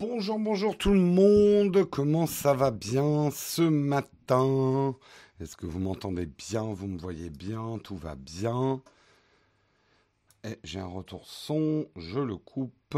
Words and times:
Bonjour, 0.00 0.38
bonjour 0.38 0.78
tout 0.78 0.92
le 0.92 1.00
monde. 1.00 1.82
Comment 1.90 2.28
ça 2.28 2.54
va 2.54 2.70
bien 2.70 3.30
ce 3.32 3.62
matin? 3.62 4.94
Est-ce 5.40 5.56
que 5.56 5.66
vous 5.66 5.80
m'entendez 5.80 6.24
bien? 6.24 6.62
Vous 6.62 6.86
me 6.86 7.00
voyez 7.00 7.30
bien? 7.30 7.80
Tout 7.82 7.96
va 7.96 8.14
bien? 8.14 8.80
Et 10.44 10.56
j'ai 10.62 10.78
un 10.78 10.86
retour 10.86 11.26
son. 11.26 11.88
Je 11.96 12.20
le 12.20 12.36
coupe. 12.36 12.96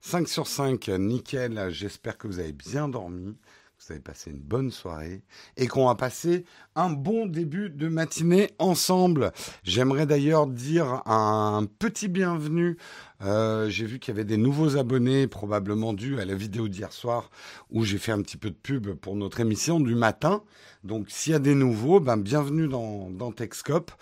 5 0.00 0.26
sur 0.26 0.48
5, 0.48 0.88
nickel. 0.88 1.70
J'espère 1.70 2.18
que 2.18 2.26
vous 2.26 2.40
avez 2.40 2.52
bien 2.52 2.88
dormi 2.88 3.36
vous 3.82 3.92
avez 3.92 4.00
passé 4.00 4.30
une 4.30 4.40
bonne 4.40 4.70
soirée 4.70 5.22
et 5.56 5.66
qu'on 5.66 5.86
va 5.86 5.94
passer 5.94 6.44
un 6.76 6.90
bon 6.90 7.26
début 7.26 7.68
de 7.68 7.88
matinée 7.88 8.50
ensemble. 8.58 9.32
J'aimerais 9.64 10.06
d'ailleurs 10.06 10.46
dire 10.46 11.02
un 11.06 11.66
petit 11.78 12.08
bienvenue. 12.08 12.76
Euh, 13.22 13.68
j'ai 13.68 13.86
vu 13.86 13.98
qu'il 13.98 14.12
y 14.12 14.16
avait 14.16 14.24
des 14.24 14.36
nouveaux 14.36 14.76
abonnés, 14.76 15.26
probablement 15.26 15.92
dû 15.92 16.18
à 16.20 16.24
la 16.24 16.34
vidéo 16.34 16.68
d'hier 16.68 16.92
soir 16.92 17.30
où 17.70 17.84
j'ai 17.84 17.98
fait 17.98 18.12
un 18.12 18.20
petit 18.22 18.36
peu 18.36 18.50
de 18.50 18.56
pub 18.56 18.94
pour 18.94 19.16
notre 19.16 19.40
émission 19.40 19.80
du 19.80 19.94
matin. 19.94 20.42
Donc 20.84 21.10
s'il 21.10 21.32
y 21.32 21.36
a 21.36 21.38
des 21.38 21.54
nouveaux, 21.54 22.00
ben, 22.00 22.16
bienvenue 22.16 22.66
dans, 22.66 23.08
dans 23.10 23.30
Techscope. 23.30 23.92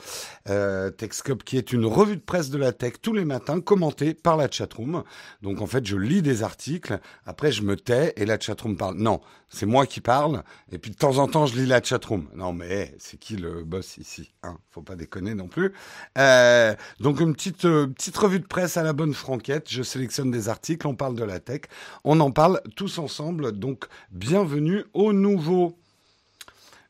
Euh, 0.48 0.91
Techscope 0.91 1.45
qui 1.45 1.59
est 1.59 1.73
une 1.73 1.84
revue 1.84 2.16
de 2.16 2.23
presse 2.23 2.48
de 2.48 2.56
la 2.56 2.73
tech 2.73 2.95
tous 3.02 3.12
les 3.12 3.27
matins, 3.27 3.61
commentée 3.61 4.14
par 4.14 4.38
la 4.38 4.51
chatroom. 4.51 5.05
Donc 5.42 5.61
en 5.61 5.66
fait, 5.66 5.87
je 5.87 5.97
lis 5.97 6.23
des 6.23 6.42
articles, 6.42 6.98
après 7.27 7.52
je 7.52 7.62
me 7.62 7.77
tais 7.77 8.14
et 8.16 8.25
la 8.25 8.41
chatroom 8.41 8.78
parle. 8.78 8.97
Non, 8.97 9.20
c'est 9.50 9.66
moi 9.66 9.84
qui 9.87 10.00
parle, 10.00 10.42
et 10.73 10.78
puis 10.78 10.91
de 10.91 10.97
temps 10.97 11.19
en 11.19 11.27
temps, 11.27 11.45
je 11.45 11.56
lis 11.56 11.66
la 11.66 11.83
chatroom. 11.83 12.28
Non 12.34 12.55
mais 12.55 12.95
c'est 12.98 13.19
qui 13.19 13.37
le 13.37 13.62
boss 13.62 13.98
ici 13.98 14.33
hein? 14.42 14.56
Faut 14.70 14.83
pas 14.83 14.97
déconner 14.97 15.34
non 15.34 15.48
plus. 15.48 15.73
Euh, 16.17 16.75
donc 17.00 17.20
une 17.20 17.34
petite, 17.34 17.62
petite 17.62 18.17
revue 18.17 18.41
de 18.41 18.47
presse 18.47 18.78
à 18.78 18.83
la 18.83 18.95
bonne 18.95 19.09
franquette. 19.14 19.66
Je 19.70 19.83
sélectionne 19.83 20.30
des 20.30 20.48
articles, 20.48 20.86
on 20.86 20.94
parle 20.94 21.16
de 21.16 21.25
la 21.25 21.41
tech, 21.41 21.62
on 22.05 22.20
en 22.20 22.30
parle 22.30 22.61
tous 22.77 22.98
ensemble. 22.98 23.52
Donc 23.52 23.86
bienvenue 24.11 24.84
au 24.94 25.12
nouveau. 25.12 25.77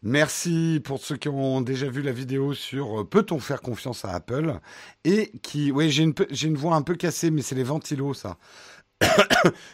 Merci 0.02 0.80
pour 0.82 0.98
ceux 0.98 1.16
qui 1.16 1.28
ont 1.28 1.60
déjà 1.60 1.88
vu 1.88 2.00
la 2.00 2.12
vidéo 2.12 2.54
sur 2.54 3.00
euh, 3.00 3.04
peut-on 3.04 3.38
faire 3.38 3.60
confiance 3.60 4.06
à 4.06 4.14
Apple 4.14 4.58
et 5.04 5.30
qui, 5.42 5.70
oui, 5.72 5.90
j'ai 5.90 6.04
une, 6.04 6.56
voix 6.56 6.74
un 6.74 6.80
peu 6.80 6.94
cassée, 6.94 7.30
mais 7.30 7.42
c'est 7.42 7.54
les 7.54 7.64
ventilos, 7.64 8.14
ça. 8.14 8.38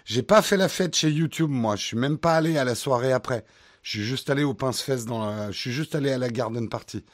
j'ai 0.05 0.23
pas 0.23 0.43
fait 0.43 0.57
la 0.57 0.69
fête 0.69 0.97
chez 0.97 1.11
YouTube, 1.11 1.51
moi. 1.51 1.77
Je 1.77 1.85
suis 1.85 1.97
même 1.97 2.19
pas 2.19 2.35
allé 2.37 2.59
à 2.59 2.65
la 2.65 2.75
soirée 2.75 3.13
après. 3.13 3.45
Je 3.83 3.91
suis 3.91 4.03
juste 4.03 4.29
allé 4.29 4.43
au 4.43 4.53
pince-fesses 4.53 5.05
dans 5.05 5.25
la, 5.25 5.53
je 5.53 5.59
suis 5.59 5.71
juste 5.71 5.95
allé 5.95 6.11
à 6.11 6.19
la 6.19 6.29
garden 6.29 6.69
party. 6.69 7.05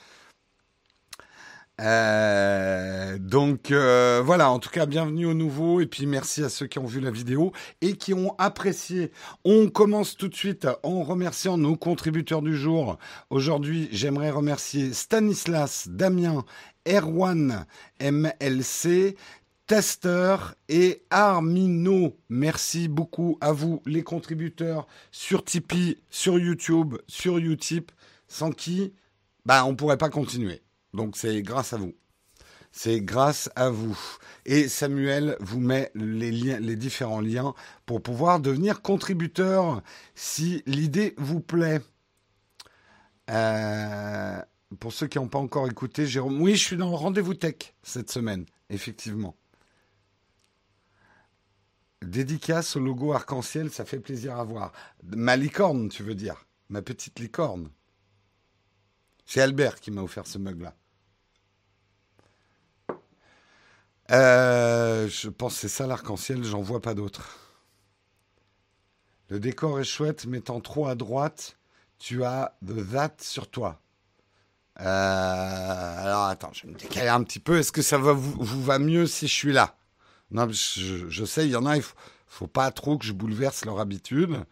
Euh, 1.81 3.19
donc 3.19 3.70
euh, 3.70 4.23
voilà, 4.25 4.51
en 4.51 4.59
tout 4.59 4.69
cas, 4.69 4.87
bienvenue 4.87 5.27
au 5.27 5.34
nouveau 5.34 5.81
et 5.81 5.87
puis 5.87 6.06
merci 6.06 6.45
à 6.45 6.48
ceux 6.48 6.67
qui 6.67 6.79
ont 6.79 6.87
vu 6.87 7.01
la 7.01 7.11
vidéo 7.11 7.53
et 7.81 7.95
qui 7.95 8.14
ont 8.14 8.34
apprécié. 8.39 9.11
On 9.45 9.69
commence 9.69 10.17
tout 10.17 10.29
de 10.29 10.34
suite 10.34 10.69
en 10.83 11.03
remerciant 11.03 11.56
nos 11.56 11.77
contributeurs 11.77 12.42
du 12.42 12.56
jour. 12.56 12.98
Aujourd'hui, 13.31 13.89
j'aimerais 13.91 14.31
remercier 14.31 14.92
Stanislas, 14.92 15.89
Damien, 15.89 16.45
Erwan, 16.87 17.67
MLC, 18.01 19.17
Tester 19.67 20.36
et 20.69 21.03
Armino. 21.11 22.19
Merci 22.29 22.89
beaucoup 22.89 23.39
à 23.41 23.53
vous, 23.53 23.81
les 23.86 24.03
contributeurs, 24.03 24.86
sur 25.11 25.45
Tipeee, 25.45 25.97
sur 26.11 26.39
YouTube, 26.39 26.97
sur 27.07 27.39
Utip, 27.39 27.91
sans 28.29 28.51
qui, 28.51 28.92
bah, 29.47 29.64
on 29.64 29.75
pourrait 29.75 29.98
pas 29.98 30.11
continuer. 30.11 30.62
Donc 30.95 31.17
c'est 31.17 31.43
grâce 31.43 31.73
à 31.73 31.77
vous. 31.77 31.95
C'est 32.73 33.03
grâce 33.03 33.51
à 33.55 33.69
vous. 33.69 33.98
Et 34.47 34.67
Samuel 34.69 35.36
vous 35.41 35.61
met 35.61 35.91
les, 35.95 36.77
différents 36.77 37.20
liens 37.20 37.55
pour 37.85 38.03
pouvoir 38.03 38.41
devenir 38.41 38.80
contributeur 38.80 39.83
si 40.14 40.63
l'idée 40.67 41.14
vous 41.19 41.41
plaît. 41.41 41.81
Euh, 43.31 44.41
pour 44.81 44.92
ceux 44.92 45.07
qui 45.07 45.19
n'ont 45.19 45.29
pas 45.29 45.39
encore 45.39 45.69
écouté, 45.69 46.07
Jérôme, 46.07 46.41
oui, 46.41 46.57
je 46.57 46.64
suis 46.64 46.77
dans 46.77 46.89
le 46.89 46.97
rendez-vous 46.97 47.35
tech 47.35 47.75
cette 47.83 48.11
semaine, 48.11 48.47
effectivement. 48.70 49.36
Dédicace 52.01 52.77
au 52.77 52.81
logo 52.81 53.13
arc-en-ciel, 53.13 53.70
ça 53.70 53.85
fait 53.85 54.01
plaisir 54.01 54.39
à 54.39 54.45
voir. 54.45 54.73
Ma 55.05 55.36
licorne, 55.36 55.89
tu 55.89 56.02
veux 56.02 56.14
dire? 56.14 56.47
Ma 56.70 56.81
petite 56.83 57.20
licorne. 57.20 57.69
C'est 59.27 59.41
Albert 59.41 59.79
qui 59.79 59.91
m'a 59.91 60.02
offert 60.02 60.27
ce 60.27 60.39
mug-là. 60.39 60.75
Euh, 64.12 65.08
je 65.08 65.28
pense 65.30 65.55
que 65.55 65.61
c'est 65.61 65.68
ça 65.68 65.86
l'arc-en-ciel, 65.86 66.45
j'en 66.45 66.61
vois 66.61 66.80
pas 66.80 66.95
d'autre. 66.95 67.39
Le 69.30 69.40
décor 69.40 69.80
est 69.80 69.84
chouette, 69.84 70.27
mais 70.27 70.40
trop 70.42 70.86
à 70.86 70.95
droite, 70.95 71.56
tu 71.98 72.22
as 72.24 72.55
The 72.67 72.90
That 72.92 73.14
sur 73.20 73.48
toi. 73.48 73.80
Euh, 74.80 74.84
alors 74.84 76.24
attends, 76.24 76.51
je 76.52 76.67
vais 76.67 76.72
me 76.72 76.78
décaler 76.78 77.08
un 77.08 77.22
petit 77.22 77.39
peu. 77.39 77.58
Est-ce 77.58 77.72
que 77.72 77.83
ça 77.83 77.96
va 77.98 78.12
vous, 78.12 78.62
va 78.62 78.78
mieux 78.78 79.06
si 79.06 79.28
je 79.28 79.33
suis 79.33 79.52
là? 79.52 79.77
Non, 80.30 80.48
je, 80.51 81.08
je, 81.08 81.24
sais, 81.24 81.46
il 81.46 81.51
y 81.51 81.56
en 81.56 81.67
a, 81.67 81.77
il 81.77 81.83
faut, 81.83 81.96
faut 82.27 82.46
pas 82.46 82.70
trop 82.70 82.98
que 82.98 83.05
je 83.05 83.12
bouleverse 83.12 83.64
leur 83.64 83.80
habitude. 83.80 84.45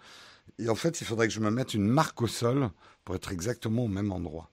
Et 0.58 0.68
en 0.68 0.74
fait, 0.74 1.00
il 1.00 1.06
faudrait 1.06 1.28
que 1.28 1.34
je 1.34 1.40
me 1.40 1.50
mette 1.50 1.74
une 1.74 1.86
marque 1.86 2.22
au 2.22 2.26
sol 2.26 2.70
pour 3.04 3.14
être 3.14 3.32
exactement 3.32 3.84
au 3.84 3.88
même 3.88 4.12
endroit. 4.12 4.50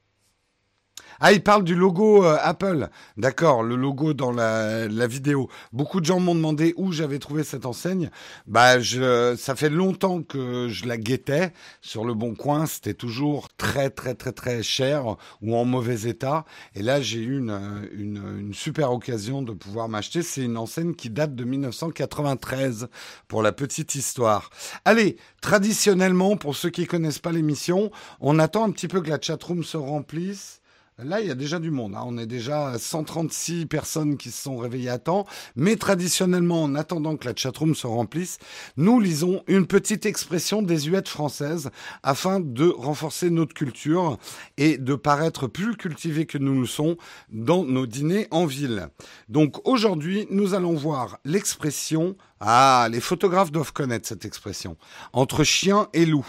Ah, 1.20 1.34
il 1.34 1.42
parle 1.42 1.64
du 1.64 1.74
logo 1.74 2.24
euh, 2.24 2.38
Apple. 2.42 2.90
D'accord, 3.18 3.64
le 3.64 3.76
logo 3.76 4.14
dans 4.14 4.32
la, 4.32 4.88
la 4.88 5.08
vidéo. 5.08 5.50
Beaucoup 5.74 6.00
de 6.00 6.06
gens 6.06 6.20
m'ont 6.20 6.36
demandé 6.36 6.76
où 6.78 6.92
j'avais 6.92 7.18
trouvé 7.18 7.44
cette 7.44 7.66
enseigne. 7.66 8.12
Bah, 8.46 8.80
je, 8.80 9.36
ça 9.36 9.56
fait 9.56 9.70
longtemps 9.70 10.22
que 10.22 10.68
je 10.70 10.86
la 10.86 10.98
guettais 10.98 11.54
sur 11.82 12.06
le 12.06 12.14
bon 12.14 12.36
coin. 12.36 12.68
C'était 12.68 12.94
toujours 12.94 13.50
très, 13.58 13.90
très, 13.90 14.14
très, 14.14 14.32
très 14.32 14.62
cher 14.62 15.16
ou 15.42 15.56
en 15.56 15.66
mauvais 15.66 16.08
état. 16.08 16.46
Et 16.76 16.84
là, 16.84 17.02
j'ai 17.02 17.20
eu 17.20 17.40
une, 17.40 17.90
une, 17.94 18.22
une 18.40 18.54
super 18.54 18.92
occasion 18.92 19.42
de 19.42 19.54
pouvoir 19.54 19.90
m'acheter. 19.90 20.22
C'est 20.22 20.44
une 20.44 20.58
enseigne 20.58 20.94
qui 20.94 21.10
date 21.10 21.34
de 21.34 21.44
1993 21.44 22.90
pour 23.28 23.42
la 23.42 23.52
petite 23.52 23.96
histoire. 23.96 24.52
Allez, 24.86 25.18
traditionnellement, 25.42 26.38
pour 26.38 26.56
ceux 26.56 26.70
qui 26.70 26.86
connaissent 26.86 27.20
pas 27.20 27.32
l'émission, 27.32 27.92
on 28.20 28.38
attend 28.38 28.66
un 28.66 28.72
petit 28.72 28.88
peu 28.88 29.02
que 29.02 29.10
la 29.10 29.20
chatroom 29.20 29.64
se 29.64 29.78
remplisse. 29.78 30.62
Là, 31.04 31.22
il 31.22 31.28
y 31.28 31.32
a 31.32 31.36
déjà 31.36 31.60
du 31.60 31.70
monde. 31.70 31.94
Hein. 31.94 32.02
On 32.08 32.18
est 32.18 32.26
déjà 32.26 32.70
à 32.70 32.80
136 32.80 33.68
personnes 33.68 34.18
qui 34.18 34.32
se 34.32 34.42
sont 34.42 34.58
réveillées 34.58 34.90
à 34.90 34.98
temps. 34.98 35.28
Mais 35.56 35.76
traditionnellement, 35.76 36.64
en 36.64 36.74
attendant 36.74 37.18
que 37.18 37.28
la 37.28 37.36
chatroom 37.36 37.76
se 37.76 37.86
remplisse, 37.86 38.40
nous 38.78 39.00
lisons 39.00 39.44
une 39.46 39.68
petite 39.68 40.08
expression 40.08 40.64
désuète 40.64 41.08
française 41.08 41.70
afin 42.02 42.40
de 42.40 42.68
renforcer 42.68 43.30
notre 43.30 43.54
culture 43.54 44.18
et 44.58 44.80
de 44.80 44.96
paraître 44.96 45.46
plus 45.46 45.76
cultivés 45.76 46.26
que 46.26 46.40
nous 46.40 46.62
le 46.62 46.66
sommes 46.66 46.96
dans 47.30 47.64
nos 47.64 47.86
dîners 47.86 48.26
en 48.32 48.48
ville. 48.48 48.88
Donc 49.30 49.68
aujourd'hui, 49.68 50.26
nous 50.32 50.56
allons 50.56 50.74
voir 50.74 51.20
l'expression. 51.26 52.18
Ah, 52.40 52.88
les 52.92 53.02
photographes 53.02 53.52
doivent 53.52 53.74
connaître 53.74 54.08
cette 54.08 54.26
expression. 54.26 54.78
Entre 55.14 55.44
chien 55.44 55.90
et 55.94 56.08
loup. 56.08 56.26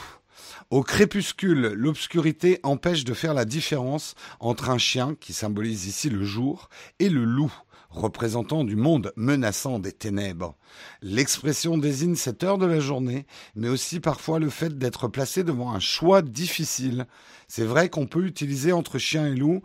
Au 0.71 0.83
crépuscule, 0.83 1.73
l'obscurité 1.75 2.61
empêche 2.63 3.05
de 3.05 3.15
faire 3.15 3.33
la 3.33 3.47
différence 3.47 4.15
entre 4.39 4.69
un 4.69 4.77
chien, 4.77 5.17
qui 5.19 5.33
symbolise 5.33 5.87
ici 5.87 6.11
le 6.11 6.23
jour, 6.25 6.69
et 6.99 7.09
le 7.09 7.25
loup, 7.25 7.51
représentant 7.89 8.65
du 8.65 8.77
monde 8.77 9.15
menaçant 9.17 9.79
des 9.79 9.93
ténèbres. 9.93 10.59
L'expression 11.01 11.79
désigne 11.79 12.17
cette 12.17 12.45
heure 12.45 12.59
de 12.59 12.67
la 12.67 12.81
journée, 12.81 13.25
mais 13.57 13.71
aussi 13.71 13.99
parfois 13.99 14.41
le 14.41 14.51
fait 14.51 14.77
d'être 14.77 15.09
placé 15.09 15.43
devant 15.43 15.73
un 15.73 15.81
choix 15.81 16.21
difficile. 16.21 17.07
C'est 17.49 17.65
vrai 17.65 17.89
qu'on 17.89 18.07
peut 18.07 18.27
utiliser 18.27 18.73
entre 18.73 18.99
chien 18.99 19.27
et 19.27 19.35
loup 19.35 19.63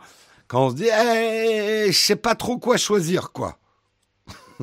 quand 0.48 0.68
on 0.68 0.70
se 0.70 0.76
dit 0.76 0.88
hey, 0.90 1.92
je 1.92 1.98
sais 1.98 2.16
pas 2.16 2.36
trop 2.36 2.58
quoi 2.58 2.78
choisir, 2.78 3.34
quoi. 3.34 3.60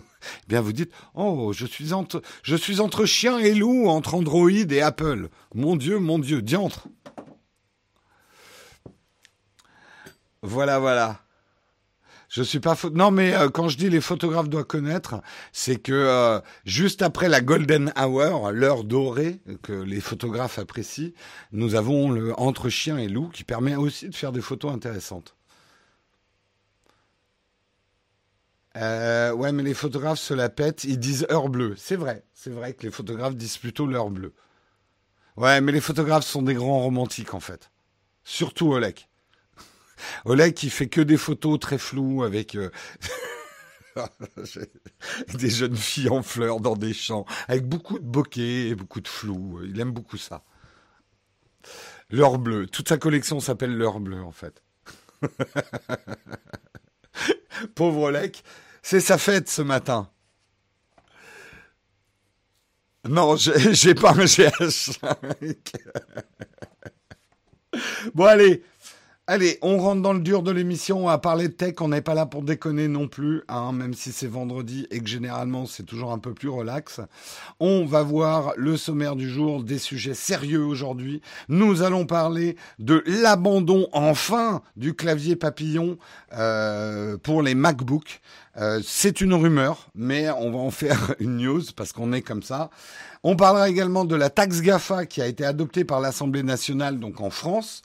bien 0.48 0.60
vous 0.60 0.72
dites 0.72 0.92
Oh, 1.14 1.52
je 1.52 1.66
suis 1.66 1.92
entre 1.92 2.22
je 2.42 2.56
suis 2.56 2.80
entre 2.80 3.04
chien 3.04 3.38
et 3.38 3.54
loup, 3.54 3.88
entre 3.88 4.14
Android 4.14 4.50
et 4.50 4.82
Apple. 4.82 5.28
Mon 5.54 5.76
Dieu, 5.76 5.98
mon 5.98 6.18
Dieu, 6.18 6.42
diantre. 6.42 6.88
Voilà, 10.42 10.78
voilà. 10.78 11.20
Je 12.30 12.44
suis 12.44 12.60
pas 12.60 12.76
non 12.94 13.10
mais 13.10 13.34
euh, 13.34 13.48
quand 13.48 13.68
je 13.68 13.76
dis 13.76 13.90
les 13.90 14.00
photographes 14.00 14.48
doivent 14.48 14.64
connaître, 14.64 15.20
c'est 15.50 15.76
que 15.76 15.92
euh, 15.92 16.40
juste 16.64 17.02
après 17.02 17.28
la 17.28 17.40
golden 17.40 17.92
hour, 18.00 18.52
l'heure 18.52 18.84
dorée 18.84 19.40
que 19.62 19.72
les 19.72 20.00
photographes 20.00 20.60
apprécient, 20.60 21.10
nous 21.50 21.74
avons 21.74 22.08
le 22.08 22.38
entre 22.38 22.68
chien 22.68 22.98
et 22.98 23.08
loup 23.08 23.30
qui 23.32 23.42
permet 23.42 23.74
aussi 23.74 24.08
de 24.08 24.14
faire 24.14 24.30
des 24.30 24.40
photos 24.40 24.72
intéressantes. 24.72 25.34
Euh, 28.80 29.32
ouais, 29.32 29.52
mais 29.52 29.62
les 29.62 29.74
photographes 29.74 30.18
se 30.18 30.32
la 30.32 30.48
pètent, 30.48 30.84
ils 30.84 30.98
disent 30.98 31.26
heure 31.30 31.48
bleue. 31.48 31.74
C'est 31.76 31.96
vrai, 31.96 32.24
c'est 32.32 32.50
vrai 32.50 32.72
que 32.72 32.82
les 32.82 32.90
photographes 32.90 33.36
disent 33.36 33.58
plutôt 33.58 33.86
l'heure 33.86 34.10
bleue. 34.10 34.32
Ouais, 35.36 35.60
mais 35.60 35.72
les 35.72 35.80
photographes 35.80 36.24
sont 36.24 36.42
des 36.42 36.54
grands 36.54 36.80
romantiques 36.80 37.34
en 37.34 37.40
fait. 37.40 37.70
Surtout 38.24 38.72
Oleg. 38.72 39.08
Oleg 40.24 40.54
qui 40.54 40.70
fait 40.70 40.88
que 40.88 41.00
des 41.00 41.16
photos 41.16 41.58
très 41.60 41.78
floues 41.78 42.24
avec. 42.24 42.54
Euh... 42.54 42.70
des 45.34 45.50
jeunes 45.50 45.76
filles 45.76 46.08
en 46.08 46.22
fleurs 46.22 46.60
dans 46.60 46.76
des 46.76 46.94
champs, 46.94 47.26
avec 47.48 47.66
beaucoup 47.66 47.98
de 47.98 48.04
bokeh 48.04 48.68
et 48.68 48.74
beaucoup 48.74 49.00
de 49.00 49.08
flou. 49.08 49.60
Il 49.64 49.78
aime 49.80 49.90
beaucoup 49.90 50.16
ça. 50.16 50.44
L'heure 52.08 52.38
bleue. 52.38 52.66
Toute 52.66 52.88
sa 52.88 52.96
collection 52.98 53.40
s'appelle 53.40 53.76
l'heure 53.76 54.00
bleue, 54.00 54.22
en 54.22 54.32
fait. 54.32 54.62
Pauvre 57.74 58.10
Lec, 58.10 58.42
c'est 58.82 59.00
sa 59.00 59.18
fête 59.18 59.48
ce 59.48 59.62
matin. 59.62 60.10
Non, 63.08 63.36
j'ai 63.36 63.94
pas 63.94 64.10
un 64.10 64.24
GH5. 64.24 65.56
bon, 68.14 68.24
allez, 68.24 68.62
Allez, 69.32 69.60
on 69.62 69.78
rentre 69.78 70.02
dans 70.02 70.12
le 70.12 70.18
dur 70.18 70.42
de 70.42 70.50
l'émission, 70.50 71.04
on 71.04 71.06
va 71.06 71.18
parler 71.18 71.46
de 71.46 71.52
tech, 71.52 71.74
on 71.78 71.86
n'est 71.86 72.00
pas 72.00 72.14
là 72.14 72.26
pour 72.26 72.42
déconner 72.42 72.88
non 72.88 73.06
plus, 73.06 73.42
hein, 73.46 73.70
même 73.70 73.94
si 73.94 74.10
c'est 74.10 74.26
vendredi 74.26 74.88
et 74.90 74.98
que 74.98 75.08
généralement 75.08 75.66
c'est 75.66 75.84
toujours 75.84 76.10
un 76.10 76.18
peu 76.18 76.34
plus 76.34 76.48
relax. 76.48 77.00
On 77.60 77.84
va 77.84 78.02
voir 78.02 78.54
le 78.56 78.76
sommaire 78.76 79.14
du 79.14 79.30
jour, 79.30 79.62
des 79.62 79.78
sujets 79.78 80.14
sérieux 80.14 80.64
aujourd'hui. 80.64 81.22
Nous 81.48 81.82
allons 81.82 82.06
parler 82.06 82.56
de 82.80 83.04
l'abandon 83.06 83.86
enfin 83.92 84.62
du 84.76 84.94
clavier 84.94 85.36
papillon 85.36 85.96
euh, 86.32 87.16
pour 87.16 87.42
les 87.42 87.54
MacBooks. 87.54 88.20
Euh, 88.56 88.80
c'est 88.84 89.20
une 89.20 89.34
rumeur, 89.34 89.90
mais 89.94 90.28
on 90.28 90.50
va 90.50 90.58
en 90.58 90.72
faire 90.72 91.14
une 91.20 91.36
news 91.36 91.62
parce 91.76 91.92
qu'on 91.92 92.12
est 92.12 92.22
comme 92.22 92.42
ça. 92.42 92.68
On 93.22 93.36
parlera 93.36 93.68
également 93.68 94.04
de 94.04 94.16
la 94.16 94.28
taxe 94.28 94.60
GAFA 94.60 95.06
qui 95.06 95.22
a 95.22 95.28
été 95.28 95.44
adoptée 95.44 95.84
par 95.84 96.00
l'Assemblée 96.00 96.42
nationale, 96.42 96.98
donc 96.98 97.20
en 97.20 97.30
France. 97.30 97.82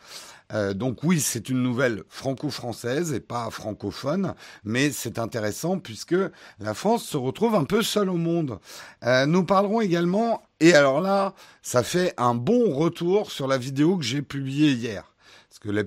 Euh, 0.53 0.73
donc 0.73 1.03
oui, 1.03 1.19
c'est 1.19 1.49
une 1.49 1.61
nouvelle 1.61 2.03
franco-française 2.07 3.13
et 3.13 3.19
pas 3.19 3.49
francophone, 3.49 4.35
mais 4.63 4.91
c'est 4.91 5.17
intéressant 5.17 5.79
puisque 5.79 6.15
la 6.59 6.73
France 6.73 7.03
se 7.03 7.17
retrouve 7.17 7.55
un 7.55 7.63
peu 7.63 7.81
seule 7.81 8.09
au 8.09 8.17
monde. 8.17 8.59
Euh, 9.03 9.25
nous 9.25 9.43
parlerons 9.43 9.81
également, 9.81 10.43
et 10.59 10.73
alors 10.73 11.01
là, 11.01 11.33
ça 11.61 11.83
fait 11.83 12.13
un 12.17 12.35
bon 12.35 12.73
retour 12.73 13.31
sur 13.31 13.47
la 13.47 13.57
vidéo 13.57 13.97
que 13.97 14.03
j'ai 14.03 14.21
publiée 14.21 14.71
hier. 14.71 15.11
Parce 15.49 15.59
que 15.59 15.69
la, 15.69 15.83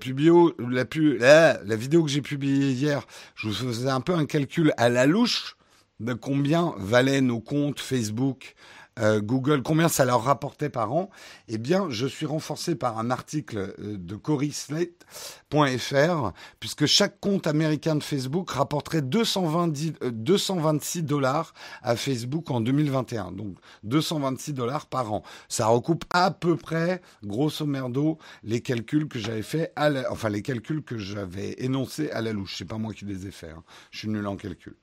la, 1.19 1.63
la 1.63 1.77
vidéo 1.77 2.03
que 2.03 2.11
j'ai 2.11 2.23
publiée 2.23 2.73
hier, 2.73 3.07
je 3.35 3.49
vous 3.49 3.55
faisais 3.55 3.91
un 3.91 4.01
peu 4.01 4.15
un 4.15 4.27
calcul 4.27 4.73
à 4.77 4.89
la 4.89 5.07
louche 5.07 5.57
de 6.01 6.15
combien 6.15 6.75
valaient 6.79 7.21
nos 7.21 7.41
comptes 7.41 7.81
Facebook, 7.81 8.55
euh, 8.99 9.21
Google, 9.21 9.63
combien 9.63 9.89
ça 9.89 10.05
leur 10.05 10.25
rapportait 10.25 10.69
par 10.69 10.93
an, 10.93 11.11
eh 11.49 11.59
bien, 11.59 11.89
je 11.91 12.07
suis 12.07 12.27
renforcé 12.27 12.75
par 12.75 12.99
un 12.99 13.11
article 13.11 13.75
euh, 13.79 13.97
de 13.97 14.17
Cory 14.17 14.53
Slate.fr, 14.53 16.33
puisque 16.61 16.87
chaque 16.87 17.21
compte 17.21 17.47
américain 17.47 17.95
de 17.95 18.03
Facebook 18.03 18.51
rapporterait 18.51 19.03
226 19.03 19.99
euh, 20.03 21.03
dollars 21.03 21.55
à 21.83 21.97
Facebook 21.97 22.51
en 22.51 22.61
2021. 22.61 23.33
Donc, 23.33 23.57
226 23.85 24.53
dollars 24.53 24.87
par 24.87 25.13
an. 25.13 25.23
Ça 25.49 25.67
recoupe 25.67 26.05
à 26.11 26.31
peu 26.31 26.57
près, 26.57 27.01
grosso 27.25 27.67
merdo, 27.67 28.19
les 28.43 28.61
calculs 28.61 29.09
que 29.09 29.19
j'avais 29.19 29.43
fait 29.43 29.73
à 29.77 29.91
enfin, 30.11 30.29
les 30.29 30.43
calculs 30.43 30.83
que 30.83 30.99
j'avais 30.99 31.55
énoncés 31.59 32.11
à 32.11 32.21
la 32.21 32.33
louche. 32.33 32.57
C'est 32.59 32.65
pas 32.65 32.79
moi 32.79 32.93
qui 32.93 33.05
les 33.05 33.27
ai 33.27 33.31
faits. 33.31 33.55
Hein. 33.57 33.63
Je 33.91 34.01
suis 34.01 34.09
nul 34.09 34.27
en 34.27 34.37
calcul. 34.37 34.77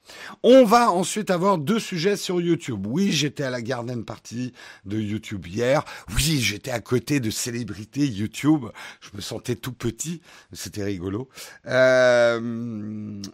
On 0.43 0.63
va 0.65 0.91
ensuite 0.91 1.29
avoir 1.29 1.57
deux 1.57 1.79
sujets 1.79 2.15
sur 2.15 2.41
YouTube. 2.41 2.85
Oui, 2.87 3.11
j'étais 3.11 3.43
à 3.43 3.49
la 3.49 3.61
Garden 3.61 4.04
partie 4.05 4.53
de 4.85 4.99
YouTube 4.99 5.45
hier. 5.47 5.83
Oui, 6.15 6.39
j'étais 6.39 6.71
à 6.71 6.79
côté 6.79 7.19
de 7.19 7.29
célébrités 7.29 8.07
YouTube. 8.07 8.65
Je 9.01 9.09
me 9.15 9.21
sentais 9.21 9.55
tout 9.55 9.73
petit. 9.73 10.21
C'était 10.53 10.83
rigolo. 10.83 11.29
Euh, 11.65 12.39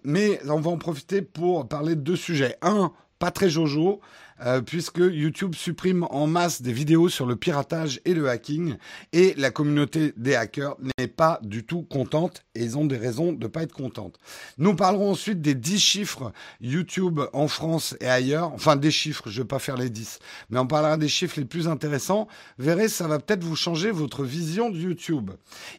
mais 0.04 0.40
on 0.48 0.60
va 0.60 0.72
en 0.72 0.78
profiter 0.78 1.22
pour 1.22 1.68
parler 1.68 1.96
de 1.96 2.02
deux 2.02 2.16
sujets. 2.16 2.58
Un, 2.62 2.92
pas 3.20 3.32
très 3.32 3.50
jojo. 3.50 4.02
Euh, 4.44 4.62
puisque 4.62 4.98
YouTube 4.98 5.54
supprime 5.54 6.08
en 6.10 6.26
masse 6.26 6.64
des 6.64 6.74
vidéos 6.74 7.10
sur 7.10 7.28
le 7.28 7.36
piratage 7.36 8.02
et 8.06 8.16
le 8.16 8.28
hacking, 8.28 8.76
et 9.14 9.36
la 9.38 9.52
communauté 9.52 10.14
des 10.18 10.34
hackers 10.34 10.78
n'est 10.98 11.08
pas 11.08 11.40
du 11.44 11.64
tout 11.64 11.84
contente, 11.84 12.44
et 12.56 12.64
ils 12.64 12.76
ont 12.76 12.86
des 12.86 12.98
raisons 12.98 13.34
de 13.34 13.44
ne 13.44 13.48
pas 13.48 13.62
être 13.62 13.74
contentes. 13.74 14.18
Nous 14.58 14.76
parlerons 14.76 15.12
ensuite 15.12 15.42
des 15.42 15.54
10 15.54 15.80
chiffres 15.80 16.32
YouTube 16.60 17.20
en 17.34 17.48
France 17.48 17.96
et 18.02 18.08
ailleurs, 18.08 18.52
enfin 18.54 18.76
des 18.76 18.90
chiffres, 18.90 19.30
je 19.30 19.40
ne 19.40 19.44
vais 19.44 19.48
pas 19.48 19.60
faire 19.60 19.78
les 19.78 19.92
10, 19.92 20.18
mais 20.50 20.58
on 20.58 20.66
parlera 20.66 20.98
des 20.98 21.08
chiffres 21.08 21.40
les 21.40 21.46
plus 21.46 21.68
intéressants. 21.68 22.28
verrez, 22.58 22.88
ça 22.88 23.08
va 23.08 23.20
peut-être 23.20 23.44
vous 23.44 23.56
changer 23.56 23.92
votre 23.92 24.24
vision 24.24 24.72
de 24.72 24.78
YouTube. 24.78 25.32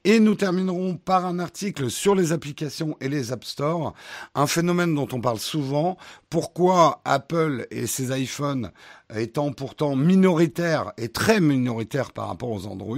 Et 0.04 0.20
nous 0.20 0.36
terminerons 0.36 0.96
par 0.96 1.26
un 1.26 1.40
article 1.40 1.90
sur 1.90 2.14
les 2.14 2.30
applications 2.30 2.96
et 3.00 3.08
les 3.08 3.32
App 3.32 3.44
Store, 3.44 3.94
un 4.36 4.46
phénomène 4.46 4.94
dont 4.94 5.08
on 5.12 5.20
parle 5.20 5.40
souvent, 5.40 5.96
pourquoi 6.30 7.02
Apple 7.04 7.66
et 7.70 7.86
ses 7.86 8.16
iPhones 8.16 8.51
étant 9.14 9.52
pourtant 9.52 9.96
minoritaire 9.96 10.93
et 10.96 11.08
très 11.08 11.40
minoritaire 11.40 12.12
par 12.12 12.28
rapport 12.28 12.50
aux 12.50 12.66
Android, 12.66 12.96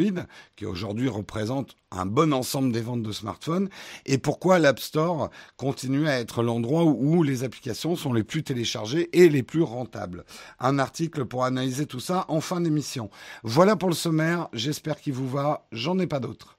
qui 0.56 0.66
aujourd'hui 0.66 1.08
représentent 1.08 1.76
un 1.90 2.06
bon 2.06 2.32
ensemble 2.32 2.72
des 2.72 2.80
ventes 2.80 3.02
de 3.02 3.12
smartphones, 3.12 3.68
et 4.06 4.18
pourquoi 4.18 4.58
l'App 4.58 4.80
Store 4.80 5.30
continue 5.56 6.08
à 6.08 6.18
être 6.18 6.42
l'endroit 6.42 6.84
où 6.84 7.22
les 7.22 7.44
applications 7.44 7.96
sont 7.96 8.12
les 8.12 8.24
plus 8.24 8.42
téléchargées 8.42 9.08
et 9.12 9.28
les 9.28 9.42
plus 9.42 9.62
rentables. 9.62 10.24
Un 10.58 10.78
article 10.78 11.24
pour 11.24 11.44
analyser 11.44 11.86
tout 11.86 12.00
ça 12.00 12.24
en 12.28 12.40
fin 12.40 12.60
d'émission. 12.60 13.10
Voilà 13.42 13.76
pour 13.76 13.88
le 13.88 13.94
sommaire, 13.94 14.48
j'espère 14.52 15.00
qu'il 15.00 15.12
vous 15.14 15.28
va, 15.28 15.66
j'en 15.72 15.98
ai 15.98 16.06
pas 16.06 16.20
d'autres. 16.20 16.58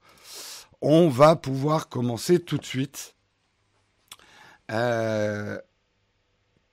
On 0.82 1.08
va 1.08 1.36
pouvoir 1.36 1.88
commencer 1.88 2.38
tout 2.38 2.58
de 2.58 2.64
suite. 2.64 3.14
Euh, 4.70 5.58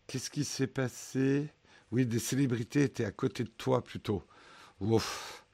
qu'est-ce 0.08 0.30
qui 0.30 0.44
s'est 0.44 0.68
passé? 0.68 1.53
Oui, 1.94 2.08
des 2.08 2.18
célébrités 2.18 2.82
étaient 2.82 3.06
à 3.06 3.12
côté 3.12 3.44
de 3.44 3.52
toi 3.56 3.84
plutôt. 3.84 4.24
Ouf. 4.82 5.46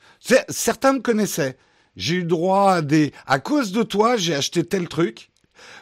Certains 0.48 0.94
me 0.94 1.00
connaissaient. 1.02 1.58
J'ai 1.98 2.16
eu 2.16 2.24
droit 2.24 2.72
à 2.76 2.82
des. 2.82 3.14
À 3.26 3.40
cause 3.40 3.74
de 3.74 3.84
toi, 3.84 4.16
j'ai 4.16 4.34
acheté 4.34 4.64
tel 4.64 4.88
truc. 4.88 5.32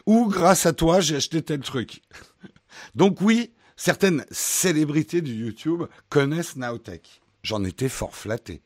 Ou 0.08 0.26
grâce 0.26 0.66
à 0.66 0.74
toi, 0.74 1.00
j'ai 1.00 1.18
acheté 1.18 1.44
tel 1.44 1.60
truc. 1.60 2.02
Donc 2.96 3.22
oui, 3.22 3.54
certaines 3.76 4.26
célébrités 4.32 5.22
du 5.22 5.36
YouTube 5.36 5.84
connaissent 6.10 6.56
Nowtech. 6.56 7.22
J'en 7.44 7.64
étais 7.64 7.88
fort 7.88 8.16
flatté. 8.16 8.64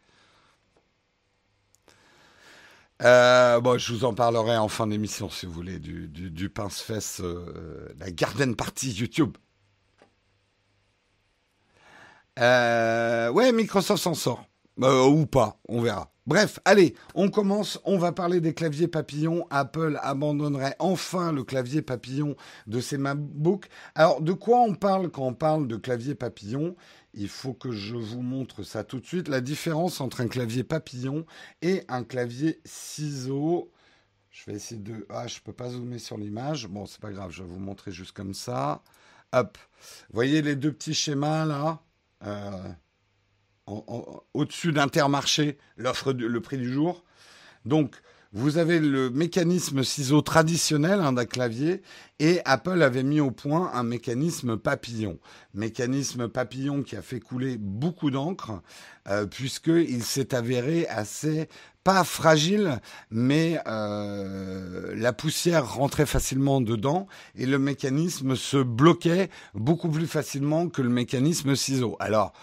Euh, 3.03 3.59
bon, 3.59 3.77
je 3.77 3.93
vous 3.93 4.05
en 4.05 4.13
parlerai 4.13 4.55
en 4.55 4.69
fin 4.69 4.87
d'émission, 4.87 5.29
si 5.29 5.45
vous 5.45 5.51
voulez, 5.51 5.79
du, 5.79 6.07
du, 6.07 6.49
pince-fesse, 6.49 7.19
euh, 7.19 7.89
la 7.99 8.11
garden 8.11 8.55
party 8.55 8.91
YouTube. 8.91 9.35
Euh, 12.39 13.29
ouais, 13.31 13.51
Microsoft 13.51 14.03
s'en 14.03 14.13
sort. 14.13 14.45
Euh, 14.81 15.05
ou 15.05 15.25
pas, 15.25 15.59
on 15.67 15.81
verra. 15.81 16.11
Bref, 16.27 16.59
allez, 16.65 16.95
on 17.15 17.29
commence. 17.29 17.79
On 17.83 17.97
va 17.97 18.11
parler 18.11 18.41
des 18.41 18.53
claviers 18.53 18.87
papillons. 18.87 19.47
Apple 19.49 19.99
abandonnerait 20.01 20.75
enfin 20.79 21.31
le 21.31 21.43
clavier 21.43 21.81
papillon 21.81 22.35
de 22.67 22.79
ses 22.79 22.97
MacBooks. 22.97 23.65
Alors, 23.95 24.21
de 24.21 24.31
quoi 24.31 24.61
on 24.61 24.75
parle 24.75 25.09
quand 25.09 25.25
on 25.25 25.33
parle 25.33 25.67
de 25.67 25.75
clavier 25.75 26.15
papillon? 26.15 26.75
Il 27.13 27.27
faut 27.27 27.53
que 27.53 27.71
je 27.71 27.95
vous 27.95 28.21
montre 28.21 28.63
ça 28.63 28.83
tout 28.83 28.99
de 28.99 29.05
suite. 29.05 29.27
La 29.27 29.41
différence 29.41 29.99
entre 29.99 30.21
un 30.21 30.27
clavier 30.27 30.63
papillon 30.63 31.25
et 31.61 31.83
un 31.89 32.03
clavier 32.03 32.61
ciseau. 32.65 33.71
Je 34.29 34.45
vais 34.45 34.55
essayer 34.55 34.79
de. 34.79 35.05
Ah, 35.09 35.27
je 35.27 35.39
peux 35.41 35.53
pas 35.53 35.69
zoomer 35.69 35.99
sur 35.99 36.17
l'image. 36.17 36.67
Bon, 36.67 36.85
c'est 36.85 37.01
pas 37.01 37.11
grave, 37.11 37.31
je 37.31 37.43
vais 37.43 37.49
vous 37.49 37.59
montrer 37.59 37.91
juste 37.91 38.13
comme 38.13 38.33
ça. 38.33 38.81
Hop. 39.33 39.57
Vous 40.09 40.13
voyez 40.13 40.41
les 40.41 40.55
deux 40.55 40.71
petits 40.71 40.93
schémas 40.93 41.45
là? 41.45 41.81
Au-dessus 44.33 44.71
d'Intermarché, 44.71 45.57
l'offre, 45.77 46.13
le 46.13 46.41
prix 46.41 46.57
du 46.57 46.71
jour. 46.71 47.03
Donc, 47.65 47.95
vous 48.33 48.57
avez 48.57 48.79
le 48.79 49.09
mécanisme 49.09 49.83
ciseau 49.83 50.21
traditionnel 50.21 51.01
hein, 51.01 51.11
d'un 51.11 51.25
clavier 51.25 51.81
et 52.19 52.39
Apple 52.45 52.81
avait 52.81 53.03
mis 53.03 53.19
au 53.19 53.29
point 53.29 53.69
un 53.73 53.83
mécanisme 53.83 54.55
papillon. 54.55 55.19
Mécanisme 55.53 56.29
papillon 56.29 56.81
qui 56.81 56.95
a 56.95 57.01
fait 57.01 57.19
couler 57.19 57.57
beaucoup 57.59 58.09
d'encre 58.09 58.61
euh, 59.09 59.25
puisqu'il 59.25 60.01
s'est 60.01 60.33
avéré 60.33 60.87
assez 60.87 61.49
pas 61.83 62.03
fragile, 62.03 62.79
mais 63.09 63.59
euh, 63.67 64.93
la 64.95 65.13
poussière 65.13 65.73
rentrait 65.73 66.05
facilement 66.05 66.61
dedans 66.61 67.07
et 67.35 67.45
le 67.45 67.59
mécanisme 67.59 68.35
se 68.35 68.57
bloquait 68.57 69.29
beaucoup 69.53 69.89
plus 69.89 70.07
facilement 70.07 70.69
que 70.69 70.81
le 70.81 70.89
mécanisme 70.89 71.55
ciseau. 71.55 71.95
Alors, 71.99 72.33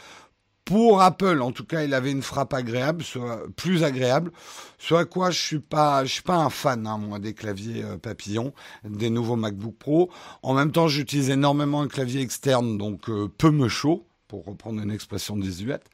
pour 0.69 1.01
Apple, 1.01 1.41
en 1.41 1.51
tout 1.51 1.65
cas, 1.65 1.83
il 1.83 1.95
avait 1.95 2.11
une 2.11 2.21
frappe 2.21 2.53
agréable, 2.53 3.03
soit 3.03 3.41
plus 3.57 3.85
agréable. 3.85 4.33
Soit 4.79 5.07
quoi, 5.07 5.31
je 5.31 5.41
suis 5.41 5.61
pas, 5.61 6.05
je 6.05 6.13
suis 6.13 6.23
pas 6.23 6.37
un 6.37 6.51
fan, 6.51 6.87
hein, 6.87 6.99
moi, 6.99 7.19
des 7.19 7.33
claviers 7.33 7.83
euh, 7.85 7.97
papillons, 7.97 8.53
des 8.85 9.09
nouveaux 9.09 9.37
MacBook 9.37 9.77
Pro. 9.79 10.11
En 10.43 10.53
même 10.53 10.71
temps, 10.71 10.87
j'utilise 10.87 11.31
énormément 11.31 11.81
un 11.81 11.89
clavier 11.89 12.21
externe, 12.21 12.77
donc 12.77 13.09
euh, 13.09 13.29
peu 13.39 13.51
me 13.51 13.69
chaud 13.69 14.08
pour 14.29 14.45
reprendre 14.45 14.81
une 14.81 14.91
expression 14.91 15.37
désuète. 15.37 15.85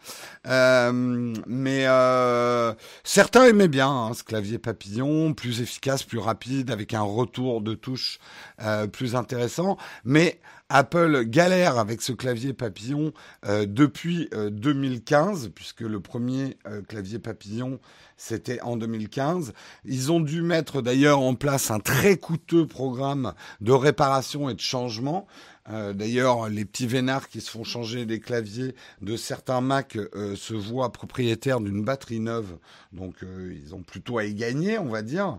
Euh, 0.47 1.35
mais 1.47 1.87
euh, 1.87 2.75
certains 3.05 3.45
aimaient 3.45 3.69
bien 3.69 3.89
hein, 3.89 4.13
ce 4.13 4.25
clavier 4.25 4.59
papillon, 4.59 5.33
plus 5.35 5.61
efficace, 5.61 6.03
plus 6.03 6.19
rapide, 6.19 6.71
avec 6.71 6.93
un 6.95 7.03
retour 7.03 7.61
de 7.61 7.75
touche 7.75 8.19
euh, 8.61 8.87
plus 8.89 9.15
intéressant. 9.15 9.79
Mais 10.05 10.41
Apple 10.77 11.23
galère 11.27 11.79
avec 11.79 12.03
ce 12.03 12.11
clavier 12.11 12.53
papillon 12.53 13.13
euh, 13.47 13.65
depuis 13.65 14.29
2015, 14.33 15.53
puisque 15.55 15.83
le 15.83 16.01
premier 16.01 16.59
clavier 16.89 17.21
papillon, 17.21 17.79
c'était 18.17 18.61
en 18.61 18.77
2015. 18.77 19.53
Ils 19.85 20.11
ont 20.11 20.19
dû 20.19 20.43
mettre 20.43 20.83
d'ailleurs 20.83 21.21
en 21.21 21.37
place 21.37 21.71
un 21.71 21.79
très 21.79 22.17
coûteux 22.17 22.67
programme 22.67 23.35
de 23.61 23.71
réparation 23.71 24.51
et 24.51 24.55
de 24.55 24.61
changement. 24.61 25.29
D'ailleurs, 25.69 26.49
les 26.49 26.65
petits 26.65 26.87
vénards 26.87 27.29
qui 27.29 27.41
se 27.41 27.51
font 27.51 27.65
changer 27.65 28.05
les 28.05 28.19
claviers 28.19 28.75
de 29.01 29.17
certains 29.17 29.61
Mac 29.61 29.97
se 30.35 30.55
voient 30.55 30.93
propriétaires 30.93 31.61
d'une 31.61 31.85
batterie 31.85 32.21
neuve, 32.21 32.59
donc 32.93 33.15
ils 33.23 33.75
ont 33.75 33.83
plutôt 33.83 34.19
à 34.19 34.25
y 34.25 34.35
gagner, 34.35 34.79
on 34.79 34.89
va 34.89 35.03
dire. 35.03 35.39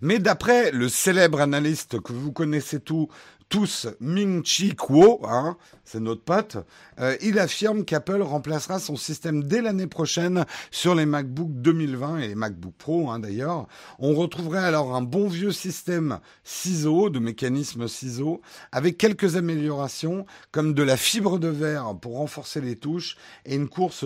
Mais 0.00 0.18
d'après 0.18 0.70
le 0.70 0.88
célèbre 0.88 1.40
analyste 1.40 2.00
que 2.00 2.12
vous 2.12 2.32
connaissez 2.32 2.80
tous, 2.80 3.08
tous 3.48 3.86
Ming 4.00 4.44
Chi 4.44 4.74
Kuo, 4.74 5.20
hein, 5.24 5.56
c'est 5.84 6.00
notre 6.00 6.22
pote, 6.22 6.56
euh, 6.98 7.16
il 7.22 7.38
affirme 7.38 7.84
qu'Apple 7.84 8.22
remplacera 8.22 8.80
son 8.80 8.96
système 8.96 9.44
dès 9.44 9.62
l'année 9.62 9.86
prochaine 9.86 10.44
sur 10.70 10.94
les 10.94 11.06
MacBook 11.06 11.50
2020 11.52 12.18
et 12.18 12.28
les 12.28 12.34
MacBook 12.34 12.74
Pro 12.76 13.10
hein, 13.10 13.20
d'ailleurs. 13.20 13.68
On 13.98 14.14
retrouverait 14.14 14.64
alors 14.64 14.96
un 14.96 15.02
bon 15.02 15.28
vieux 15.28 15.52
système 15.52 16.18
ciseaux, 16.42 17.08
de 17.08 17.20
mécanisme 17.20 17.86
ciseaux, 17.86 18.40
avec 18.72 18.98
quelques 18.98 19.36
améliorations 19.36 20.26
comme 20.50 20.74
de 20.74 20.82
la 20.82 20.96
fibre 20.96 21.38
de 21.38 21.48
verre 21.48 21.94
pour 22.00 22.16
renforcer 22.16 22.60
les 22.60 22.76
touches 22.76 23.16
et 23.44 23.54
une 23.54 23.68
course 23.68 24.04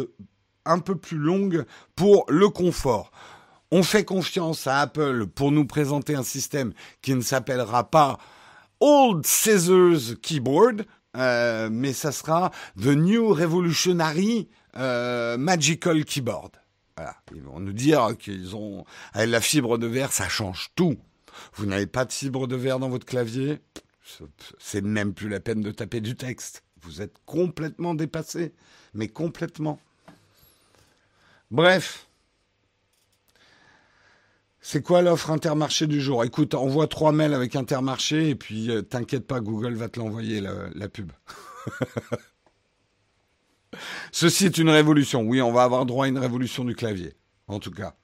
un 0.66 0.78
peu 0.78 0.96
plus 0.96 1.18
longue 1.18 1.64
pour 1.96 2.26
le 2.28 2.49
confort. 2.50 3.10
On 3.70 3.82
fait 3.82 4.04
confiance 4.04 4.66
à 4.66 4.80
Apple 4.80 5.26
pour 5.26 5.52
nous 5.52 5.64
présenter 5.64 6.14
un 6.16 6.24
système 6.24 6.72
qui 7.02 7.14
ne 7.14 7.20
s'appellera 7.20 7.88
pas 7.88 8.18
Old 8.80 9.24
Scissors 9.24 10.20
Keyboard, 10.20 10.86
euh, 11.16 11.68
mais 11.70 11.92
ça 11.92 12.10
sera 12.10 12.50
The 12.80 12.86
New 12.86 13.32
Revolutionary 13.32 14.48
euh, 14.76 15.36
Magical 15.36 16.04
Keyboard. 16.04 16.56
Voilà. 16.96 17.14
Ils 17.34 17.42
vont 17.42 17.60
nous 17.60 17.72
dire 17.72 18.16
qu'ils 18.18 18.56
ont 18.56 18.84
avec 19.12 19.30
la 19.30 19.40
fibre 19.40 19.78
de 19.78 19.86
verre, 19.86 20.12
ça 20.12 20.28
change 20.28 20.70
tout. 20.74 20.98
Vous 21.54 21.66
n'avez 21.66 21.86
pas 21.86 22.04
de 22.04 22.12
fibre 22.12 22.46
de 22.46 22.56
verre 22.56 22.80
dans 22.80 22.88
votre 22.88 23.06
clavier, 23.06 23.60
c'est 24.58 24.82
même 24.82 25.14
plus 25.14 25.28
la 25.28 25.40
peine 25.40 25.60
de 25.60 25.70
taper 25.70 26.00
du 26.00 26.16
texte. 26.16 26.64
Vous 26.82 27.02
êtes 27.02 27.16
complètement 27.24 27.94
dépassé, 27.94 28.52
mais 28.94 29.08
complètement. 29.08 29.78
Bref. 31.50 32.10
C'est 34.62 34.83
quoi 34.83 35.00
l'offre 35.00 35.31
Intermarché 35.31 35.87
du 35.87 36.00
jour? 36.00 36.23
Écoute, 36.23 36.55
envoie 36.55 36.87
trois 36.87 37.12
mails 37.12 37.33
avec 37.33 37.57
Intermarché 37.57 38.29
et 38.29 38.35
puis 38.35 38.71
euh, 38.71 38.83
t'inquiète 38.83 39.26
pas, 39.26 39.40
Google 39.40 39.75
va 39.75 39.88
te 39.88 39.99
l'envoyer 39.99 40.40
la, 40.40 40.88
pub. 40.88 41.12
Ceci 44.12 44.47
est 44.47 44.59
une 44.59 44.69
révolution. 44.69 45.23
Oui, 45.23 45.40
on 45.40 45.52
va 45.52 45.62
avoir 45.62 45.87
droit 45.87 46.05
à 46.05 46.09
une 46.09 46.19
révolution 46.19 46.64
du 46.64 46.75
clavier, 46.75 47.14
en 47.49 47.59
tout 47.59 47.71
cas. 47.71 47.95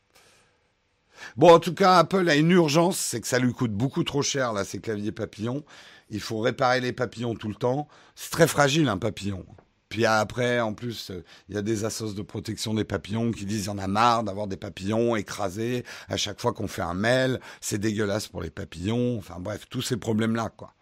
Bon, 1.36 1.52
en 1.52 1.58
tout 1.58 1.74
cas, 1.74 1.98
Apple 1.98 2.28
a 2.28 2.36
une 2.36 2.50
urgence, 2.50 2.98
c'est 2.98 3.20
que 3.20 3.26
ça 3.26 3.38
lui 3.38 3.52
coûte 3.52 3.72
beaucoup 3.72 4.04
trop 4.04 4.22
cher, 4.22 4.52
là, 4.52 4.64
ces 4.64 4.80
claviers 4.80 5.12
papillons. 5.12 5.64
Il 6.08 6.20
faut 6.20 6.38
réparer 6.38 6.80
les 6.80 6.92
papillons 6.92 7.34
tout 7.34 7.48
le 7.48 7.54
temps. 7.54 7.88
C'est 8.14 8.30
très 8.30 8.46
fragile, 8.46 8.88
un 8.88 8.98
papillon. 8.98 9.44
Puis 9.88 10.04
après, 10.04 10.60
en 10.60 10.74
plus, 10.74 11.12
il 11.48 11.54
y 11.54 11.58
a 11.58 11.62
des 11.62 11.84
assos 11.84 12.14
de 12.14 12.22
protection 12.22 12.74
des 12.74 12.84
papillons 12.84 13.30
qui 13.30 13.44
disent 13.44 13.62
qu'il 13.62 13.70
y 13.70 13.74
en 13.74 13.78
a 13.78 13.86
marre 13.86 14.24
d'avoir 14.24 14.46
des 14.48 14.56
papillons 14.56 15.14
écrasés 15.14 15.84
à 16.08 16.16
chaque 16.16 16.40
fois 16.40 16.52
qu'on 16.52 16.68
fait 16.68 16.82
un 16.82 16.94
mail. 16.94 17.40
C'est 17.60 17.78
dégueulasse 17.78 18.26
pour 18.28 18.42
les 18.42 18.50
papillons. 18.50 19.18
Enfin 19.18 19.36
bref, 19.38 19.66
tous 19.70 19.82
ces 19.82 19.96
problèmes-là, 19.96 20.50
quoi. 20.56 20.72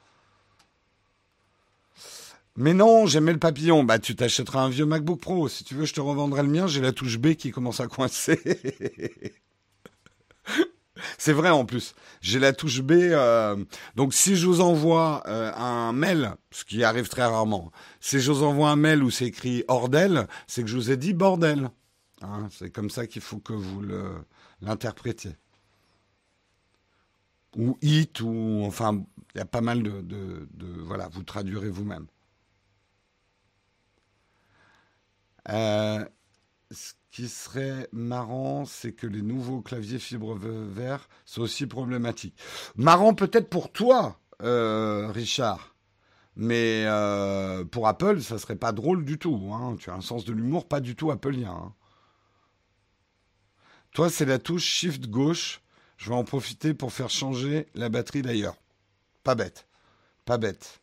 Mais 2.56 2.72
non, 2.72 3.06
j'aimais 3.06 3.32
le 3.32 3.38
papillon. 3.38 3.82
Bah, 3.84 3.98
tu 3.98 4.14
t'achèteras 4.14 4.60
un 4.62 4.70
vieux 4.70 4.86
MacBook 4.86 5.20
Pro. 5.20 5.48
Si 5.48 5.64
tu 5.64 5.74
veux, 5.74 5.86
je 5.86 5.92
te 5.92 6.00
revendrai 6.00 6.42
le 6.42 6.48
mien. 6.48 6.66
J'ai 6.66 6.80
la 6.80 6.92
touche 6.92 7.18
B 7.18 7.34
qui 7.34 7.50
commence 7.50 7.80
à 7.80 7.88
coincer. 7.88 8.40
C'est 11.18 11.32
vrai 11.32 11.50
en 11.50 11.64
plus. 11.64 11.94
J'ai 12.20 12.38
la 12.38 12.52
touche 12.52 12.80
B. 12.82 12.92
Euh, 12.92 13.62
donc 13.96 14.14
si 14.14 14.36
je 14.36 14.46
vous 14.46 14.60
envoie 14.60 15.22
euh, 15.26 15.52
un 15.54 15.92
mail, 15.92 16.34
ce 16.50 16.64
qui 16.64 16.84
arrive 16.84 17.08
très 17.08 17.24
rarement, 17.24 17.70
si 18.00 18.20
je 18.20 18.30
vous 18.32 18.42
envoie 18.42 18.70
un 18.70 18.76
mail 18.76 19.02
où 19.02 19.10
c'est 19.10 19.26
écrit 19.26 19.64
Ordel, 19.68 20.26
c'est 20.46 20.62
que 20.62 20.68
je 20.68 20.76
vous 20.76 20.90
ai 20.90 20.96
dit 20.96 21.12
bordel. 21.12 21.70
Hein, 22.22 22.48
c'est 22.50 22.70
comme 22.70 22.90
ça 22.90 23.06
qu'il 23.06 23.22
faut 23.22 23.38
que 23.38 23.52
vous 23.52 23.82
l'interprétiez. 24.60 25.36
Ou 27.56 27.78
it, 27.82 28.20
ou 28.20 28.62
enfin, 28.66 29.04
il 29.34 29.38
y 29.38 29.40
a 29.40 29.44
pas 29.44 29.60
mal 29.60 29.82
de, 29.82 30.48
voilà, 30.84 31.08
vous 31.08 31.22
traduirez 31.22 31.70
vous-même. 31.70 32.06
Euh, 35.50 36.04
qui 37.14 37.28
serait 37.28 37.88
marrant, 37.92 38.64
c'est 38.64 38.92
que 38.92 39.06
les 39.06 39.22
nouveaux 39.22 39.60
claviers 39.62 40.00
fibre 40.00 40.34
vert 40.34 41.08
sont 41.24 41.42
aussi 41.42 41.68
problématiques. 41.68 42.36
Marrant 42.74 43.14
peut-être 43.14 43.48
pour 43.48 43.70
toi, 43.70 44.18
euh, 44.42 45.12
Richard. 45.12 45.76
Mais 46.34 46.82
euh, 46.86 47.64
pour 47.64 47.86
Apple, 47.86 48.20
ça 48.20 48.36
serait 48.38 48.56
pas 48.56 48.72
drôle 48.72 49.04
du 49.04 49.16
tout. 49.16 49.52
Hein. 49.52 49.76
Tu 49.78 49.90
as 49.90 49.94
un 49.94 50.00
sens 50.00 50.24
de 50.24 50.32
l'humour 50.32 50.66
pas 50.66 50.80
du 50.80 50.96
tout 50.96 51.12
appelien. 51.12 51.52
Hein. 51.52 51.72
Toi, 53.92 54.10
c'est 54.10 54.24
la 54.24 54.40
touche 54.40 54.64
Shift 54.64 55.06
gauche. 55.08 55.60
Je 55.96 56.08
vais 56.08 56.16
en 56.16 56.24
profiter 56.24 56.74
pour 56.74 56.92
faire 56.92 57.10
changer 57.10 57.68
la 57.76 57.90
batterie 57.90 58.22
d'ailleurs. 58.22 58.56
Pas 59.22 59.36
bête. 59.36 59.68
Pas 60.24 60.36
bête. 60.36 60.80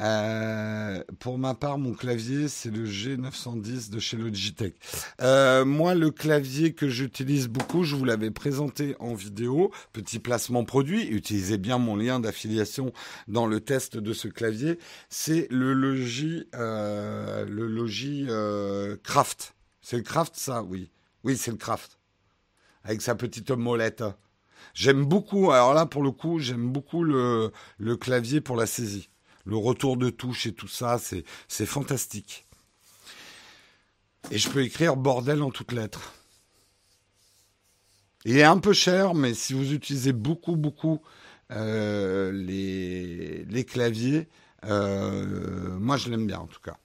Euh, 0.00 1.02
pour 1.18 1.38
ma 1.38 1.54
part, 1.54 1.78
mon 1.78 1.92
clavier, 1.92 2.48
c'est 2.48 2.70
le 2.70 2.86
G910 2.86 3.90
de 3.90 3.98
chez 3.98 4.16
Logitech. 4.16 4.74
Euh, 5.20 5.64
moi, 5.64 5.94
le 5.94 6.10
clavier 6.10 6.72
que 6.72 6.88
j'utilise 6.88 7.48
beaucoup, 7.48 7.84
je 7.84 7.96
vous 7.96 8.04
l'avais 8.04 8.30
présenté 8.30 8.96
en 8.98 9.14
vidéo, 9.14 9.70
petit 9.92 10.18
placement 10.18 10.64
produit, 10.64 11.06
utilisez 11.06 11.58
bien 11.58 11.78
mon 11.78 11.96
lien 11.96 12.18
d'affiliation 12.18 12.92
dans 13.28 13.46
le 13.46 13.60
test 13.60 13.98
de 13.98 14.12
ce 14.12 14.28
clavier, 14.28 14.78
c'est 15.10 15.46
le 15.50 15.74
Logi, 15.74 16.46
euh, 16.54 17.44
le 17.44 17.66
Logi 17.66 18.26
Craft. 19.02 19.54
C'est 19.82 19.96
le 19.96 20.02
Craft, 20.02 20.34
ça 20.36 20.62
Oui. 20.62 20.90
Oui, 21.24 21.36
c'est 21.36 21.50
le 21.50 21.56
Craft. 21.58 21.98
Avec 22.84 23.02
sa 23.02 23.14
petite 23.14 23.50
molette. 23.50 24.02
J'aime 24.72 25.04
beaucoup, 25.04 25.50
alors 25.50 25.74
là, 25.74 25.84
pour 25.84 26.02
le 26.02 26.10
coup, 26.10 26.38
j'aime 26.38 26.70
beaucoup 26.70 27.02
le, 27.02 27.50
le 27.78 27.96
clavier 27.96 28.40
pour 28.40 28.56
la 28.56 28.66
saisie 28.66 29.10
le 29.44 29.56
retour 29.56 29.96
de 29.96 30.10
touche 30.10 30.46
et 30.46 30.52
tout 30.52 30.68
ça, 30.68 30.98
c'est 30.98 31.66
fantastique. 31.66 32.46
Et 34.30 34.38
je 34.38 34.48
peux 34.48 34.62
écrire 34.62 34.96
bordel 34.96 35.42
en 35.42 35.50
toutes 35.50 35.72
lettres. 35.72 36.12
Il 38.24 38.36
est 38.36 38.44
un 38.44 38.58
peu 38.58 38.72
cher, 38.72 39.14
mais 39.14 39.32
si 39.34 39.54
vous 39.54 39.72
utilisez 39.72 40.12
beaucoup, 40.12 40.56
beaucoup 40.56 41.00
euh, 41.52 42.30
les, 42.32 43.64
claviers, 43.64 44.28
euh, 44.66 45.78
moi 45.78 45.96
je 45.96 46.10
l'aime 46.10 46.26
bien 46.26 46.38
en 46.40 46.46
tout 46.46 46.60
cas. 46.60 46.76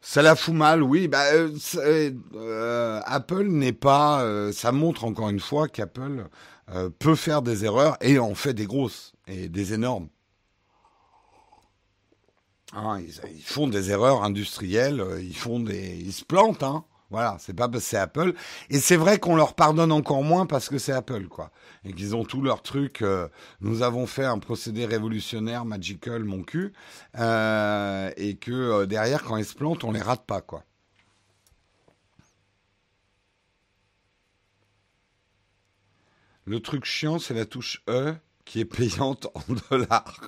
Ça 0.00 0.20
la 0.20 0.36
fout 0.36 0.54
mal, 0.54 0.82
oui. 0.82 1.08
Bah, 1.08 1.24
euh, 1.32 3.00
Apple 3.04 3.46
n'est 3.48 3.72
pas. 3.72 4.52
ça 4.52 4.70
montre 4.70 5.04
encore 5.04 5.30
une 5.30 5.40
fois 5.40 5.66
qu'Apple 5.66 6.28
euh, 6.70 6.90
peut 6.98 7.14
faire 7.14 7.42
des 7.42 7.64
erreurs 7.64 7.96
et 8.00 8.18
en 8.18 8.34
fait 8.34 8.54
des 8.54 8.66
grosses 8.66 9.12
et 9.26 9.48
des 9.48 9.74
énormes. 9.74 10.08
Hein, 12.72 13.00
ils, 13.00 13.42
font 13.42 13.68
des 13.68 13.90
erreurs 13.90 14.24
industrielles, 14.24 15.00
euh, 15.00 15.22
ils 15.22 15.36
font 15.36 15.60
des, 15.60 15.96
ils 15.96 16.12
se 16.12 16.24
plantent, 16.24 16.62
hein. 16.62 16.84
Voilà, 17.10 17.36
c'est 17.38 17.54
pas 17.54 17.70
c'est 17.78 17.98
Apple. 17.98 18.32
Et 18.70 18.80
c'est 18.80 18.96
vrai 18.96 19.20
qu'on 19.20 19.36
leur 19.36 19.54
pardonne 19.54 19.92
encore 19.92 20.24
moins 20.24 20.46
parce 20.46 20.68
que 20.68 20.78
c'est 20.78 20.90
Apple, 20.90 21.28
quoi. 21.28 21.52
Et 21.84 21.92
qu'ils 21.92 22.16
ont 22.16 22.24
tous 22.24 22.40
leurs 22.40 22.62
trucs. 22.62 23.02
Euh, 23.02 23.28
nous 23.60 23.82
avons 23.82 24.06
fait 24.08 24.24
un 24.24 24.38
procédé 24.38 24.84
révolutionnaire, 24.84 25.64
magical, 25.64 26.24
mon 26.24 26.42
cul. 26.42 26.72
et 27.14 28.36
que 28.40 28.84
derrière, 28.86 29.22
quand 29.22 29.36
ils 29.36 29.44
se 29.44 29.54
plantent, 29.54 29.84
on 29.84 29.92
les 29.92 30.00
rate 30.00 30.24
pas, 30.26 30.40
quoi. 30.40 30.64
Le 36.46 36.60
truc 36.60 36.84
chiant, 36.84 37.18
c'est 37.18 37.34
la 37.34 37.46
touche 37.46 37.82
E 37.88 38.14
qui 38.44 38.60
est 38.60 38.64
payante 38.64 39.28
en 39.34 39.42
dollars. 39.70 40.20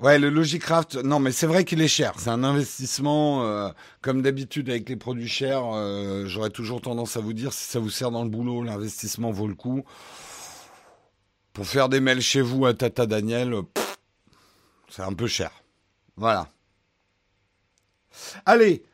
Ouais, 0.00 0.18
le 0.20 0.30
Logicraft, 0.30 0.94
non, 0.96 1.18
mais 1.18 1.32
c'est 1.32 1.48
vrai 1.48 1.64
qu'il 1.64 1.80
est 1.80 1.88
cher. 1.88 2.14
C'est 2.18 2.30
un 2.30 2.44
investissement, 2.44 3.42
euh, 3.42 3.70
comme 4.00 4.22
d'habitude 4.22 4.70
avec 4.70 4.88
les 4.88 4.94
produits 4.94 5.28
chers. 5.28 5.64
Euh, 5.74 6.24
j'aurais 6.26 6.50
toujours 6.50 6.80
tendance 6.80 7.16
à 7.16 7.20
vous 7.20 7.32
dire, 7.32 7.52
si 7.52 7.64
ça 7.64 7.80
vous 7.80 7.90
sert 7.90 8.12
dans 8.12 8.22
le 8.22 8.30
boulot, 8.30 8.62
l'investissement 8.62 9.32
vaut 9.32 9.48
le 9.48 9.56
coup. 9.56 9.84
Pour 11.52 11.66
faire 11.66 11.88
des 11.88 11.98
mails 11.98 12.20
chez 12.22 12.42
vous 12.42 12.64
à 12.64 12.74
Tata 12.74 13.06
Daniel, 13.06 13.56
c'est 14.88 15.02
un 15.02 15.14
peu 15.14 15.26
cher. 15.26 15.50
Voilà. 16.16 16.48
Allez, 18.46 18.84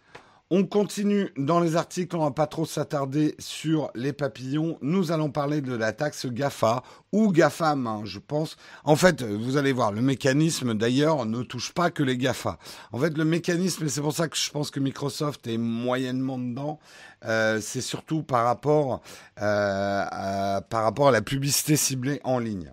on 0.51 0.65
continue 0.65 1.31
dans 1.37 1.59
les 1.59 1.75
articles, 1.75 2.15
on 2.15 2.25
va 2.25 2.31
pas 2.31 2.47
trop 2.47 2.67
s'attarder 2.67 3.35
sur 3.39 3.91
les 3.95 4.13
papillons. 4.13 4.79
Nous 4.83 5.11
allons 5.11 5.31
parler 5.31 5.63
de 5.63 5.75
la 5.75 5.93
taxe 5.93 6.27
GAFA 6.27 6.83
ou 7.13 7.33
GAFAM, 7.33 7.87
hein, 7.87 8.03
je 8.05 8.19
pense. 8.19 8.57
En 8.85 8.95
fait, 8.95 9.23
vous 9.23 9.57
allez 9.57 9.73
voir, 9.73 9.91
le 9.91 10.03
mécanisme 10.03 10.75
d'ailleurs 10.75 11.25
ne 11.25 11.43
touche 11.43 11.73
pas 11.73 11.91
que 11.91 12.03
les 12.03 12.19
GAFA. 12.19 12.59
En 12.93 12.99
fait, 12.99 13.17
le 13.17 13.25
mécanisme, 13.25 13.87
et 13.87 13.89
c'est 13.89 14.03
pour 14.03 14.15
ça 14.15 14.29
que 14.29 14.37
je 14.37 14.51
pense 14.51 14.71
que 14.71 14.81
Microsoft 14.81 15.47
est 15.47 15.59
moyennement 15.59 16.39
dedans, 16.39 16.79
euh, 17.25 17.61
c'est 17.63 17.81
surtout 17.81 18.19
euh, 18.19 18.23
par 18.29 18.45
rapport 20.85 21.09
à 21.09 21.11
la 21.11 21.23
publicité 21.23 21.77
ciblée 21.77 22.21
en 22.23 22.39
ligne. 22.39 22.71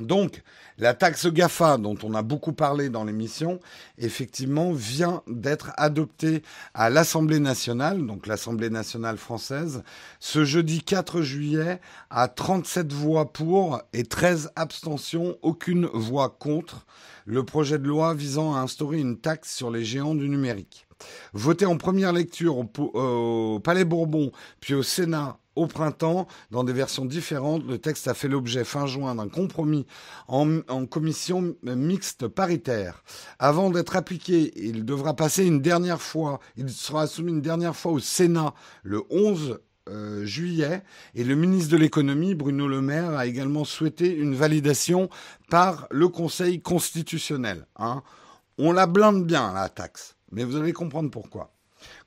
Donc, 0.00 0.42
la 0.76 0.92
taxe 0.92 1.26
GAFA, 1.26 1.78
dont 1.78 1.96
on 2.02 2.12
a 2.12 2.20
beaucoup 2.20 2.52
parlé 2.52 2.90
dans 2.90 3.04
l'émission, 3.04 3.60
effectivement, 3.96 4.72
vient 4.72 5.22
d'être 5.26 5.72
adoptée 5.78 6.42
à 6.74 6.90
l'Assemblée 6.90 7.38
nationale, 7.38 8.04
donc 8.04 8.26
l'Assemblée 8.26 8.68
nationale 8.68 9.16
française, 9.16 9.82
ce 10.20 10.44
jeudi 10.44 10.82
4 10.82 11.22
juillet, 11.22 11.80
à 12.10 12.28
37 12.28 12.92
voix 12.92 13.32
pour 13.32 13.80
et 13.94 14.04
13 14.04 14.52
abstentions, 14.54 15.38
aucune 15.40 15.86
voix 15.86 16.28
contre, 16.28 16.84
le 17.24 17.42
projet 17.42 17.78
de 17.78 17.88
loi 17.88 18.12
visant 18.12 18.54
à 18.54 18.60
instaurer 18.60 18.98
une 18.98 19.18
taxe 19.18 19.54
sur 19.54 19.70
les 19.70 19.84
géants 19.84 20.14
du 20.14 20.28
numérique. 20.28 20.86
Voté 21.32 21.64
en 21.64 21.78
première 21.78 22.12
lecture 22.12 22.58
au, 22.58 22.66
au 22.94 23.60
Palais 23.60 23.84
Bourbon, 23.84 24.30
puis 24.60 24.74
au 24.74 24.82
Sénat 24.82 25.38
au 25.56 25.66
printemps 25.66 26.28
dans 26.50 26.64
des 26.64 26.72
versions 26.72 27.04
différentes. 27.04 27.66
Le 27.66 27.78
texte 27.78 28.06
a 28.08 28.14
fait 28.14 28.28
l'objet 28.28 28.64
fin 28.64 28.86
juin 28.86 29.14
d'un 29.14 29.28
compromis 29.28 29.86
en, 30.28 30.60
commission 30.86 31.56
mixte 31.62 32.28
paritaire. 32.28 33.02
Avant 33.38 33.70
d'être 33.70 33.96
appliqué, 33.96 34.52
il 34.56 34.84
devra 34.84 35.14
passer 35.14 35.44
une 35.44 35.60
dernière 35.60 36.00
fois, 36.00 36.40
il 36.56 36.70
sera 36.70 37.06
soumis 37.06 37.32
une 37.32 37.42
dernière 37.42 37.74
fois 37.74 37.92
au 37.92 37.98
Sénat 37.98 38.54
le 38.82 39.02
11 39.10 39.58
euh, 39.88 40.24
juillet 40.24 40.82
et 41.14 41.24
le 41.24 41.36
ministre 41.36 41.70
de 41.70 41.76
l'économie, 41.76 42.34
Bruno 42.34 42.66
Le 42.66 42.80
Maire, 42.80 43.16
a 43.16 43.26
également 43.26 43.64
souhaité 43.64 44.12
une 44.12 44.34
validation 44.34 45.08
par 45.48 45.86
le 45.90 46.08
Conseil 46.08 46.60
constitutionnel. 46.60 47.66
Hein. 47.76 48.02
On 48.58 48.72
la 48.72 48.86
blinde 48.86 49.24
bien, 49.26 49.52
la 49.52 49.68
taxe, 49.68 50.16
mais 50.32 50.44
vous 50.44 50.56
allez 50.56 50.72
comprendre 50.72 51.10
pourquoi. 51.10 51.55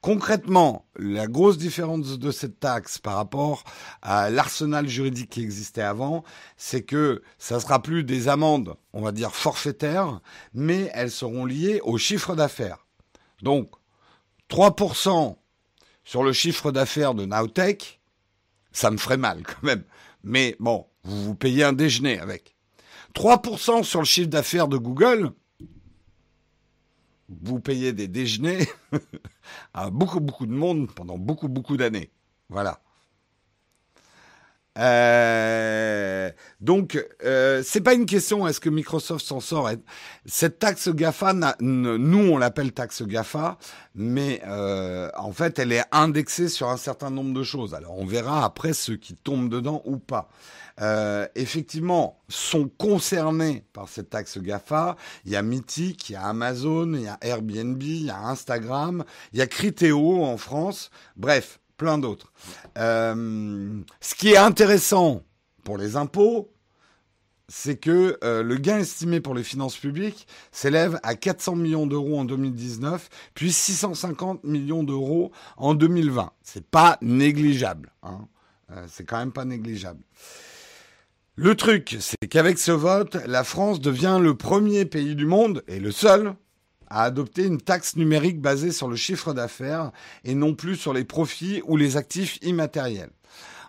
Concrètement, 0.01 0.85
la 0.95 1.27
grosse 1.27 1.57
différence 1.57 2.17
de 2.17 2.31
cette 2.31 2.61
taxe 2.61 2.99
par 2.99 3.15
rapport 3.15 3.65
à 4.01 4.29
l'arsenal 4.29 4.87
juridique 4.87 5.29
qui 5.29 5.41
existait 5.41 5.81
avant, 5.81 6.23
c'est 6.55 6.83
que 6.83 7.21
ça 7.37 7.59
sera 7.59 7.81
plus 7.81 8.05
des 8.05 8.29
amendes, 8.29 8.75
on 8.93 9.01
va 9.01 9.11
dire 9.11 9.35
forfaitaires, 9.35 10.21
mais 10.53 10.89
elles 10.93 11.11
seront 11.11 11.45
liées 11.45 11.81
au 11.83 11.97
chiffre 11.97 12.33
d'affaires. 12.33 12.87
Donc, 13.41 13.69
3% 14.49 15.35
sur 16.05 16.23
le 16.23 16.31
chiffre 16.31 16.71
d'affaires 16.71 17.13
de 17.13 17.25
Nowtech, 17.25 17.99
ça 18.71 18.91
me 18.91 18.97
ferait 18.97 19.17
mal 19.17 19.43
quand 19.43 19.63
même. 19.63 19.83
Mais 20.23 20.55
bon, 20.61 20.85
vous 21.03 21.23
vous 21.23 21.35
payez 21.35 21.65
un 21.65 21.73
déjeuner 21.73 22.19
avec. 22.19 22.55
3% 23.15 23.83
sur 23.83 23.99
le 23.99 24.05
chiffre 24.05 24.29
d'affaires 24.29 24.69
de 24.69 24.77
Google, 24.77 25.33
vous 27.29 27.59
payez 27.59 27.93
des 27.93 28.07
déjeuners 28.07 28.67
à 29.73 29.89
beaucoup, 29.89 30.19
beaucoup 30.19 30.45
de 30.45 30.51
monde 30.53 30.91
pendant 30.91 31.17
beaucoup, 31.17 31.47
beaucoup 31.47 31.77
d'années. 31.77 32.11
Voilà. 32.49 32.81
Euh, 34.79 36.31
donc, 36.61 37.05
euh, 37.23 37.61
c'est 37.65 37.81
pas 37.81 37.93
une 37.93 38.05
question 38.05 38.47
est-ce 38.47 38.59
que 38.59 38.69
Microsoft 38.69 39.25
s'en 39.25 39.39
sort. 39.39 39.69
Cette 40.25 40.59
taxe 40.59 40.89
GAFA, 40.89 41.33
nous 41.59 42.31
on 42.31 42.37
l'appelle 42.37 42.71
taxe 42.71 43.03
GAFA, 43.03 43.57
mais 43.95 44.41
euh, 44.47 45.09
en 45.17 45.31
fait 45.31 45.59
elle 45.59 45.71
est 45.71 45.83
indexée 45.91 46.49
sur 46.49 46.69
un 46.69 46.77
certain 46.77 47.09
nombre 47.09 47.33
de 47.33 47.43
choses. 47.43 47.73
Alors 47.73 47.97
on 47.97 48.05
verra 48.05 48.45
après 48.45 48.73
ceux 48.73 48.95
qui 48.95 49.15
tombent 49.15 49.49
dedans 49.49 49.81
ou 49.85 49.97
pas. 49.97 50.29
Euh, 50.81 51.27
effectivement, 51.35 52.21
sont 52.29 52.69
concernés 52.69 53.65
par 53.73 53.89
cette 53.89 54.11
taxe 54.11 54.37
GAFA. 54.37 54.95
Il 55.25 55.31
y 55.31 55.35
a 55.35 55.41
Mythic, 55.41 56.09
il 56.09 56.13
y 56.13 56.15
a 56.15 56.23
Amazon, 56.23 56.93
il 56.93 57.01
y 57.01 57.07
a 57.07 57.17
Airbnb, 57.21 57.81
il 57.83 58.05
y 58.05 58.09
a 58.09 58.17
Instagram, 58.17 59.03
il 59.33 59.39
y 59.39 59.41
a 59.41 59.47
Criteo 59.47 60.23
en 60.23 60.37
France. 60.37 60.89
Bref, 61.17 61.59
plein 61.79 61.97
d'autres. 61.97 62.31
Euh, 62.77 63.81
ce 64.01 64.13
qui 64.13 64.29
est 64.33 64.37
intéressant 64.37 65.23
pour 65.63 65.79
les 65.79 65.95
impôts, 65.95 66.51
c'est 67.47 67.77
que 67.77 68.19
euh, 68.23 68.43
le 68.43 68.57
gain 68.57 68.77
estimé 68.77 69.21
pour 69.21 69.33
les 69.33 69.43
finances 69.43 69.77
publiques 69.77 70.27
s'élève 70.51 70.99
à 71.01 71.15
400 71.15 71.55
millions 71.55 71.87
d'euros 71.87 72.19
en 72.19 72.25
2019, 72.25 73.09
puis 73.33 73.51
650 73.51 74.43
millions 74.43 74.83
d'euros 74.83 75.31
en 75.57 75.73
2020. 75.73 76.31
C'est 76.43 76.67
pas 76.67 76.99
négligeable. 77.01 77.91
Hein. 78.03 78.27
c'est 78.87 79.05
quand 79.05 79.17
même 79.17 79.31
pas 79.31 79.45
négligeable. 79.45 80.01
Le 81.35 81.55
truc, 81.55 81.95
c'est 82.01 82.27
qu'avec 82.29 82.59
ce 82.59 82.73
vote, 82.73 83.15
la 83.25 83.45
France 83.45 83.79
devient 83.79 84.19
le 84.21 84.35
premier 84.35 84.83
pays 84.83 85.15
du 85.15 85.25
monde, 85.25 85.63
et 85.69 85.79
le 85.79 85.91
seul, 85.91 86.35
à 86.89 87.03
adopter 87.03 87.45
une 87.45 87.61
taxe 87.61 87.95
numérique 87.95 88.41
basée 88.41 88.71
sur 88.71 88.87
le 88.87 88.95
chiffre 88.95 89.33
d'affaires 89.33 89.91
et 90.23 90.35
non 90.35 90.55
plus 90.55 90.75
sur 90.75 90.93
les 90.93 91.03
profits 91.03 91.61
ou 91.65 91.77
les 91.77 91.97
actifs 91.97 92.39
immatériels. 92.41 93.11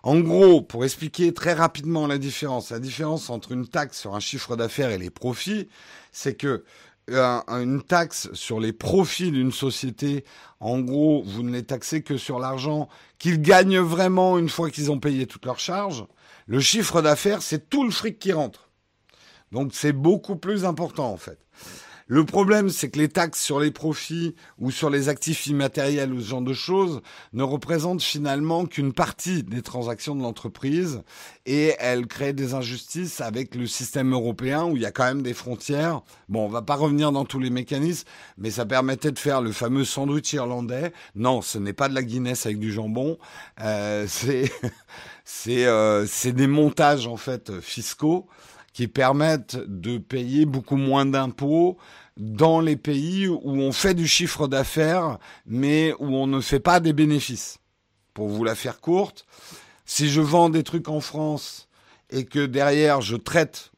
En 0.02 0.18
gros, 0.20 0.62
pour 0.62 0.84
expliquer 0.84 1.34
très 1.34 1.52
rapidement 1.52 2.06
la 2.06 2.16
différence, 2.16 2.70
la 2.70 2.78
différence 2.78 3.28
entre 3.28 3.52
une 3.52 3.68
taxe 3.68 3.98
sur 3.98 4.14
un 4.14 4.20
chiffre 4.20 4.56
d'affaires 4.56 4.90
et 4.90 4.98
les 4.98 5.10
profits, 5.10 5.68
c'est 6.10 6.34
que 6.34 6.64
euh, 7.10 7.40
une 7.48 7.82
taxe 7.82 8.30
sur 8.32 8.60
les 8.60 8.72
profits 8.72 9.30
d'une 9.30 9.52
société, 9.52 10.24
en 10.60 10.80
gros, 10.80 11.22
vous 11.26 11.42
ne 11.42 11.52
les 11.52 11.64
taxez 11.64 12.02
que 12.02 12.16
sur 12.16 12.38
l'argent 12.38 12.88
qu'ils 13.18 13.42
gagnent 13.42 13.80
vraiment 13.80 14.38
une 14.38 14.48
fois 14.48 14.70
qu'ils 14.70 14.90
ont 14.90 15.00
payé 15.00 15.26
toutes 15.26 15.44
leurs 15.44 15.58
charges. 15.58 16.06
Le 16.46 16.60
chiffre 16.60 17.02
d'affaires, 17.02 17.42
c'est 17.42 17.68
tout 17.68 17.84
le 17.84 17.90
fric 17.90 18.18
qui 18.18 18.32
rentre. 18.32 18.70
Donc 19.52 19.72
c'est 19.74 19.92
beaucoup 19.92 20.36
plus 20.36 20.64
important 20.64 21.12
en 21.12 21.16
fait. 21.16 21.38
Le 22.12 22.24
problème, 22.24 22.70
c'est 22.70 22.90
que 22.90 22.98
les 22.98 23.08
taxes 23.08 23.40
sur 23.40 23.60
les 23.60 23.70
profits 23.70 24.34
ou 24.58 24.72
sur 24.72 24.90
les 24.90 25.08
actifs 25.08 25.46
immatériels 25.46 26.12
ou 26.12 26.20
ce 26.20 26.26
genre 26.26 26.42
de 26.42 26.52
choses 26.52 27.02
ne 27.32 27.44
représentent 27.44 28.02
finalement 28.02 28.66
qu'une 28.66 28.92
partie 28.92 29.44
des 29.44 29.62
transactions 29.62 30.16
de 30.16 30.22
l'entreprise 30.22 31.02
et 31.46 31.76
elles 31.78 32.08
créent 32.08 32.32
des 32.32 32.54
injustices 32.54 33.20
avec 33.20 33.54
le 33.54 33.68
système 33.68 34.12
européen 34.12 34.64
où 34.64 34.74
il 34.74 34.82
y 34.82 34.86
a 34.86 34.90
quand 34.90 35.04
même 35.04 35.22
des 35.22 35.34
frontières. 35.34 36.02
Bon, 36.28 36.46
on 36.46 36.48
va 36.48 36.62
pas 36.62 36.74
revenir 36.74 37.12
dans 37.12 37.24
tous 37.24 37.38
les 37.38 37.50
mécanismes, 37.50 38.08
mais 38.38 38.50
ça 38.50 38.66
permettait 38.66 39.12
de 39.12 39.18
faire 39.20 39.40
le 39.40 39.52
fameux 39.52 39.84
sandwich 39.84 40.32
irlandais. 40.32 40.92
Non, 41.14 41.42
ce 41.42 41.58
n'est 41.58 41.74
pas 41.74 41.88
de 41.88 41.94
la 41.94 42.02
Guinness 42.02 42.44
avec 42.44 42.58
du 42.58 42.72
jambon. 42.72 43.18
Euh, 43.60 44.06
c'est 44.08 44.50
c'est 45.24 45.64
euh, 45.64 46.06
c'est 46.06 46.32
des 46.32 46.48
montages 46.48 47.06
en 47.06 47.16
fait 47.16 47.60
fiscaux 47.60 48.26
qui 48.72 48.88
permettent 48.88 49.58
de 49.66 49.98
payer 49.98 50.44
beaucoup 50.44 50.76
moins 50.76 51.06
d'impôts 51.06 51.76
dans 52.20 52.60
les 52.60 52.76
pays 52.76 53.26
où 53.26 53.40
on 53.44 53.72
fait 53.72 53.94
du 53.94 54.06
chiffre 54.06 54.46
d'affaires, 54.46 55.18
mais 55.46 55.94
où 55.98 56.14
on 56.14 56.26
ne 56.26 56.42
fait 56.42 56.60
pas 56.60 56.78
des 56.78 56.92
bénéfices. 56.92 57.58
Pour 58.12 58.28
vous 58.28 58.44
la 58.44 58.54
faire 58.54 58.80
courte, 58.80 59.24
si 59.86 60.10
je 60.10 60.20
vends 60.20 60.50
des 60.50 60.62
trucs 60.62 60.88
en 60.88 61.00
France 61.00 61.68
et 62.10 62.26
que 62.26 62.44
derrière 62.44 63.00
je 63.00 63.16
traite 63.16 63.72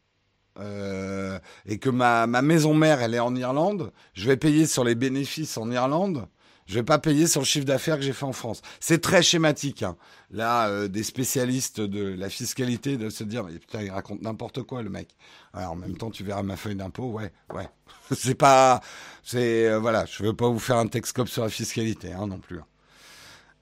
euh, 0.59 1.38
et 1.66 1.78
que 1.78 1.88
ma, 1.88 2.26
ma 2.26 2.42
maison 2.42 2.74
mère 2.74 3.00
elle 3.00 3.14
est 3.14 3.20
en 3.20 3.37
Irlande, 3.37 3.92
je 4.12 4.26
vais 4.26 4.37
payer 4.37 4.66
sur 4.66 4.83
les 4.83 4.96
bénéfices 4.96 5.57
en 5.57 5.70
Irlande 5.70 6.26
je 6.66 6.75
vais 6.75 6.83
pas 6.83 6.98
payer 6.98 7.27
sur 7.27 7.40
le 7.40 7.46
chiffre 7.46 7.64
d'affaires 7.64 7.96
que 7.96 8.03
j'ai 8.03 8.12
fait 8.12 8.25
en 8.25 8.33
France. 8.33 8.62
C'est 8.81 9.01
très 9.01 9.22
schématique. 9.22 9.83
Hein. 9.83 9.96
Là, 10.31 10.68
euh, 10.68 10.88
des 10.88 11.03
spécialistes 11.03 11.81
de 11.81 12.14
la 12.14 12.31
fiscalité 12.31 12.96
de 12.96 13.11
se 13.11 13.25
dire, 13.25 13.44
mais 13.44 13.59
putain, 13.59 13.83
il 13.83 13.90
raconte 13.90 14.22
n'importe 14.22 14.62
quoi, 14.62 14.83
le 14.83 14.90
mec. 14.90 15.16
Alors, 15.53 15.72
en 15.72 15.77
même 15.77 15.96
temps, 15.96 16.11
tu 16.11 16.25
verras 16.25 16.42
ma 16.42 16.57
feuille 16.57 16.77
d'impôt. 16.77 17.11
Ouais, 17.11 17.33
ouais. 17.53 17.68
c'est 18.12 18.35
pas, 18.35 18.81
c'est 19.22 19.68
euh, 19.68 19.79
voilà. 19.79 20.07
Je 20.07 20.22
veux 20.22 20.35
pas 20.35 20.48
vous 20.48 20.59
faire 20.59 20.77
un 20.77 20.87
texte 20.87 21.27
sur 21.27 21.42
la 21.42 21.51
fiscalité, 21.51 22.12
hein, 22.12 22.27
non 22.27 22.38
plus. 22.38 22.61
Hein. 22.61 22.66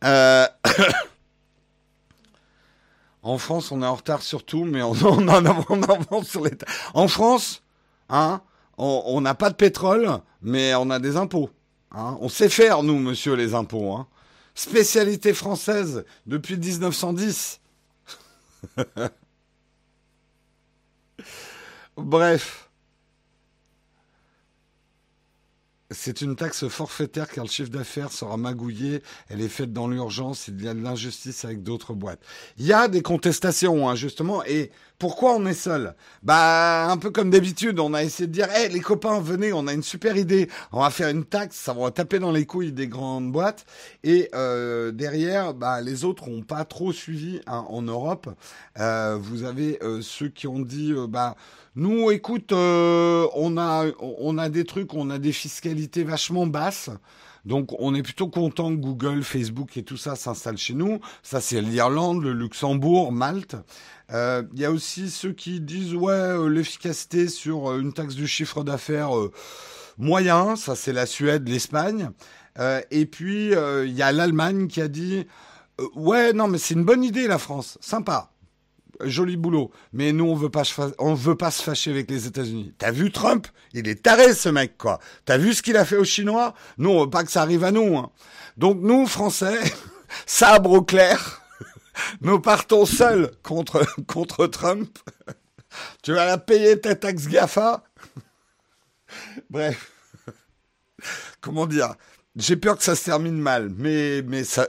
Euh... 0.05 0.47
en 3.23 3.39
France, 3.39 3.73
on 3.73 3.83
est 3.83 3.87
en 3.87 3.95
retard 3.95 4.23
sur 4.23 4.45
tout, 4.45 4.65
mais 4.65 4.83
on, 4.83 4.93
on 5.05 5.27
en 5.27 5.83
avance 5.83 6.29
sur 6.29 6.45
les. 6.45 6.53
En 6.93 7.09
France, 7.09 7.63
hein, 8.11 8.43
on 8.77 9.21
n'a 9.21 9.35
pas 9.35 9.51
de 9.51 9.57
pétrole, 9.57 10.21
mais 10.43 10.75
on 10.75 10.91
a 10.91 10.99
des 10.99 11.17
impôts. 11.17 11.51
Hein. 11.92 12.18
on 12.20 12.29
sait 12.29 12.48
faire, 12.48 12.83
nous, 12.83 12.98
monsieur, 12.98 13.35
les 13.35 13.55
impôts. 13.55 13.92
Hein. 13.92 14.07
Spécialité 14.55 15.33
française 15.33 16.05
depuis 16.26 16.57
1910. 16.57 17.61
Bref. 21.96 22.68
C'est 25.92 26.20
une 26.20 26.37
taxe 26.37 26.68
forfaitaire 26.68 27.29
car 27.29 27.44
le 27.44 27.50
chiffre 27.50 27.70
d'affaires 27.70 28.12
sera 28.12 28.37
magouillé. 28.37 29.03
Elle 29.29 29.40
est 29.40 29.48
faite 29.48 29.72
dans 29.72 29.88
l'urgence. 29.88 30.46
Il 30.46 30.62
y 30.62 30.68
a 30.68 30.74
de 30.74 30.81
l'injustice 30.81 31.44
avec 31.44 31.64
d'autres 31.64 31.94
boîtes. 31.94 32.20
Il 32.59 32.66
y 32.66 32.72
a 32.72 32.87
des 32.87 33.03
contestations, 33.03 33.88
hein, 33.88 33.96
justement. 33.96 34.44
Et 34.44 34.70
pourquoi 35.01 35.35
on 35.35 35.47
est 35.47 35.55
seul? 35.55 35.95
Bah, 36.23 36.87
un 36.91 36.99
peu 36.99 37.11
comme 37.11 37.31
d'habitude, 37.31 37.81
on 37.81 37.95
a 37.95 38.05
essayé 38.05 38.27
de 38.27 38.33
dire, 38.33 38.49
les 38.71 38.81
copains, 38.81 39.19
venez, 39.19 39.51
on 39.51 39.67
a 39.67 39.73
une 39.73 39.83
super 39.83 40.19
idée. 40.19 40.49
On 40.73 40.81
va 40.81 40.91
faire 40.91 41.09
une 41.09 41.25
taxe, 41.25 41.57
ça 41.57 41.73
va 41.73 41.91
taper 41.91 42.19
dans 42.19 42.33
les 42.33 42.45
couilles 42.45 42.71
des 42.71 42.87
grandes 42.87 43.33
boîtes. 43.33 43.65
Et 44.05 44.29
euh, 44.35 44.93
derrière, 44.93 45.55
bah, 45.55 45.81
les 45.81 46.05
autres 46.05 46.29
ont 46.29 46.43
pas 46.43 46.67
trop 46.67 46.93
suivi 46.93 47.41
hein, 47.47 47.65
en 47.71 47.81
Europe. 47.81 48.29
Euh, 48.79 49.17
vous 49.19 49.45
avez 49.45 49.83
euh, 49.83 50.03
ceux 50.03 50.29
qui 50.29 50.47
ont 50.47 50.61
dit, 50.61 50.93
bah 51.09 51.35
nous, 51.77 52.11
écoute, 52.11 52.53
on 52.53 53.57
a 53.57 53.87
on 54.01 54.39
a 54.39 54.49
des 54.51 54.65
trucs, 54.65 54.93
on 54.93 55.09
a 55.09 55.19
des 55.19 55.33
fiscalités 55.33 56.05
vachement 56.05 56.47
basses. 56.47 56.91
Donc 57.45 57.75
on 57.79 57.95
est 57.95 58.03
plutôt 58.03 58.29
content 58.29 58.71
que 58.71 58.81
Google, 58.81 59.23
Facebook 59.23 59.77
et 59.77 59.83
tout 59.83 59.97
ça 59.97 60.15
s'installent 60.17 60.59
chez 60.59 60.75
nous. 60.75 61.01
Ça 61.23 61.41
c'est 61.41 61.61
l'Irlande, 61.61 62.23
le 62.23 62.33
Luxembourg, 62.33 63.13
Malte. 63.13 63.57
Euh, 64.12 64.42
il 64.55 64.61
y 64.61 64.64
a 64.64 64.73
aussi 64.73 65.11
ceux 65.11 65.33
qui 65.33 65.61
disent 65.61 65.94
ouais 65.94 66.12
euh, 66.12 66.49
l'efficacité 66.49 67.29
sur 67.29 67.77
une 67.77 67.92
taxe 67.92 68.14
du 68.14 68.27
chiffre 68.27 68.64
d'affaires 68.64 69.11
moyen. 69.99 70.57
Ça 70.57 70.75
c'est 70.75 70.92
la 70.92 71.07
Suède, 71.07 71.49
l'Espagne. 71.49 72.11
et 72.90 73.07
puis 73.07 73.53
il 73.53 73.92
y 73.92 74.03
a 74.03 74.12
l'Allemagne 74.12 74.66
qui 74.68 74.81
a 74.81 74.88
dit 74.88 75.27
ouais 75.94 76.33
non 76.33 76.49
mais 76.49 76.59
c'est 76.59 76.75
une 76.75 76.85
bonne 76.85 77.05
idée 77.05 77.27
la 77.27 77.38
France, 77.38 77.79
sympa 77.81 78.31
joli 79.05 79.37
boulot. 79.37 79.70
Mais 79.92 80.12
nous, 80.12 80.27
on 80.27 80.35
veut 80.35 80.51
pas, 80.51 80.62
on 80.99 81.14
veut 81.14 81.37
pas 81.37 81.51
se 81.51 81.62
fâcher 81.62 81.90
avec 81.90 82.11
les 82.11 82.27
États-Unis. 82.27 82.75
T'as 82.79 82.90
vu 82.90 83.11
Trump? 83.11 83.46
Il 83.73 83.88
est 83.88 84.03
taré, 84.03 84.35
ce 84.35 84.49
mec, 84.49 84.77
quoi. 84.79 84.99
T'as 85.25 85.38
vu 85.38 85.55
ce 85.55 85.62
qu'il 85.62 85.77
a 85.77 85.85
fait 85.85 85.96
aux 85.96 86.05
Chinois? 86.05 86.55
Nous, 86.79 86.90
on 86.90 87.05
veut 87.05 87.11
pas 87.11 87.25
que 87.25 87.31
ça 87.31 87.42
arrive 87.42 87.64
à 87.64 87.70
nous. 87.70 87.96
Hein. 87.96 88.11
Donc 88.57 88.79
nous, 88.81 89.07
Français, 89.07 89.59
sabre 90.27 90.73
au 90.73 90.83
clair, 90.83 91.39
nous 92.21 92.41
partons 92.41 92.87
seuls 92.87 93.31
contre 93.43 93.85
contre 94.07 94.47
Trump. 94.47 94.99
tu 96.03 96.13
vas 96.13 96.27
la 96.27 96.39
payer 96.39 96.81
ta 96.81 96.95
taxe 96.95 97.29
Gafa. 97.29 97.85
Bref, 99.49 99.93
comment 101.41 101.67
dire? 101.67 101.95
J'ai 102.37 102.57
peur 102.57 102.79
que 102.79 102.85
ça 102.85 102.95
se 102.95 103.05
termine 103.05 103.39
mal, 103.39 103.71
mais, 103.77 104.23
mais 104.23 104.45
ça, 104.45 104.69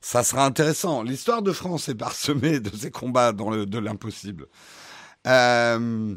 ça 0.00 0.22
sera 0.22 0.46
intéressant. 0.46 1.02
L'histoire 1.02 1.42
de 1.42 1.52
France 1.52 1.88
est 1.88 1.96
parsemée 1.96 2.60
de 2.60 2.74
ces 2.76 2.92
combats 2.92 3.32
dans 3.32 3.50
le, 3.50 3.66
de 3.66 3.78
l'impossible. 3.78 4.46
Euh, 5.26 6.14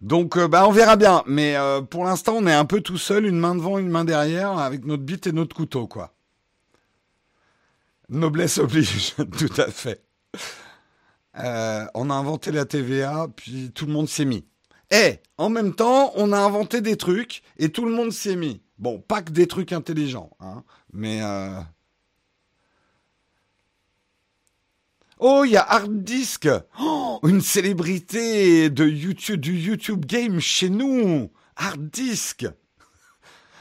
donc, 0.00 0.36
euh, 0.36 0.48
bah, 0.48 0.66
on 0.66 0.72
verra 0.72 0.96
bien. 0.96 1.22
Mais 1.26 1.56
euh, 1.56 1.82
pour 1.82 2.04
l'instant, 2.04 2.34
on 2.36 2.46
est 2.46 2.54
un 2.54 2.64
peu 2.64 2.80
tout 2.80 2.98
seul, 2.98 3.26
une 3.26 3.38
main 3.38 3.54
devant, 3.54 3.78
une 3.78 3.90
main 3.90 4.04
derrière, 4.04 4.58
avec 4.58 4.84
notre 4.86 5.02
bite 5.02 5.26
et 5.26 5.32
notre 5.32 5.54
couteau, 5.54 5.86
quoi. 5.86 6.13
Noblesse 8.08 8.58
oblige, 8.58 9.14
tout 9.38 9.60
à 9.60 9.70
fait. 9.70 10.02
on 11.34 12.10
a 12.10 12.14
inventé 12.14 12.52
la 12.52 12.64
TVA, 12.64 13.28
puis 13.34 13.70
tout 13.74 13.86
le 13.86 13.92
monde 13.92 14.08
s'est 14.08 14.24
mis. 14.24 14.44
Eh, 14.90 15.18
en 15.38 15.48
même 15.48 15.74
temps, 15.74 16.12
on 16.14 16.32
a 16.32 16.38
inventé 16.38 16.80
des 16.80 16.96
trucs 16.96 17.42
et 17.58 17.70
tout 17.70 17.84
le 17.84 17.92
monde 17.92 18.12
s'y 18.12 18.30
est 18.30 18.36
mis. 18.36 18.62
Bon, 18.78 19.00
pas 19.00 19.22
que 19.22 19.32
des 19.32 19.46
trucs 19.46 19.72
intelligents, 19.72 20.30
hein, 20.40 20.62
mais... 20.92 21.20
Euh... 21.22 21.60
Oh, 25.18 25.42
il 25.44 25.52
y 25.52 25.56
a 25.56 25.62
Hard 25.62 26.02
Disk 26.02 26.48
oh, 26.80 27.20
Une 27.22 27.40
célébrité 27.40 28.68
de 28.68 28.86
YouTube, 28.86 29.40
du 29.40 29.56
YouTube 29.58 30.04
Game 30.04 30.40
chez 30.40 30.68
nous 30.68 31.30
Hard 31.56 31.88
Disk 31.90 32.46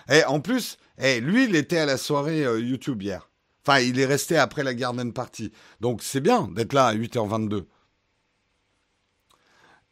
Et 0.09 0.23
en 0.25 0.39
plus, 0.39 0.77
eh, 0.97 1.19
lui, 1.19 1.45
il 1.45 1.55
était 1.55 1.77
à 1.77 1.85
la 1.85 1.97
soirée 1.97 2.43
euh, 2.43 2.59
YouTube 2.59 3.01
hier. 3.01 3.29
Enfin, 3.65 3.79
il 3.79 3.99
est 3.99 4.05
resté 4.05 4.37
après 4.37 4.63
la 4.63 4.73
Garden 4.73 5.13
Party. 5.13 5.51
Donc 5.79 6.03
c'est 6.03 6.19
bien 6.19 6.49
d'être 6.53 6.73
là 6.73 6.87
à 6.87 6.95
8h22. 6.95 7.65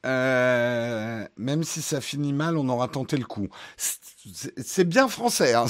Euh, 0.06 1.28
même 1.38 1.64
si 1.64 1.82
ça 1.82 2.02
finit 2.02 2.34
mal, 2.34 2.58
on 2.58 2.68
aura 2.70 2.88
tenté 2.88 3.18
le 3.18 3.26
coup. 3.26 3.48
C'est 3.78 4.84
bien 4.84 5.08
français, 5.08 5.54
hein, 5.54 5.66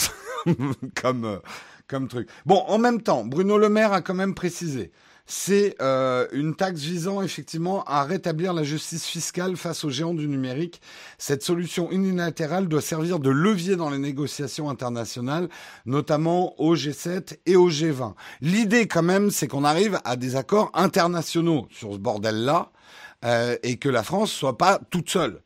comme, 1.02 1.26
euh, 1.26 1.40
comme 1.88 2.08
truc. 2.08 2.30
Bon, 2.46 2.64
en 2.68 2.78
même 2.78 3.02
temps, 3.02 3.26
Bruno 3.26 3.58
Le 3.58 3.70
Maire 3.70 3.94
a 3.94 4.02
quand 4.02 4.14
même 4.14 4.34
précisé. 4.34 4.92
C'est 5.34 5.78
euh, 5.82 6.28
une 6.34 6.56
taxe 6.56 6.82
visant 6.82 7.22
effectivement 7.22 7.86
à 7.86 8.04
rétablir 8.04 8.54
la 8.54 8.64
justice 8.64 9.06
fiscale 9.06 9.56
face 9.56 9.86
aux 9.86 9.90
géants 9.90 10.14
du 10.14 10.28
numérique. 10.28 10.82
Cette 11.18 11.42
solution 11.42 11.90
unilatérale 11.90 12.68
doit 12.68 12.82
servir 12.82 13.18
de 13.18 13.30
levier 13.30 13.78
dans 13.78 13.90
les 13.90 13.98
négociations 13.98 14.70
internationales, 14.70 15.48
notamment 15.86 16.60
au 16.62 16.76
G7 16.76 17.38
et 17.46 17.56
au 17.56 17.70
G20. 17.70 18.14
L'idée 18.42 18.90
quand 18.90 19.04
même, 19.04 19.32
c'est 19.32 19.48
qu'on 19.48 19.64
arrive 19.64 20.02
à 20.04 20.18
des 20.18 20.36
accords 20.36 20.70
internationaux 20.74 21.66
sur 21.72 21.94
ce 21.94 21.98
bordel-là 21.98 22.70
euh, 23.24 23.56
et 23.64 23.78
que 23.78 23.88
la 23.88 24.04
France 24.04 24.34
soit 24.34 24.58
pas 24.58 24.82
toute 24.90 25.10
seule. 25.10 25.40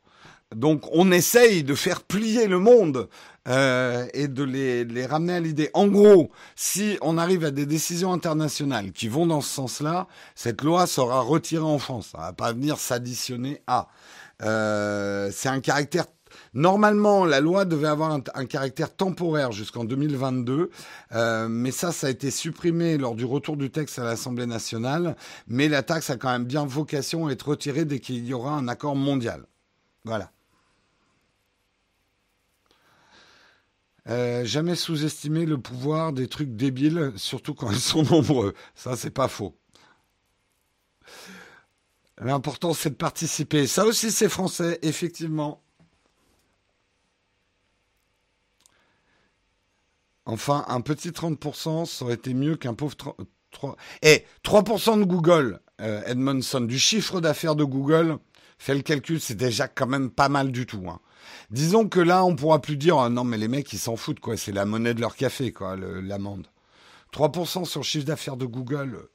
Donc 0.52 0.82
on 0.90 1.12
essaye 1.12 1.62
de 1.62 1.76
faire 1.76 2.02
plier 2.02 2.48
le 2.48 2.58
monde 2.58 3.08
euh, 3.48 4.06
et 4.14 4.28
de 4.28 4.42
les, 4.42 4.84
les 4.84 5.06
ramener 5.06 5.34
à 5.34 5.40
l'idée. 5.40 5.70
En 5.74 5.86
gros, 5.88 6.30
si 6.54 6.98
on 7.00 7.18
arrive 7.18 7.44
à 7.44 7.50
des 7.50 7.66
décisions 7.66 8.12
internationales 8.12 8.92
qui 8.92 9.08
vont 9.08 9.26
dans 9.26 9.40
ce 9.40 9.52
sens-là, 9.52 10.06
cette 10.34 10.62
loi 10.62 10.86
sera 10.86 11.20
retirée 11.20 11.64
en 11.64 11.78
France. 11.78 12.08
Ça 12.12 12.18
va 12.18 12.32
pas 12.32 12.52
venir 12.52 12.78
s'additionner 12.78 13.62
à. 13.66 13.88
Euh, 14.42 15.30
c'est 15.32 15.48
un 15.48 15.60
caractère 15.60 16.04
Normalement, 16.54 17.24
la 17.24 17.40
loi 17.40 17.64
devait 17.64 17.86
avoir 17.86 18.12
un, 18.12 18.46
caractère 18.46 18.94
temporaire 18.94 19.52
jusqu'en 19.52 19.84
2022, 19.84 20.70
euh, 21.12 21.48
mais 21.48 21.70
ça, 21.70 21.92
ça 21.92 22.06
a 22.06 22.10
été 22.10 22.30
supprimé 22.30 22.98
lors 22.98 23.14
du 23.14 23.24
retour 23.24 23.56
du 23.56 23.70
texte 23.70 23.98
à 23.98 24.04
l'Assemblée 24.04 24.46
nationale. 24.46 25.16
Mais 25.48 25.68
la 25.68 25.82
taxe 25.82 26.10
a 26.10 26.16
quand 26.16 26.30
même 26.30 26.44
bien 26.44 26.64
vocation 26.64 27.26
à 27.26 27.32
être 27.32 27.48
retirée 27.48 27.84
dès 27.84 28.00
qu'il 28.00 28.24
y 28.26 28.32
aura 28.32 28.52
un 28.52 28.68
accord 28.68 28.96
mondial. 28.96 29.44
Voilà. 30.04 30.30
Euh, 34.08 34.44
jamais 34.44 34.76
sous-estimer 34.76 35.46
le 35.46 35.58
pouvoir 35.58 36.12
des 36.12 36.28
trucs 36.28 36.54
débiles, 36.54 37.12
surtout 37.16 37.54
quand 37.54 37.70
ils 37.70 37.80
sont 37.80 38.02
nombreux. 38.04 38.54
Ça, 38.74 38.96
c'est 38.96 39.10
pas 39.10 39.28
faux. 39.28 39.56
L'important, 42.18 42.72
c'est 42.72 42.90
de 42.90 42.94
participer. 42.94 43.66
Ça 43.66 43.84
aussi, 43.84 44.10
c'est 44.10 44.28
français, 44.28 44.78
effectivement. 44.82 45.62
Enfin, 50.24 50.64
un 50.68 50.80
petit 50.80 51.10
30%, 51.10 51.86
ça 51.86 52.04
aurait 52.04 52.14
été 52.14 52.34
mieux 52.34 52.56
qu'un 52.56 52.74
pauvre 52.74 52.96
3... 52.96 53.76
Et 54.02 54.24
3% 54.44 54.98
de 54.98 55.04
Google, 55.04 55.60
euh, 55.80 56.02
Edmondson, 56.06 56.62
du 56.62 56.78
chiffre 56.78 57.20
d'affaires 57.20 57.54
de 57.54 57.64
Google, 57.64 58.18
fait 58.58 58.74
le 58.74 58.82
calcul, 58.82 59.20
c'est 59.20 59.34
déjà 59.36 59.68
quand 59.68 59.86
même 59.86 60.10
pas 60.10 60.28
mal 60.28 60.50
du 60.50 60.66
tout. 60.66 60.84
Hein. 60.88 61.00
Disons 61.50 61.88
que 61.88 62.00
là, 62.00 62.24
on 62.24 62.36
pourra 62.36 62.60
plus 62.60 62.76
dire, 62.76 62.98
ah 62.98 63.08
non, 63.08 63.24
mais 63.24 63.38
les 63.38 63.48
mecs, 63.48 63.72
ils 63.72 63.78
s'en 63.78 63.96
foutent, 63.96 64.20
quoi. 64.20 64.36
C'est 64.36 64.52
la 64.52 64.64
monnaie 64.64 64.94
de 64.94 65.00
leur 65.00 65.16
café, 65.16 65.52
quoi, 65.52 65.76
l'amende. 65.76 66.46
3% 67.12 67.64
sur 67.64 67.80
le 67.80 67.84
chiffre 67.84 68.06
d'affaires 68.06 68.36
de 68.36 68.46
Google. 68.46 69.08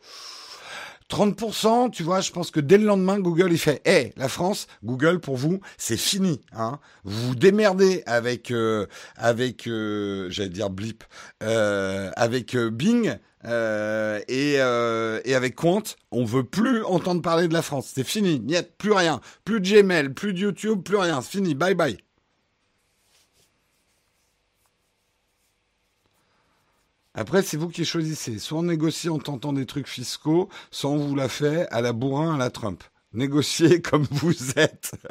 30%, 1.12 1.92
tu 1.92 2.04
vois, 2.04 2.22
je 2.22 2.32
pense 2.32 2.52
que 2.52 2.62
dès 2.62 2.78
le 2.78 2.86
lendemain, 2.86 3.20
Google, 3.20 3.52
il 3.52 3.58
fait, 3.58 3.82
hé, 3.86 4.14
la 4.16 4.30
France, 4.30 4.68
Google, 4.84 5.20
pour 5.20 5.36
vous, 5.36 5.60
c'est 5.78 5.98
fini. 5.98 6.40
Hein. 6.54 6.80
Vous 7.04 7.28
vous 7.30 7.36
démerdez 7.36 8.02
avec, 8.06 8.50
euh, 8.50 8.88
avec 9.18 9.68
euh, 9.68 10.30
j'allais 10.30 10.50
dire 10.50 10.70
Blip, 10.70 11.04
euh, 11.44 12.12
avec 12.16 12.56
Bing 12.56 13.18
et, 13.44 14.54
et 14.54 15.36
avec 15.36 15.56
Quant. 15.56 15.84
On 16.12 16.24
veut 16.24 16.46
plus 16.46 16.84
entendre 16.86 17.22
parler 17.22 17.50
de 17.50 17.54
la 17.54 17.62
France. 17.62 17.92
C'est 17.94 18.08
fini. 18.08 18.40
Niet, 18.40 18.78
plus 18.78 18.94
rien. 18.94 19.20
Plus 19.44 19.60
de 19.60 19.82
Gmail, 19.82 20.10
plus 20.14 20.34
de 20.34 20.40
YouTube, 20.40 20.82
plus 20.84 20.98
rien. 20.98 21.22
C'est 21.22 21.32
fini. 21.32 21.56
Bye 21.56 21.76
bye. 21.76 21.98
Après, 27.14 27.42
c'est 27.42 27.58
vous 27.58 27.70
qui 27.70 27.84
choisissez. 27.86 28.40
Soit 28.40 28.60
on 28.60 28.64
négocie 28.64 29.10
en 29.10 29.20
tentant 29.20 29.54
des 29.54 29.66
trucs 29.66 29.88
fiscaux, 29.88 30.50
soit 30.72 30.90
on 30.90 30.98
vous 30.98 31.16
la 31.16 31.28
fait 31.30 31.68
à 31.72 31.82
la 31.82 31.94
bourrin, 31.94 32.36
à 32.36 32.38
la 32.38 32.50
Trump. 32.50 32.84
Négociez 33.14 33.82
comme 33.84 34.08
vous 34.12 34.52
êtes. 34.58 34.94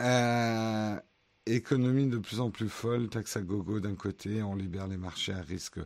Euh, 0.00 0.98
économie 1.46 2.08
de 2.08 2.18
plus 2.18 2.40
en 2.40 2.50
plus 2.50 2.68
folle, 2.68 3.08
taxe 3.08 3.36
à 3.36 3.42
gogo 3.42 3.78
d'un 3.78 3.94
côté, 3.94 4.42
on 4.42 4.56
libère 4.56 4.88
les 4.88 4.96
marchés 4.96 5.32
à 5.32 5.40
risque. 5.40 5.78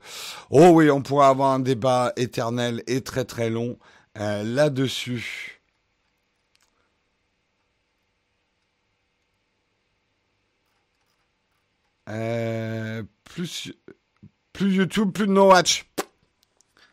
Oh 0.50 0.70
oui, 0.72 0.90
on 0.90 1.02
pourrait 1.02 1.26
avoir 1.26 1.52
un 1.52 1.60
débat 1.60 2.12
éternel 2.16 2.82
et 2.86 3.02
très 3.02 3.24
très 3.26 3.50
long 3.50 3.78
euh, 4.18 4.42
là-dessus. 4.44 5.57
Euh, 12.08 13.02
plus, 13.24 13.72
plus 14.52 14.72
YouTube, 14.74 15.12
plus 15.12 15.28
No 15.28 15.48
Watch. 15.48 15.86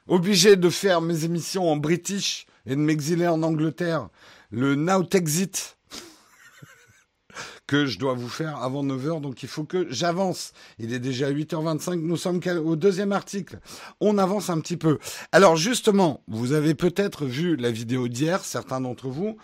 Obligé 0.08 0.56
de 0.56 0.70
faire 0.70 1.02
mes 1.02 1.24
émissions 1.24 1.72
en 1.72 1.78
british 1.78 2.46
et 2.66 2.72
de 2.72 2.82
m'exiler 2.82 3.28
en 3.28 3.42
Angleterre. 3.44 4.10
le 4.52 4.76
Now 4.76 5.04
Exit 5.14 5.78
que 7.68 7.86
je 7.86 8.00
dois 8.00 8.14
vous 8.14 8.30
faire 8.30 8.58
avant 8.62 8.84
9h, 8.84 9.22
donc 9.22 9.44
il 9.44 9.50
faut 9.50 9.64
que 9.64 9.88
j'avance. 9.90 10.54
Il 10.80 10.94
est 10.94 11.00
déjà 11.00 11.32
8h25, 11.32 11.96
nous 11.96 12.18
sommes 12.18 12.40
au 12.64 12.76
deuxième 12.76 13.12
article. 13.12 13.60
On 14.00 14.18
avance 14.18 14.50
un 14.50 14.60
petit 14.60 14.78
peu. 14.78 15.00
Alors 15.32 15.56
justement, 15.56 16.24
vous 16.28 16.54
avez 16.54 16.76
peut-être 16.76 17.26
vu 17.26 17.56
la 17.56 17.72
vidéo 17.72 18.08
d'hier, 18.08 18.44
certains 18.44 18.82
d'entre 18.82 19.10
vous. 19.10 19.38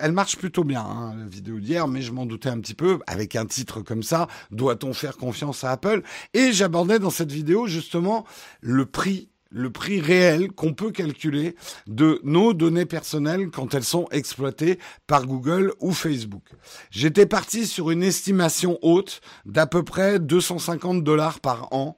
Elle 0.00 0.12
marche 0.12 0.36
plutôt 0.36 0.64
bien, 0.64 0.80
hein, 0.80 1.14
la 1.18 1.26
vidéo 1.26 1.60
d'hier, 1.60 1.88
mais 1.88 2.00
je 2.00 2.12
m'en 2.12 2.26
doutais 2.26 2.48
un 2.48 2.58
petit 2.60 2.74
peu. 2.74 3.00
Avec 3.06 3.36
un 3.36 3.44
titre 3.46 3.82
comme 3.82 4.02
ça, 4.02 4.26
doit-on 4.50 4.94
faire 4.94 5.16
confiance 5.16 5.64
à 5.64 5.72
Apple? 5.72 6.02
Et 6.32 6.52
j'abordais 6.52 6.98
dans 6.98 7.10
cette 7.10 7.32
vidéo 7.32 7.66
justement 7.66 8.24
le 8.60 8.86
prix 8.86 9.28
le 9.50 9.70
prix 9.70 10.00
réel 10.00 10.52
qu'on 10.52 10.74
peut 10.74 10.90
calculer 10.90 11.54
de 11.86 12.20
nos 12.24 12.52
données 12.52 12.86
personnelles 12.86 13.50
quand 13.50 13.74
elles 13.74 13.84
sont 13.84 14.06
exploitées 14.10 14.78
par 15.06 15.26
Google 15.26 15.72
ou 15.80 15.92
Facebook. 15.92 16.44
J'étais 16.90 17.26
parti 17.26 17.66
sur 17.66 17.90
une 17.90 18.02
estimation 18.02 18.78
haute 18.82 19.20
d'à 19.46 19.66
peu 19.66 19.82
près 19.82 20.18
250 20.18 21.02
dollars 21.02 21.40
par 21.40 21.72
an 21.72 21.96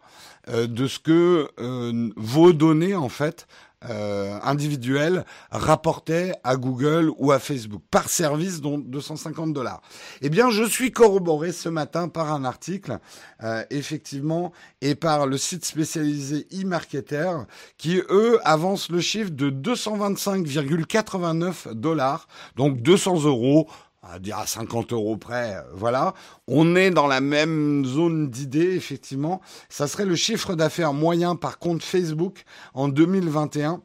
euh, 0.48 0.66
de 0.66 0.86
ce 0.86 0.98
que 0.98 1.48
euh, 1.58 2.10
vos 2.16 2.52
données 2.52 2.94
en 2.94 3.08
fait 3.08 3.46
euh, 3.88 4.38
individuels 4.42 5.24
rapportaient 5.50 6.34
à 6.44 6.56
Google 6.56 7.10
ou 7.16 7.32
à 7.32 7.38
Facebook 7.38 7.80
par 7.90 8.10
service, 8.10 8.60
dont 8.60 8.76
250 8.76 9.54
dollars. 9.54 9.80
Eh 10.20 10.28
bien, 10.28 10.50
je 10.50 10.64
suis 10.64 10.92
corroboré 10.92 11.52
ce 11.52 11.70
matin 11.70 12.08
par 12.08 12.30
un 12.32 12.44
article, 12.44 12.98
euh, 13.42 13.64
effectivement, 13.70 14.52
et 14.82 14.94
par 14.94 15.26
le 15.26 15.38
site 15.38 15.64
spécialisé 15.64 16.46
e-marketer, 16.52 17.32
qui 17.78 18.02
eux 18.10 18.38
avancent 18.44 18.90
le 18.90 19.00
chiffre 19.00 19.30
de 19.30 19.48
225,89 19.50 21.72
dollars, 21.72 22.28
donc 22.56 22.82
200 22.82 23.24
euros 23.24 23.66
à 24.02 24.18
dire 24.18 24.38
à 24.38 24.46
50 24.46 24.92
euros 24.92 25.16
près, 25.16 25.56
euh, 25.56 25.62
voilà. 25.74 26.14
On 26.46 26.74
est 26.76 26.90
dans 26.90 27.06
la 27.06 27.20
même 27.20 27.84
zone 27.84 28.30
d'idées, 28.30 28.74
effectivement. 28.74 29.40
Ça 29.68 29.86
serait 29.86 30.06
le 30.06 30.16
chiffre 30.16 30.54
d'affaires 30.54 30.92
moyen 30.92 31.36
par 31.36 31.58
compte 31.58 31.82
Facebook 31.82 32.44
en 32.74 32.88
2021 32.88 33.82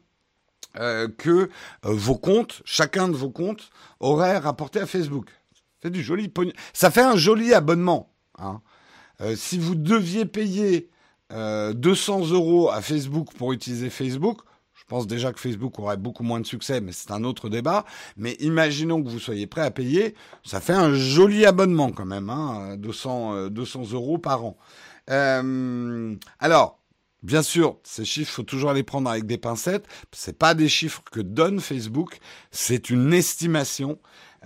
euh, 0.78 1.08
que 1.18 1.30
euh, 1.30 1.50
vos 1.84 2.16
comptes, 2.18 2.62
chacun 2.66 3.08
de 3.08 3.16
vos 3.16 3.30
comptes, 3.30 3.70
aurait 4.00 4.38
rapporté 4.38 4.80
à 4.80 4.86
Facebook. 4.86 5.30
C'est 5.82 5.92
du 5.92 6.02
joli. 6.02 6.32
Ça 6.74 6.92
fait 6.92 7.04
un 7.04 7.16
joli 7.16 7.54
abonnement. 7.54 8.12
Hein. 8.38 8.60
si 9.36 9.58
vous 9.58 9.76
deviez 9.76 10.26
payer 10.26 10.90
200 11.30 12.32
euros 12.32 12.70
à 12.70 12.82
Facebook 12.82 13.30
pour 13.38 13.54
utiliser 13.54 13.90
Facebook, 13.90 14.42
pense 14.88 15.08
déjà 15.08 15.34
que 15.34 15.40
Facebook 15.40 15.80
aurait 15.80 15.98
beaucoup 15.98 16.24
moins 16.24 16.40
de 16.40 16.46
succès, 16.46 16.82
mais 16.82 16.92
c'est 16.92 17.12
un 17.12 17.24
autre 17.24 17.50
débat. 17.50 17.86
Mais 18.18 18.34
imaginons 18.40 19.04
que 19.04 19.10
vous 19.10 19.20
soyez 19.20 19.48
prêt 19.48 19.62
à 19.62 19.72
payer, 19.72 20.16
ça 20.44 20.60
fait 20.62 20.74
un 20.74 20.94
joli 20.94 21.46
abonnement 21.46 21.92
quand 21.92 22.06
même, 22.06 22.30
hein, 22.30 22.78
200, 22.78 23.50
200 23.50 23.82
euh, 23.82 23.94
euros 23.94 24.18
par 24.18 24.46
an. 24.46 24.58
Euh, 25.10 26.16
alors, 26.40 26.80
Bien 27.24 27.42
sûr, 27.42 27.80
ces 27.82 28.06
chiffres, 28.06 28.32
faut 28.32 28.44
toujours 28.44 28.72
les 28.72 28.84
prendre 28.84 29.10
avec 29.10 29.26
des 29.26 29.40
pincettes. 29.40 29.88
C'est 30.12 30.38
pas 30.38 30.54
des 30.54 30.70
chiffres 30.70 31.02
que 31.12 31.22
donne 31.22 31.60
Facebook, 31.60 32.20
c'est 32.52 32.92
une 32.92 33.14
estimation 33.14 33.98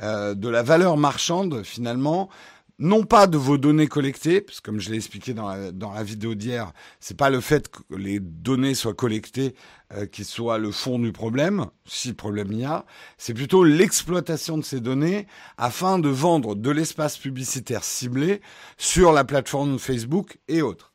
euh, 0.01 0.33
de 0.33 0.47
la 0.47 0.63
valeur 0.63 0.95
marchande 0.95 1.63
finalement 1.63 2.29
non 2.79 3.03
pas 3.03 3.27
de 3.27 3.37
vos 3.37 3.57
données 3.57 3.87
collectées, 3.87 4.39
parce 4.41 4.61
que 4.61 4.65
comme 4.65 4.79
je 4.79 4.89
l'ai 4.89 4.95
expliqué 4.95 5.33
dans 5.33 5.49
la, 5.49 5.71
la 5.71 6.03
vidéo 6.03 6.33
d'hier, 6.33 6.71
c'est 7.01 7.17
pas 7.17 7.29
le 7.29 7.41
fait 7.41 7.67
que 7.67 7.79
les 7.95 8.19
données 8.19 8.73
soient 8.73 8.93
collectées 8.93 9.53
euh, 9.93 10.05
qui 10.05 10.23
soit 10.23 10.57
le 10.57 10.71
fond 10.71 10.97
du 10.97 11.11
problème, 11.11 11.65
si 11.85 12.13
problème 12.13 12.53
il 12.53 12.59
y 12.59 12.65
a, 12.65 12.85
c'est 13.17 13.33
plutôt 13.33 13.65
l'exploitation 13.65 14.57
de 14.57 14.63
ces 14.63 14.79
données 14.79 15.27
afin 15.57 15.99
de 15.99 16.09
vendre 16.09 16.55
de 16.55 16.69
l'espace 16.71 17.17
publicitaire 17.17 17.83
ciblé 17.83 18.41
sur 18.77 19.11
la 19.11 19.25
plateforme 19.25 19.77
Facebook 19.77 20.39
et 20.47 20.61
autres. 20.61 20.93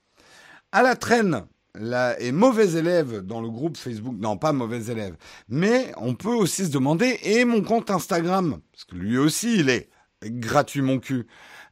À 0.73 0.83
la 0.83 0.97
traîne, 0.97 1.45
là, 1.75 2.19
et 2.19 2.33
mauvais 2.33 2.79
élève 2.79 3.21
dans 3.21 3.43
le 3.43 3.51
groupe 3.51 3.77
Facebook, 3.77 4.15
non 4.19 4.39
pas 4.39 4.53
mauvais 4.53 4.87
élève, 4.87 5.17
mais 5.49 5.93
on 5.99 6.15
peut 6.15 6.35
aussi 6.35 6.65
se 6.65 6.71
demander, 6.71 7.19
et 7.25 7.45
mon 7.45 7.63
compte 7.63 7.91
Instagram, 7.91 8.61
parce 8.73 8.85
que 8.85 8.97
lui 8.97 9.19
aussi 9.19 9.59
il 9.59 9.69
est 9.69 9.91
gratuit 10.23 10.81
mon 10.81 10.99
cul, 10.99 11.27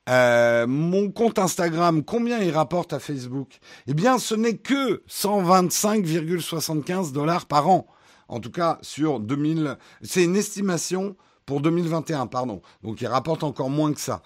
euh, 0.08 0.66
mon 0.66 1.10
compte 1.10 1.38
Instagram, 1.38 2.02
combien 2.02 2.40
il 2.40 2.50
rapporte 2.50 2.92
à 2.92 2.98
Facebook? 2.98 3.60
Eh 3.86 3.94
bien, 3.94 4.18
ce 4.18 4.34
n'est 4.34 4.56
que 4.56 5.02
125,75 5.08 7.12
dollars 7.12 7.46
par 7.46 7.68
an. 7.68 7.86
En 8.28 8.40
tout 8.40 8.50
cas, 8.50 8.78
sur 8.82 9.20
2000, 9.20 9.76
c'est 10.02 10.24
une 10.24 10.36
estimation 10.36 11.16
pour 11.46 11.60
2021, 11.60 12.26
pardon. 12.26 12.62
Donc, 12.82 13.00
il 13.00 13.06
rapporte 13.06 13.44
encore 13.44 13.70
moins 13.70 13.92
que 13.92 14.00
ça. 14.00 14.22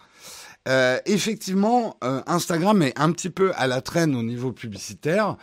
Euh, 0.69 0.99
effectivement, 1.07 1.97
euh, 2.03 2.23
Instagram 2.27 2.83
est 2.83 2.99
un 2.99 3.13
petit 3.13 3.31
peu 3.31 3.53
à 3.57 3.67
la 3.67 3.81
traîne 3.81 4.17
au 4.17 4.23
niveau 4.23 4.53
publicitaire. 4.53 5.37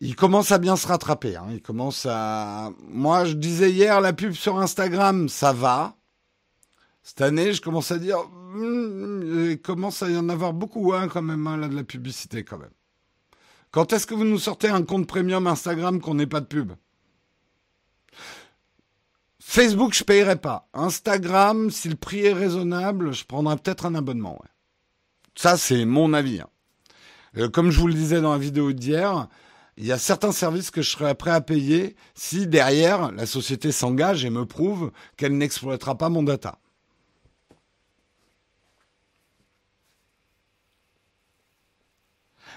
Il 0.00 0.16
commence 0.16 0.50
à 0.50 0.58
bien 0.58 0.76
se 0.76 0.86
rattraper. 0.86 1.36
Hein. 1.36 1.46
Il 1.52 1.62
commence 1.62 2.06
à. 2.10 2.70
Moi, 2.88 3.24
je 3.24 3.34
disais 3.34 3.70
hier, 3.70 4.00
la 4.00 4.12
pub 4.12 4.32
sur 4.32 4.58
Instagram, 4.58 5.28
ça 5.28 5.52
va. 5.52 5.94
Cette 7.02 7.20
année, 7.20 7.52
je 7.52 7.60
commence 7.60 7.90
à 7.90 7.98
dire, 7.98 8.18
hmm, 8.54 9.50
il 9.50 9.60
commence 9.60 10.02
à 10.02 10.10
y 10.10 10.16
en 10.16 10.28
avoir 10.28 10.52
beaucoup, 10.52 10.92
hein, 10.92 11.08
quand 11.08 11.22
même, 11.22 11.46
hein, 11.46 11.56
là, 11.56 11.68
de 11.68 11.74
la 11.74 11.84
publicité, 11.84 12.44
quand 12.44 12.58
même. 12.58 12.70
Quand 13.72 13.92
est-ce 13.92 14.06
que 14.06 14.14
vous 14.14 14.24
nous 14.24 14.38
sortez 14.38 14.68
un 14.68 14.82
compte 14.82 15.06
premium 15.06 15.46
Instagram 15.46 16.00
qu'on 16.00 16.14
n'ait 16.14 16.26
pas 16.26 16.40
de 16.40 16.46
pub? 16.46 16.72
Facebook, 19.40 19.94
je 19.94 20.04
payerai 20.04 20.36
pas. 20.36 20.68
Instagram, 20.72 21.70
si 21.70 21.88
le 21.88 21.96
prix 21.96 22.20
est 22.20 22.32
raisonnable, 22.32 23.12
je 23.12 23.24
prendrai 23.24 23.56
peut-être 23.56 23.86
un 23.86 23.94
abonnement. 23.94 24.40
Ça, 25.34 25.56
c'est 25.56 25.84
mon 25.84 26.12
avis. 26.12 26.40
Hein. 26.40 26.48
Euh, 27.38 27.48
comme 27.48 27.70
je 27.70 27.80
vous 27.80 27.88
le 27.88 27.94
disais 27.94 28.20
dans 28.20 28.32
la 28.32 28.38
vidéo 28.38 28.72
d'hier, 28.72 29.28
il 29.76 29.86
y 29.86 29.92
a 29.92 29.98
certains 29.98 30.32
services 30.32 30.70
que 30.70 30.82
je 30.82 30.90
serais 30.90 31.14
prêt 31.14 31.30
à 31.30 31.40
payer 31.40 31.96
si 32.14 32.46
derrière 32.46 33.10
la 33.12 33.26
société 33.26 33.72
s'engage 33.72 34.24
et 34.24 34.30
me 34.30 34.46
prouve 34.46 34.92
qu'elle 35.16 35.36
n'exploitera 35.36 35.96
pas 35.96 36.10
mon 36.10 36.22
data. 36.22 36.58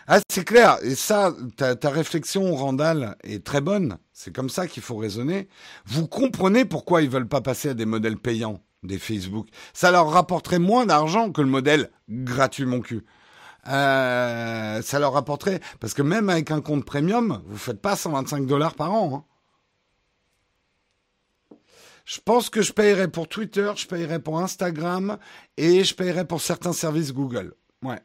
Ah, 0.07 0.19
c'est 0.29 0.45
clair. 0.45 0.77
Et 0.83 0.95
ça, 0.95 1.33
ta, 1.57 1.75
ta, 1.75 1.89
réflexion, 1.89 2.55
Randall, 2.55 3.15
est 3.23 3.43
très 3.43 3.61
bonne. 3.61 3.97
C'est 4.13 4.33
comme 4.33 4.49
ça 4.49 4.67
qu'il 4.67 4.83
faut 4.83 4.97
raisonner. 4.97 5.49
Vous 5.85 6.07
comprenez 6.07 6.63
pourquoi 6.65 7.01
ils 7.01 7.09
veulent 7.09 7.27
pas 7.27 7.41
passer 7.41 7.69
à 7.69 7.73
des 7.73 7.85
modèles 7.85 8.17
payants 8.17 8.61
des 8.83 8.99
Facebook. 8.99 9.47
Ça 9.73 9.91
leur 9.91 10.09
rapporterait 10.09 10.59
moins 10.59 10.85
d'argent 10.85 11.31
que 11.31 11.41
le 11.41 11.47
modèle 11.47 11.89
gratuit 12.09 12.65
mon 12.65 12.81
cul. 12.81 13.03
Euh, 13.67 14.81
ça 14.83 14.99
leur 14.99 15.13
rapporterait 15.13 15.59
parce 15.79 15.95
que 15.95 16.03
même 16.03 16.29
avec 16.29 16.51
un 16.51 16.61
compte 16.61 16.85
premium, 16.85 17.41
vous 17.47 17.57
faites 17.57 17.81
pas 17.81 17.95
125 17.95 18.45
dollars 18.45 18.75
par 18.75 18.93
an. 18.93 19.25
Hein. 21.51 21.57
Je 22.05 22.19
pense 22.23 22.51
que 22.51 22.61
je 22.61 22.71
paierais 22.71 23.07
pour 23.07 23.27
Twitter, 23.27 23.71
je 23.75 23.87
paierais 23.87 24.19
pour 24.19 24.39
Instagram 24.39 25.17
et 25.57 25.83
je 25.83 25.95
paierais 25.95 26.25
pour 26.25 26.41
certains 26.41 26.73
services 26.73 27.11
Google. 27.11 27.55
Ouais. 27.81 27.99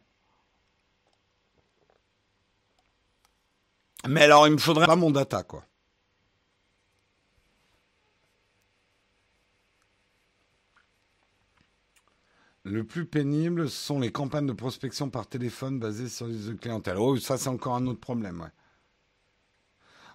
Mais 4.09 4.23
alors, 4.23 4.47
il 4.47 4.53
me 4.55 4.59
faudrait 4.59 4.87
pas 4.87 4.97
mon 4.97 5.11
data, 5.11 5.43
quoi. 5.43 5.65
Le 12.65 12.85
plus 12.85 13.07
pénible 13.07 13.71
sont 13.71 13.99
les 14.01 14.13
campagnes 14.13 14.47
de 14.47 14.53
prospection 14.53 15.09
par 15.09 15.27
téléphone 15.27 15.79
basées 15.79 16.09
sur 16.09 16.27
les 16.27 16.57
clientèle. 16.57 16.99
Oh, 16.99 17.17
ça, 17.17 17.39
c'est 17.39 17.49
encore 17.49 17.75
un 17.75 17.87
autre 17.87 18.01
problème, 18.01 18.41
ouais. 18.41 18.53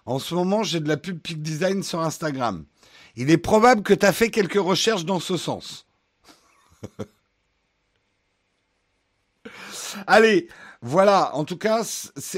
En 0.04 0.20
ce 0.20 0.34
moment, 0.34 0.62
j'ai 0.62 0.78
de 0.78 0.88
la 0.88 0.96
pub 0.96 1.18
Peak 1.18 1.42
Design 1.42 1.82
sur 1.82 2.00
Instagram. 2.00 2.64
Il 3.16 3.30
est 3.30 3.38
probable 3.38 3.82
que 3.82 3.94
tu 3.94 4.06
as 4.06 4.12
fait 4.12 4.30
quelques 4.30 4.54
recherches 4.54 5.04
dans 5.04 5.18
ce 5.18 5.36
sens. 5.36 5.86
Allez, 10.06 10.48
voilà, 10.82 11.34
en 11.34 11.44
tout 11.44 11.56
cas, 11.56 11.84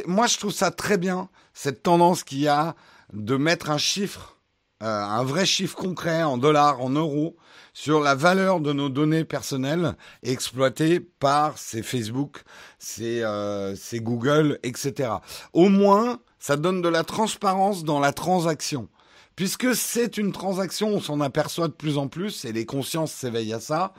moi 0.07 0.27
je 0.27 0.39
trouve 0.39 0.53
ça 0.53 0.71
très 0.71 0.99
bien, 0.99 1.29
cette 1.53 1.83
tendance 1.83 2.25
qu'il 2.25 2.41
y 2.41 2.49
a 2.49 2.75
de 3.13 3.37
mettre 3.37 3.71
un 3.71 3.79
chiffre, 3.79 4.37
euh, 4.83 4.87
un 4.87 5.25
vrai 5.25 5.45
chiffre 5.45 5.77
concret 5.77 6.23
en 6.23 6.39
dollars, 6.39 6.81
en 6.81 6.91
euros, 6.91 7.37
sur 7.73 8.01
la 8.01 8.15
valeur 8.15 8.61
de 8.61 8.73
nos 8.73 8.89
données 8.89 9.25
personnelles 9.25 9.95
exploitées 10.23 11.01
par 11.01 11.59
ces 11.59 11.83
Facebook, 11.83 12.43
ces, 12.79 13.23
euh, 13.23 13.75
ces 13.77 14.01
Google, 14.01 14.59
etc. 14.63 15.11
Au 15.53 15.69
moins, 15.69 16.21
ça 16.39 16.57
donne 16.57 16.83
de 16.83 16.89
la 16.89 17.05
transparence 17.05 17.85
dans 17.85 18.01
la 18.01 18.13
transaction. 18.13 18.89
Puisque 19.37 19.75
c'est 19.77 20.19
une 20.19 20.33
transaction, 20.33 20.89
on 20.89 21.01
s'en 21.01 21.21
aperçoit 21.21 21.69
de 21.69 21.73
plus 21.73 21.99
en 21.99 22.09
plus, 22.09 22.45
et 22.45 22.53
les 22.53 22.67
consciences 22.67 23.13
s'éveillent 23.13 23.55
à 23.55 23.61
ça. 23.61 23.93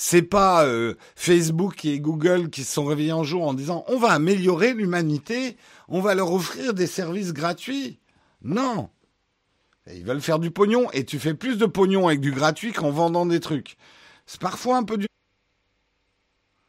C'est 0.00 0.22
pas 0.22 0.64
euh, 0.64 0.94
Facebook 1.16 1.84
et 1.84 1.98
Google 1.98 2.50
qui 2.50 2.62
se 2.62 2.72
sont 2.72 2.84
réveillés 2.84 3.10
un 3.10 3.24
jour 3.24 3.48
en 3.48 3.52
disant 3.52 3.84
on 3.88 3.98
va 3.98 4.12
améliorer 4.12 4.72
l'humanité, 4.72 5.56
on 5.88 6.00
va 6.00 6.14
leur 6.14 6.32
offrir 6.32 6.72
des 6.72 6.86
services 6.86 7.32
gratuits. 7.32 7.98
Non. 8.42 8.90
Ils 9.92 10.04
veulent 10.04 10.20
faire 10.20 10.38
du 10.38 10.52
pognon 10.52 10.88
et 10.92 11.04
tu 11.04 11.18
fais 11.18 11.34
plus 11.34 11.58
de 11.58 11.66
pognon 11.66 12.06
avec 12.06 12.20
du 12.20 12.30
gratuit 12.30 12.72
qu'en 12.72 12.92
vendant 12.92 13.26
des 13.26 13.40
trucs. 13.40 13.76
C'est 14.24 14.40
parfois 14.40 14.76
un 14.76 14.84
peu 14.84 14.98
du... 14.98 15.06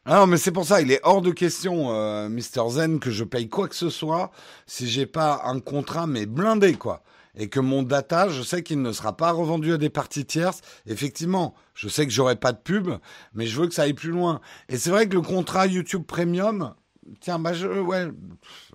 Ah 0.06 0.16
non, 0.16 0.26
mais 0.26 0.36
c'est 0.36 0.50
pour 0.50 0.64
ça, 0.64 0.80
il 0.80 0.90
est 0.90 1.00
hors 1.04 1.22
de 1.22 1.30
question, 1.30 1.92
euh, 1.92 2.28
Mr. 2.28 2.68
Zen, 2.70 2.98
que 2.98 3.12
je 3.12 3.22
paye 3.22 3.48
quoi 3.48 3.68
que 3.68 3.76
ce 3.76 3.90
soit 3.90 4.32
si 4.66 4.88
j'ai 4.88 5.06
pas 5.06 5.42
un 5.44 5.60
contrat, 5.60 6.08
mais 6.08 6.26
blindé, 6.26 6.74
quoi. 6.74 7.04
Et 7.40 7.48
que 7.48 7.58
mon 7.58 7.82
data, 7.82 8.28
je 8.28 8.42
sais 8.42 8.62
qu'il 8.62 8.82
ne 8.82 8.92
sera 8.92 9.16
pas 9.16 9.32
revendu 9.32 9.72
à 9.72 9.78
des 9.78 9.88
parties 9.88 10.26
tierces. 10.26 10.60
Effectivement, 10.86 11.54
je 11.74 11.88
sais 11.88 12.06
que 12.06 12.12
j'aurai 12.12 12.36
pas 12.36 12.52
de 12.52 12.58
pub, 12.58 12.90
mais 13.32 13.46
je 13.46 13.58
veux 13.58 13.66
que 13.66 13.72
ça 13.72 13.84
aille 13.84 13.94
plus 13.94 14.10
loin. 14.10 14.42
Et 14.68 14.76
c'est 14.76 14.90
vrai 14.90 15.08
que 15.08 15.14
le 15.14 15.22
contrat 15.22 15.66
YouTube 15.66 16.04
Premium, 16.06 16.74
tiens, 17.20 17.38
bah, 17.38 17.54
je, 17.54 17.66
ouais, 17.66 18.08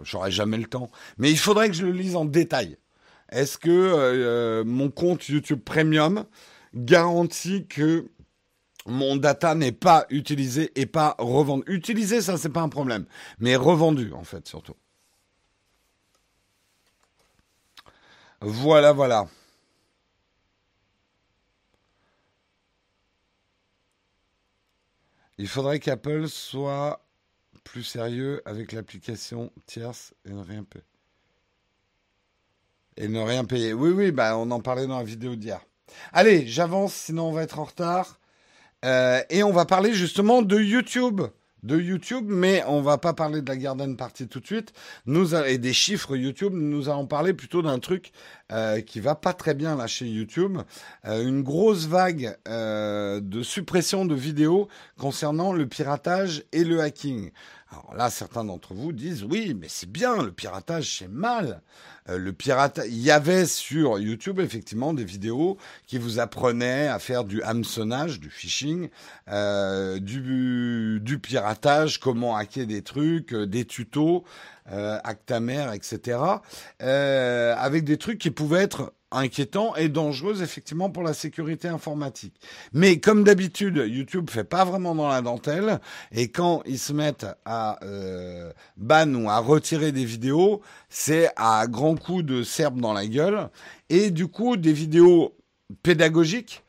j'aurai 0.02 0.32
jamais 0.32 0.58
le 0.58 0.66
temps. 0.66 0.90
Mais 1.20 1.30
il 1.30 1.38
faudrait 1.38 1.70
que 1.70 1.76
je 1.76 1.86
le 1.86 1.92
lise 1.92 2.16
en 2.16 2.26
détail. 2.26 2.78
Est-ce 3.32 3.60
que 3.60 3.70
euh, 3.70 4.64
mon 4.66 4.90
compte 4.90 5.30
YouTube 5.30 5.62
Premium 5.64 6.26
garantit 6.74 7.68
que 7.68 8.08
mon 8.88 9.16
data 9.16 9.54
n'est 9.54 9.74
pas 9.74 10.08
utilisé 10.10 10.72
et 10.76 10.88
pas 10.88 11.16
revendu? 11.20 11.64
Utilisé, 11.68 12.20
ça, 12.20 12.36
c'est 12.38 12.50
pas 12.50 12.62
un 12.62 12.70
problème. 12.70 13.06
Mais 13.38 13.56
revendu, 13.56 14.12
en 14.14 14.24
fait, 14.24 14.48
surtout. 14.48 14.74
Voilà, 18.42 18.92
voilà. 18.94 19.28
Il 25.38 25.48
faudrait 25.48 25.80
qu'Apple 25.80 26.28
soit 26.28 27.06
plus 27.64 27.84
sérieux 27.84 28.42
avec 28.46 28.72
l'application 28.72 29.52
tierce 29.66 30.14
et 30.26 30.30
ne 30.30 30.42
rien 30.42 30.64
payer. 30.64 30.86
Et 32.98 33.10
ne 33.10 33.20
rien 33.20 33.44
payer. 33.44 33.74
Oui, 33.74 33.90
oui, 33.90 34.12
bah 34.12 34.38
on 34.38 34.50
en 34.52 34.62
parlait 34.62 34.88
dans 34.88 34.98
la 34.98 35.04
vidéo 35.04 35.36
d'hier. 35.36 35.60
Allez, 36.14 36.48
j'avance, 36.48 36.94
sinon 36.94 37.30
on 37.30 37.32
va 37.34 37.44
être 37.44 37.60
en 37.60 37.66
retard. 37.66 38.20
Euh, 38.86 39.22
et 39.30 39.44
on 39.44 39.52
va 39.52 39.66
parler 39.66 39.94
justement 39.94 40.42
de 40.42 40.60
YouTube. 40.60 41.22
De 41.66 41.80
YouTube, 41.80 42.26
mais 42.28 42.64
on 42.68 42.82
va 42.82 43.00
pas 43.00 43.14
parler 43.14 43.42
de 43.42 43.50
la 43.50 43.58
Garden 43.58 43.98
Party 43.98 44.28
tout 44.28 44.40
de 44.40 44.46
suite. 44.46 44.72
Nous 45.08 45.34
et 45.34 45.58
des 45.58 45.74
chiffres 45.74 46.16
YouTube, 46.16 46.54
nous 46.54 46.90
allons 46.90 47.08
parler 47.08 47.34
plutôt 47.34 47.64
d'un 47.64 47.80
truc 47.80 48.12
euh, 48.52 48.82
qui 48.82 49.00
va 49.00 49.16
pas 49.16 49.34
très 49.34 49.54
bien 49.54 49.76
là 49.76 49.88
chez 49.88 50.08
YouTube. 50.08 50.60
Euh, 51.06 51.28
une 51.28 51.42
grosse 51.42 51.88
vague 51.88 52.38
euh, 52.48 53.20
de 53.20 53.42
suppression 53.42 54.06
de 54.06 54.16
vidéos 54.16 54.68
concernant 54.98 55.52
le 55.52 55.68
piratage 55.68 56.44
et 56.52 56.64
le 56.64 56.82
hacking. 56.82 57.32
Alors 57.72 57.96
là, 57.96 58.10
certains 58.10 58.46
d'entre 58.46 58.74
vous 58.74 58.92
disent 58.92 59.24
oui, 59.24 59.56
mais 59.60 59.68
c'est 59.68 59.92
bien, 59.92 60.22
le 60.22 60.32
piratage 60.32 61.00
c'est 61.00 61.08
mal. 61.08 61.62
Euh, 62.10 62.20
le 62.20 62.34
pirate, 62.34 62.82
il 62.86 63.02
y 63.02 63.10
avait 63.10 63.46
sur 63.48 63.98
YouTube 63.98 64.40
effectivement 64.40 64.94
des 64.94 65.04
vidéos 65.04 65.58
qui 65.88 65.98
vous 65.98 66.20
apprenaient 66.20 66.88
à 66.88 67.00
faire 67.00 67.24
du 67.24 67.42
hameçonnage, 67.42 68.20
du 68.20 68.30
phishing, 68.30 68.90
euh, 69.30 70.00
du, 70.00 71.00
du 71.02 71.20
piratage, 71.20 72.00
comment 72.00 72.36
hacker 72.36 72.68
des 72.68 72.84
trucs, 72.84 73.34
euh, 73.34 73.48
des 73.48 73.66
tutos, 73.66 74.24
euh, 74.72 74.98
Actamer, 75.04 75.68
etc. 75.74 76.20
Euh, 76.82 77.56
avec 77.58 77.84
des 77.84 77.98
trucs 77.98 78.20
qui 78.20 78.32
pouvaient 78.32 78.64
être 78.64 78.94
inquiétants 79.12 79.76
et 79.76 79.90
dangereux 79.90 80.42
effectivement 80.42 80.90
pour 80.90 81.04
la 81.04 81.14
sécurité 81.14 81.68
informatique. 81.68 82.34
Mais 82.74 83.00
comme 83.00 83.24
d'habitude, 83.24 83.84
YouTube 83.88 84.30
fait 84.30 84.44
pas 84.44 84.66
vraiment 84.66 84.96
dans 84.96 85.08
la 85.08 85.22
dentelle 85.22 85.80
et 86.12 86.30
quand 86.30 86.64
ils 86.66 86.80
se 86.80 86.94
mettent 86.94 87.28
à 87.46 87.80
euh, 87.84 88.52
ban 88.78 89.14
ou 89.14 89.30
à 89.30 89.40
retirer 89.40 89.92
des 89.92 90.06
vidéos, 90.06 90.62
c'est 90.90 91.30
à 91.36 91.68
grands 91.68 91.96
coups 91.96 92.26
de 92.26 92.44
serbe 92.44 92.82
dans 92.82 92.94
la 92.94 93.08
gueule 93.08 93.50
et 93.90 94.12
du 94.12 94.28
coup 94.28 94.58
des 94.58 94.74
vidéos 94.74 95.36
pédagogiques 95.84 96.65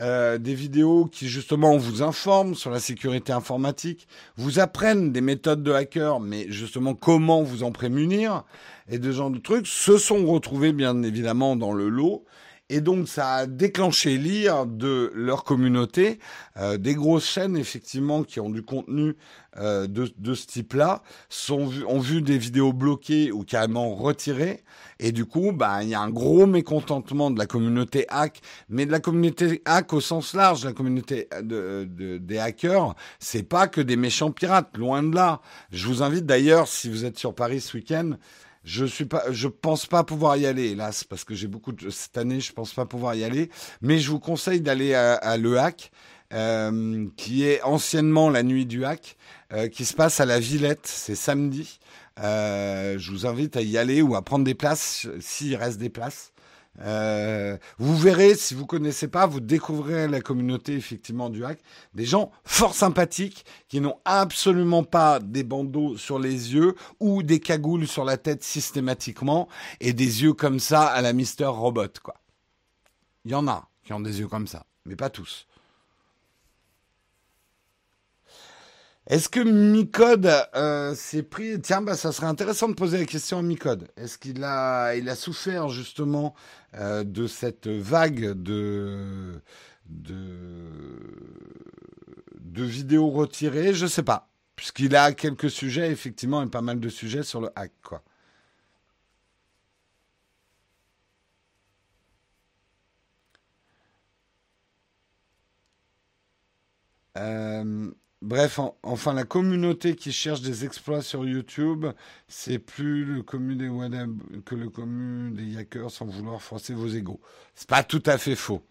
euh, 0.00 0.38
des 0.38 0.54
vidéos 0.54 1.04
qui 1.06 1.28
justement 1.28 1.76
vous 1.76 2.02
informent 2.02 2.54
sur 2.54 2.70
la 2.70 2.80
sécurité 2.80 3.32
informatique, 3.32 4.08
vous 4.36 4.58
apprennent 4.58 5.12
des 5.12 5.20
méthodes 5.20 5.62
de 5.62 5.72
hacker, 5.72 6.20
mais 6.20 6.46
justement 6.48 6.94
comment 6.94 7.42
vous 7.42 7.62
en 7.62 7.70
prémunir 7.70 8.44
et 8.88 8.98
de 8.98 9.12
genre 9.12 9.30
de 9.30 9.38
trucs, 9.38 9.66
se 9.66 9.98
sont 9.98 10.26
retrouvés 10.26 10.72
bien 10.72 11.02
évidemment 11.02 11.54
dans 11.54 11.72
le 11.72 11.88
lot. 11.88 12.24
Et 12.72 12.80
donc 12.80 13.08
ça 13.08 13.34
a 13.34 13.46
déclenché 13.46 14.16
l'ire 14.16 14.64
de 14.64 15.10
leur 15.12 15.42
communauté, 15.42 16.20
euh, 16.56 16.78
des 16.78 16.94
grosses 16.94 17.28
chaînes 17.28 17.56
effectivement 17.56 18.22
qui 18.22 18.38
ont 18.38 18.48
du 18.48 18.62
contenu 18.62 19.16
euh, 19.58 19.88
de, 19.88 20.08
de, 20.16 20.34
ce 20.34 20.46
type-là, 20.46 21.02
sont 21.28 21.68
ont 21.88 21.98
vu 21.98 22.22
des 22.22 22.38
vidéos 22.38 22.72
bloquées 22.72 23.32
ou 23.32 23.42
carrément 23.42 23.92
retirées. 23.96 24.62
Et 25.00 25.10
du 25.10 25.24
coup, 25.24 25.50
bah, 25.50 25.82
il 25.82 25.88
y 25.88 25.96
a 25.96 26.00
un 26.00 26.10
gros 26.10 26.46
mécontentement 26.46 27.32
de 27.32 27.38
la 27.40 27.46
communauté 27.46 28.06
hack, 28.08 28.40
mais 28.68 28.86
de 28.86 28.92
la 28.92 29.00
communauté 29.00 29.62
hack 29.64 29.92
au 29.92 30.00
sens 30.00 30.32
large, 30.34 30.64
la 30.64 30.72
communauté 30.72 31.28
de, 31.42 31.88
de, 31.90 32.18
des 32.18 32.38
hackers, 32.38 32.94
c'est 33.18 33.42
pas 33.42 33.66
que 33.66 33.80
des 33.80 33.96
méchants 33.96 34.30
pirates, 34.30 34.76
loin 34.76 35.02
de 35.02 35.12
là. 35.12 35.40
Je 35.72 35.88
vous 35.88 36.04
invite 36.04 36.24
d'ailleurs, 36.24 36.68
si 36.68 36.88
vous 36.88 37.04
êtes 37.04 37.18
sur 37.18 37.34
Paris 37.34 37.60
ce 37.60 37.76
week-end, 37.76 38.12
je 38.64 38.84
suis 38.84 39.06
pas, 39.06 39.24
je 39.30 39.48
pense 39.48 39.86
pas 39.86 40.04
pouvoir 40.04 40.36
y 40.36 40.46
aller, 40.46 40.70
hélas, 40.70 41.04
parce 41.04 41.24
que 41.24 41.34
j'ai 41.34 41.46
beaucoup 41.46 41.72
de, 41.72 41.90
cette 41.90 42.18
année, 42.18 42.40
je 42.40 42.52
pense 42.52 42.74
pas 42.74 42.86
pouvoir 42.86 43.14
y 43.14 43.24
aller. 43.24 43.50
Mais 43.80 43.98
je 43.98 44.10
vous 44.10 44.20
conseille 44.20 44.60
d'aller 44.60 44.94
à, 44.94 45.14
à, 45.14 45.36
Le 45.36 45.58
Hack, 45.58 45.90
euh, 46.32 47.08
qui 47.16 47.44
est 47.44 47.60
anciennement 47.62 48.30
la 48.30 48.44
nuit 48.44 48.64
du 48.64 48.84
hack, 48.84 49.16
euh, 49.52 49.66
qui 49.66 49.84
se 49.84 49.94
passe 49.94 50.20
à 50.20 50.26
la 50.26 50.38
Villette, 50.38 50.86
c'est 50.86 51.16
samedi. 51.16 51.80
Euh, 52.20 52.98
je 52.98 53.10
vous 53.10 53.26
invite 53.26 53.56
à 53.56 53.62
y 53.62 53.76
aller 53.76 54.00
ou 54.00 54.14
à 54.14 54.22
prendre 54.22 54.44
des 54.44 54.54
places 54.54 55.08
s'il 55.18 55.56
reste 55.56 55.78
des 55.78 55.90
places. 55.90 56.29
Euh, 56.82 57.56
vous 57.78 57.96
verrez, 57.96 58.34
si 58.34 58.54
vous 58.54 58.66
connaissez 58.66 59.08
pas, 59.08 59.26
vous 59.26 59.40
découvrirez 59.40 60.08
la 60.08 60.20
communauté 60.20 60.74
effectivement 60.74 61.28
du 61.28 61.44
hack, 61.44 61.58
des 61.94 62.06
gens 62.06 62.30
fort 62.44 62.74
sympathiques 62.74 63.44
qui 63.68 63.80
n'ont 63.80 63.98
absolument 64.04 64.84
pas 64.84 65.20
des 65.20 65.44
bandeaux 65.44 65.96
sur 65.96 66.18
les 66.18 66.54
yeux 66.54 66.74
ou 66.98 67.22
des 67.22 67.40
cagoules 67.40 67.86
sur 67.86 68.04
la 68.04 68.16
tête 68.16 68.42
systématiquement 68.42 69.48
et 69.80 69.92
des 69.92 70.22
yeux 70.22 70.32
comme 70.32 70.60
ça 70.60 70.86
à 70.86 71.02
la 71.02 71.12
Mister 71.12 71.46
Robot 71.46 71.88
quoi. 72.02 72.14
Il 73.24 73.32
y 73.32 73.34
en 73.34 73.46
a 73.48 73.68
qui 73.84 73.92
ont 73.92 74.00
des 74.00 74.20
yeux 74.20 74.28
comme 74.28 74.46
ça, 74.46 74.64
mais 74.86 74.96
pas 74.96 75.10
tous. 75.10 75.46
Est-ce 79.10 79.28
que 79.28 79.40
Micode 79.40 80.30
euh, 80.54 80.94
s'est 80.94 81.24
pris 81.24 81.60
Tiens, 81.60 81.82
bah, 81.82 81.96
ça 81.96 82.12
serait 82.12 82.28
intéressant 82.28 82.68
de 82.68 82.74
poser 82.74 82.96
la 82.96 83.06
question 83.06 83.38
à 83.38 83.42
Micode. 83.42 83.88
Est-ce 83.96 84.16
qu'il 84.18 84.44
a, 84.44 84.94
il 84.94 85.08
a 85.08 85.16
souffert 85.16 85.68
justement 85.68 86.32
euh, 86.74 87.02
de 87.02 87.26
cette 87.26 87.66
vague 87.66 88.40
de, 88.40 89.42
de, 89.86 90.22
vidéos 92.62 93.10
retirées? 93.10 93.74
Je 93.74 93.86
sais 93.86 94.04
pas, 94.04 94.28
puisqu'il 94.54 94.94
a 94.94 95.12
quelques 95.12 95.50
sujets 95.50 95.90
effectivement 95.90 96.40
et 96.44 96.46
pas 96.48 96.62
mal 96.62 96.78
de 96.78 96.88
sujets 96.88 97.24
sur 97.24 97.40
le 97.40 97.50
hack, 97.56 97.72
quoi. 97.82 98.04
Euh, 107.16 107.90
Bref, 108.22 108.58
en, 108.58 108.76
enfin, 108.82 109.14
la 109.14 109.24
communauté 109.24 109.96
qui 109.96 110.12
cherche 110.12 110.42
des 110.42 110.66
exploits 110.66 111.00
sur 111.00 111.24
YouTube, 111.24 111.86
c'est 112.28 112.58
plus 112.58 113.04
le 113.04 113.22
commun 113.22 113.56
des 113.56 113.68
web 113.68 113.94
que 114.44 114.54
le 114.54 114.68
commun 114.68 115.30
des 115.30 115.56
hackers 115.56 115.90
sans 115.90 116.04
vouloir 116.04 116.42
forcer 116.42 116.74
vos 116.74 116.88
égaux. 116.88 117.20
C'est 117.54 117.68
pas 117.68 117.82
tout 117.82 118.02
à 118.04 118.18
fait 118.18 118.36
faux. 118.36 118.62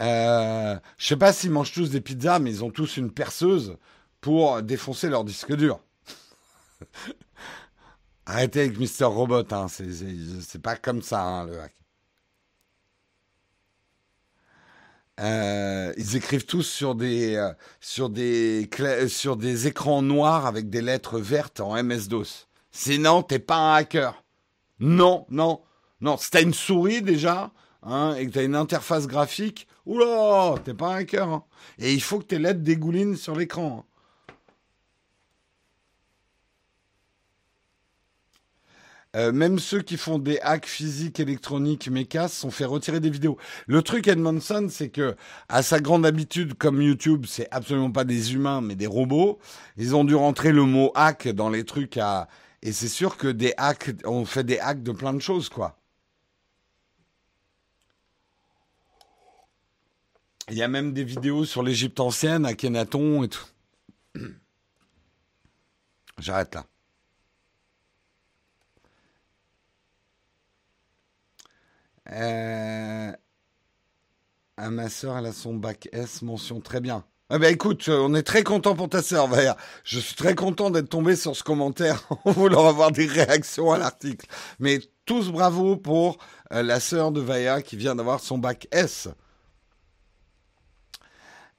Euh, 0.00 0.76
je 0.98 1.06
sais 1.06 1.16
pas 1.16 1.32
s'ils 1.32 1.52
mangent 1.52 1.72
tous 1.72 1.90
des 1.90 2.00
pizzas, 2.00 2.40
mais 2.40 2.50
ils 2.50 2.64
ont 2.64 2.70
tous 2.70 2.96
une 2.96 3.12
perceuse 3.12 3.76
pour 4.20 4.60
défoncer 4.62 5.08
leur 5.08 5.24
disque 5.24 5.54
dur. 5.54 5.80
Arrêtez 8.26 8.60
avec 8.62 8.78
Mister 8.78 9.04
Robot, 9.04 9.44
hein. 9.52 9.66
c'est 9.68 10.62
pas 10.62 10.76
comme 10.76 11.02
ça 11.02 11.22
hein, 11.22 11.46
le 11.46 11.60
hack. 11.60 11.83
Euh, 15.20 15.92
ils 15.96 16.16
écrivent 16.16 16.44
tous 16.44 16.64
sur 16.64 16.94
des, 16.94 17.36
euh, 17.36 17.52
sur, 17.80 18.10
des 18.10 18.68
sur 19.08 19.36
des 19.36 19.68
écrans 19.68 20.02
noirs 20.02 20.46
avec 20.46 20.70
des 20.70 20.82
lettres 20.82 21.20
vertes 21.20 21.60
en 21.60 21.80
MS-DOS. 21.80 22.48
Sinon, 22.72 23.22
t'es 23.22 23.38
pas 23.38 23.56
un 23.56 23.74
hacker. 23.74 24.24
Non, 24.80 25.26
non, 25.30 25.60
non. 26.00 26.16
Si 26.16 26.30
t'as 26.30 26.42
une 26.42 26.54
souris 26.54 27.00
déjà, 27.00 27.52
hein, 27.84 28.16
et 28.16 28.26
que 28.26 28.32
t'as 28.32 28.42
une 28.42 28.56
interface 28.56 29.06
graphique, 29.06 29.68
oula, 29.86 30.56
t'es 30.64 30.74
pas 30.74 30.88
un 30.88 30.96
hacker. 30.96 31.28
Hein. 31.28 31.44
Et 31.78 31.94
il 31.94 32.02
faut 32.02 32.18
que 32.18 32.24
tes 32.24 32.40
lettres 32.40 32.60
dégoulinent 32.60 33.16
sur 33.16 33.36
l'écran. 33.36 33.84
Hein. 33.86 33.93
Euh, 39.14 39.32
même 39.32 39.58
ceux 39.58 39.80
qui 39.80 39.96
font 39.96 40.18
des 40.18 40.40
hacks 40.40 40.66
physiques, 40.66 41.20
électroniques, 41.20 41.88
mécas, 41.88 42.28
sont 42.28 42.50
fait 42.50 42.64
retirer 42.64 43.00
des 43.00 43.10
vidéos. 43.10 43.38
Le 43.66 43.82
truc 43.82 44.08
Edmondson, 44.08 44.68
c'est 44.70 44.88
que, 44.88 45.14
à 45.48 45.62
sa 45.62 45.80
grande 45.80 46.04
habitude, 46.04 46.54
comme 46.54 46.82
YouTube, 46.82 47.26
c'est 47.28 47.48
absolument 47.50 47.92
pas 47.92 48.04
des 48.04 48.34
humains, 48.34 48.60
mais 48.60 48.74
des 48.74 48.86
robots. 48.86 49.38
Ils 49.76 49.94
ont 49.94 50.04
dû 50.04 50.14
rentrer 50.14 50.52
le 50.52 50.64
mot 50.64 50.90
hack 50.94 51.28
dans 51.28 51.48
les 51.48 51.64
trucs 51.64 51.96
à 51.96 52.28
Et 52.62 52.72
c'est 52.72 52.88
sûr 52.88 53.16
que 53.16 53.28
des 53.28 53.54
hacks, 53.56 53.92
on 54.04 54.24
fait 54.24 54.44
des 54.44 54.58
hacks 54.58 54.82
de 54.82 54.92
plein 54.92 55.14
de 55.14 55.20
choses, 55.20 55.48
quoi. 55.48 55.78
Il 60.50 60.56
y 60.56 60.62
a 60.62 60.68
même 60.68 60.92
des 60.92 61.04
vidéos 61.04 61.44
sur 61.44 61.62
l'Égypte 61.62 62.00
ancienne, 62.00 62.44
à 62.44 62.54
Kenaton 62.54 63.22
et 63.24 63.28
tout. 63.28 63.46
J'arrête 66.18 66.54
là. 66.54 66.64
Euh... 72.12 73.12
Ma 74.58 74.88
soeur, 74.88 75.18
elle 75.18 75.26
a 75.26 75.32
son 75.32 75.54
bac 75.54 75.88
S, 75.92 76.22
mention 76.22 76.60
très 76.60 76.80
bien. 76.80 77.04
Ah 77.30 77.38
ben 77.38 77.52
écoute, 77.52 77.88
on 77.88 78.14
est 78.14 78.22
très 78.22 78.44
content 78.44 78.74
pour 78.74 78.88
ta 78.88 79.02
sœur, 79.02 79.26
Vaya. 79.26 79.56
Je 79.82 79.98
suis 79.98 80.14
très 80.14 80.34
content 80.34 80.70
d'être 80.70 80.90
tombé 80.90 81.16
sur 81.16 81.34
ce 81.34 81.42
commentaire 81.42 82.06
en 82.24 82.32
voulant 82.32 82.66
avoir 82.68 82.92
des 82.92 83.06
réactions 83.06 83.72
à 83.72 83.78
l'article. 83.78 84.26
Mais 84.58 84.78
tous 85.06 85.30
bravo 85.30 85.76
pour 85.76 86.18
euh, 86.52 86.62
la 86.62 86.80
sœur 86.80 87.12
de 87.12 87.20
Vaya 87.20 87.62
qui 87.62 87.76
vient 87.76 87.94
d'avoir 87.94 88.20
son 88.20 88.38
bac 88.38 88.68
S. 88.70 89.08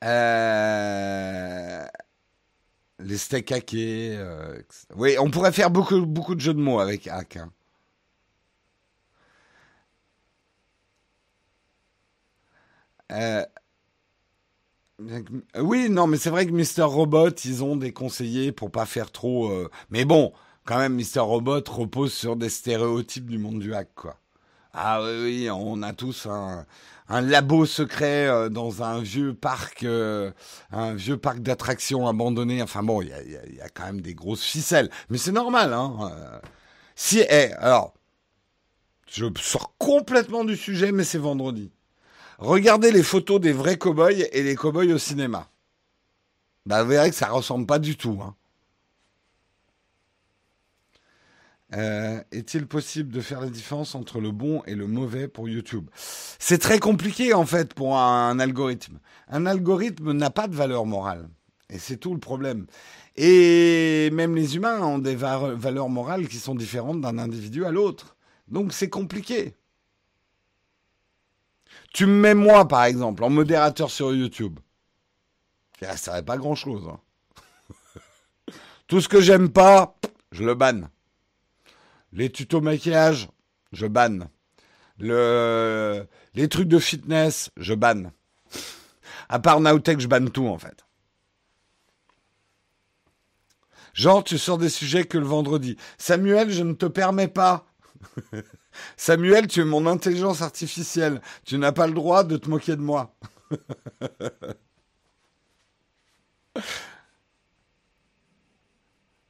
Euh, 0.03 1.85
les 2.99 3.17
steaks 3.17 3.51
hackés. 3.51 4.15
Euh, 4.15 4.61
oui, 4.95 5.17
on 5.19 5.31
pourrait 5.31 5.51
faire 5.51 5.71
beaucoup, 5.71 6.05
beaucoup 6.05 6.35
de 6.35 6.41
jeux 6.41 6.53
de 6.53 6.59
mots 6.59 6.79
avec 6.79 7.07
hack. 7.07 7.37
Hein. 7.37 7.51
Euh, 13.11 13.45
oui, 15.59 15.89
non, 15.89 16.07
mais 16.07 16.17
c'est 16.17 16.29
vrai 16.29 16.45
que 16.45 16.51
Mister 16.51 16.83
Robot, 16.83 17.31
ils 17.43 17.63
ont 17.63 17.75
des 17.75 17.91
conseillers 17.93 18.51
pour 18.51 18.71
pas 18.71 18.85
faire 18.85 19.11
trop. 19.11 19.51
Mais 19.89 20.05
bon, 20.05 20.33
quand 20.65 20.77
même, 20.77 20.93
Mister 20.95 21.19
Robot 21.19 21.63
repose 21.67 22.13
sur 22.13 22.35
des 22.35 22.49
stéréotypes 22.49 23.29
du 23.29 23.37
monde 23.37 23.59
du 23.59 23.73
hack, 23.73 23.89
quoi. 23.95 24.17
Ah 24.73 25.01
oui, 25.01 25.21
oui, 25.23 25.49
on 25.49 25.81
a 25.83 25.93
tous 25.93 26.25
un, 26.25 26.65
un 27.07 27.21
labo 27.21 27.65
secret 27.65 28.27
euh, 28.27 28.49
dans 28.49 28.83
un 28.83 29.01
vieux 29.01 29.33
parc, 29.33 29.83
euh, 29.83 30.31
un 30.71 30.93
vieux 30.93 31.17
parc 31.17 31.39
d'attractions 31.39 32.07
abandonné. 32.07 32.61
Enfin 32.61 32.83
bon, 32.83 33.01
il 33.01 33.07
y 33.07 33.61
a, 33.61 33.69
quand 33.69 33.85
même 33.85 34.01
des 34.01 34.15
grosses 34.15 34.43
ficelles, 34.43 34.89
mais 35.09 35.17
c'est 35.17 35.31
normal. 35.31 35.73
Hein. 35.73 35.97
Euh. 36.11 36.39
si, 36.95 37.19
eh, 37.19 37.53
alors, 37.53 37.93
je 39.07 39.25
sors 39.39 39.75
complètement 39.77 40.43
du 40.43 40.57
sujet, 40.57 40.91
mais 40.91 41.03
c'est 41.03 41.19
vendredi. 41.19 41.71
Regardez 42.37 42.91
les 42.91 43.03
photos 43.03 43.39
des 43.39 43.53
vrais 43.53 43.77
cow-boys 43.77 44.27
et 44.31 44.43
les 44.43 44.55
cow-boys 44.55 44.91
au 44.93 44.97
cinéma. 44.97 45.49
Bah, 46.65 46.83
vous 46.83 46.89
verrez 46.89 47.09
que 47.09 47.15
ça 47.15 47.29
ressemble 47.29 47.65
pas 47.65 47.79
du 47.79 47.95
tout. 47.95 48.19
Hein. 48.21 48.35
Euh, 51.73 52.21
est-il 52.31 52.67
possible 52.67 53.11
de 53.11 53.21
faire 53.21 53.41
la 53.41 53.49
différence 53.49 53.95
entre 53.95 54.19
le 54.19 54.31
bon 54.31 54.61
et 54.65 54.75
le 54.75 54.87
mauvais 54.87 55.27
pour 55.27 55.49
YouTube? 55.49 55.89
C'est 56.39 56.59
très 56.59 56.79
compliqué 56.79 57.33
en 57.33 57.45
fait 57.45 57.73
pour 57.73 57.97
un, 57.97 58.39
algorithme. 58.39 58.99
Un 59.27 59.45
algorithme 59.45 60.11
n'a 60.13 60.29
pas 60.29 60.47
de 60.47 60.55
valeur 60.55 60.85
morale. 60.85 61.27
Et 61.69 61.79
c'est 61.79 61.97
tout 61.97 62.13
le 62.13 62.19
problème. 62.19 62.67
Et 63.15 64.09
même 64.11 64.35
les 64.35 64.55
humains 64.55 64.81
ont 64.81 64.99
des 64.99 65.15
valeurs 65.15 65.89
morales 65.89 66.27
qui 66.27 66.37
sont 66.37 66.55
différentes 66.55 67.01
d'un 67.01 67.17
individu 67.17 67.65
à 67.65 67.71
l'autre. 67.71 68.15
Donc 68.47 68.71
c'est 68.71 68.89
compliqué. 68.89 69.55
Tu 71.95 72.07
me 72.07 72.19
mets 72.19 72.33
moi, 72.33 72.67
par 72.67 72.83
exemple, 72.83 73.23
en 73.23 73.29
modérateur 73.29 73.89
sur 73.89 74.13
YouTube. 74.13 74.59
Ça 75.79 75.95
serait 75.95 76.23
pas 76.23 76.35
grand-chose. 76.35 76.89
Hein. 76.89 76.99
Tout 78.87 78.99
ce 78.99 79.07
que 79.07 79.21
j'aime 79.21 79.49
pas, 79.49 79.95
je 80.33 80.43
le 80.43 80.55
banne. 80.55 80.89
Les 82.11 82.29
tutos 82.29 82.59
maquillage, 82.59 83.29
je 83.71 83.87
banne. 83.87 84.27
Le, 84.99 86.05
les 86.33 86.49
trucs 86.49 86.67
de 86.67 86.79
fitness, 86.79 87.49
je 87.55 87.73
banne. 87.73 88.11
À 89.29 89.39
part 89.39 89.61
Nowtech, 89.61 90.01
je 90.01 90.07
banne 90.07 90.31
tout 90.31 90.47
en 90.47 90.57
fait. 90.57 90.85
Genre, 93.93 94.21
tu 94.21 94.37
sors 94.37 94.57
des 94.57 94.67
sujets 94.67 95.05
que 95.05 95.17
le 95.17 95.25
vendredi. 95.25 95.77
Samuel, 95.97 96.51
je 96.51 96.63
ne 96.63 96.73
te 96.73 96.87
permets 96.87 97.29
pas. 97.29 97.65
Samuel, 98.97 99.47
tu 99.47 99.61
es 99.61 99.65
mon 99.65 99.85
intelligence 99.87 100.41
artificielle. 100.41 101.21
Tu 101.45 101.57
n'as 101.57 101.71
pas 101.71 101.87
le 101.87 101.93
droit 101.93 102.23
de 102.23 102.37
te 102.37 102.49
moquer 102.49 102.75
de 102.75 102.81
moi. 102.81 103.15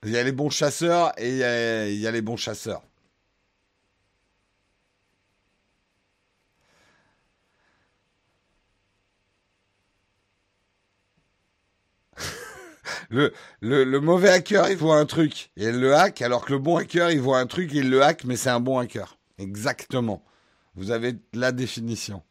Il 0.05 0.11
y 0.11 0.17
a 0.17 0.23
les 0.23 0.31
bons 0.31 0.49
chasseurs 0.51 1.11
et 1.17 1.29
il 1.31 1.37
y 1.37 1.43
a, 2.07 2.11
les 2.11 2.21
bons 2.21 2.37
chasseurs. 2.37 2.83
Le, 13.09 13.31
le, 13.61 13.99
mauvais 13.99 14.29
hacker, 14.29 14.69
il 14.69 14.77
voit 14.77 14.97
un 14.97 15.05
truc 15.05 15.51
et 15.57 15.65
il 15.65 15.79
le 15.79 15.95
hack, 15.95 16.21
alors 16.21 16.45
que 16.45 16.53
le 16.53 16.59
bon 16.59 16.77
hacker, 16.77 17.11
il 17.11 17.21
voit 17.21 17.39
un 17.39 17.47
truc 17.47 17.73
et 17.73 17.77
il 17.77 17.89
le 17.89 18.01
hack, 18.03 18.23
mais 18.25 18.35
c'est 18.35 18.49
un 18.49 18.59
bon 18.59 18.77
hacker. 18.79 19.17
Exactement. 19.37 20.23
Vous 20.75 20.91
avez 20.91 21.15
la 21.33 21.51
définition. 21.51 22.21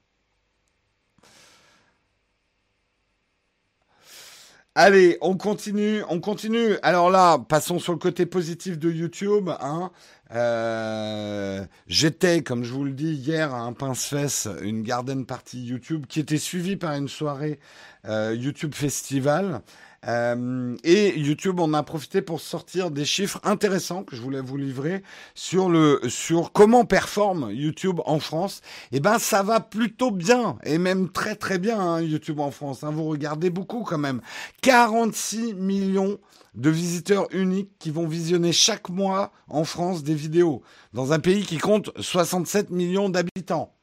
Allez, 4.77 5.19
on 5.21 5.37
continue, 5.37 6.03
on 6.09 6.21
continue. 6.21 6.79
Alors 6.83 7.09
là, 7.09 7.39
passons 7.39 7.79
sur 7.79 7.93
le 7.93 7.99
côté 7.99 8.27
positif 8.27 8.77
de 8.77 8.91
YouTube. 8.91 9.49
Hein. 9.61 9.93
Euh, 10.33 11.65
j'étais, 11.87 12.43
comme 12.43 12.65
je 12.65 12.73
vous 12.73 12.83
le 12.83 12.91
dis 12.91 13.13
hier, 13.13 13.55
à 13.55 13.61
un 13.61 13.73
pince-fesse, 13.73 14.49
une 14.63 14.83
garden 14.83 15.27
party 15.27 15.65
YouTube, 15.65 16.07
qui 16.09 16.19
était 16.19 16.39
suivie 16.39 16.75
par 16.75 16.95
une 16.95 17.07
soirée 17.07 17.61
euh, 18.07 18.35
YouTube 18.37 18.75
Festival. 18.75 19.63
Euh, 20.07 20.77
et 20.85 21.19
YouTube, 21.19 21.61
on 21.61 21.73
a 21.73 21.83
profité 21.83 22.21
pour 22.21 22.41
sortir 22.41 22.91
des 22.91 23.05
chiffres 23.05 23.41
intéressants 23.43 24.05
que 24.05 24.17
je 24.17 24.21
voulais 24.21 24.41
vous 24.41 24.57
livrer 24.57 25.03
sur 25.35 25.69
le 25.69 26.01
sur 26.09 26.53
comment 26.53 26.85
performe 26.85 27.51
YouTube 27.51 28.01
en 28.05 28.19
France. 28.21 28.61
Et 28.93 28.97
eh 28.97 29.01
ben, 29.01 29.19
ça 29.19 29.43
va 29.43 29.61
plutôt 29.61 30.11
bien 30.11 30.59
et 30.65 30.79
même 30.79 31.11
très 31.11 31.37
très 31.37 31.59
bien 31.59 31.81
hein, 31.81 32.01
YouTube 32.01 32.41
en 32.41 32.51
France. 32.51 32.85
Hein. 32.85 32.91
Vous 32.91 33.05
regardez 33.05 33.51
beaucoup 33.51 33.83
quand 33.83 33.99
même. 33.99 34.21
46 34.63 35.55
millions 35.55 36.19
de 36.55 36.71
visiteurs 36.71 37.27
uniques 37.33 37.73
qui 37.79 37.91
vont 37.91 38.07
visionner 38.07 38.53
chaque 38.53 38.89
mois 38.89 39.33
en 39.49 39.65
France 39.65 40.05
des 40.05 40.15
vidéos 40.15 40.63
dans 40.93 41.13
un 41.13 41.19
pays 41.19 41.45
qui 41.45 41.59
compte 41.59 41.91
67 41.99 42.71
millions 42.71 43.09
d'habitants. 43.09 43.75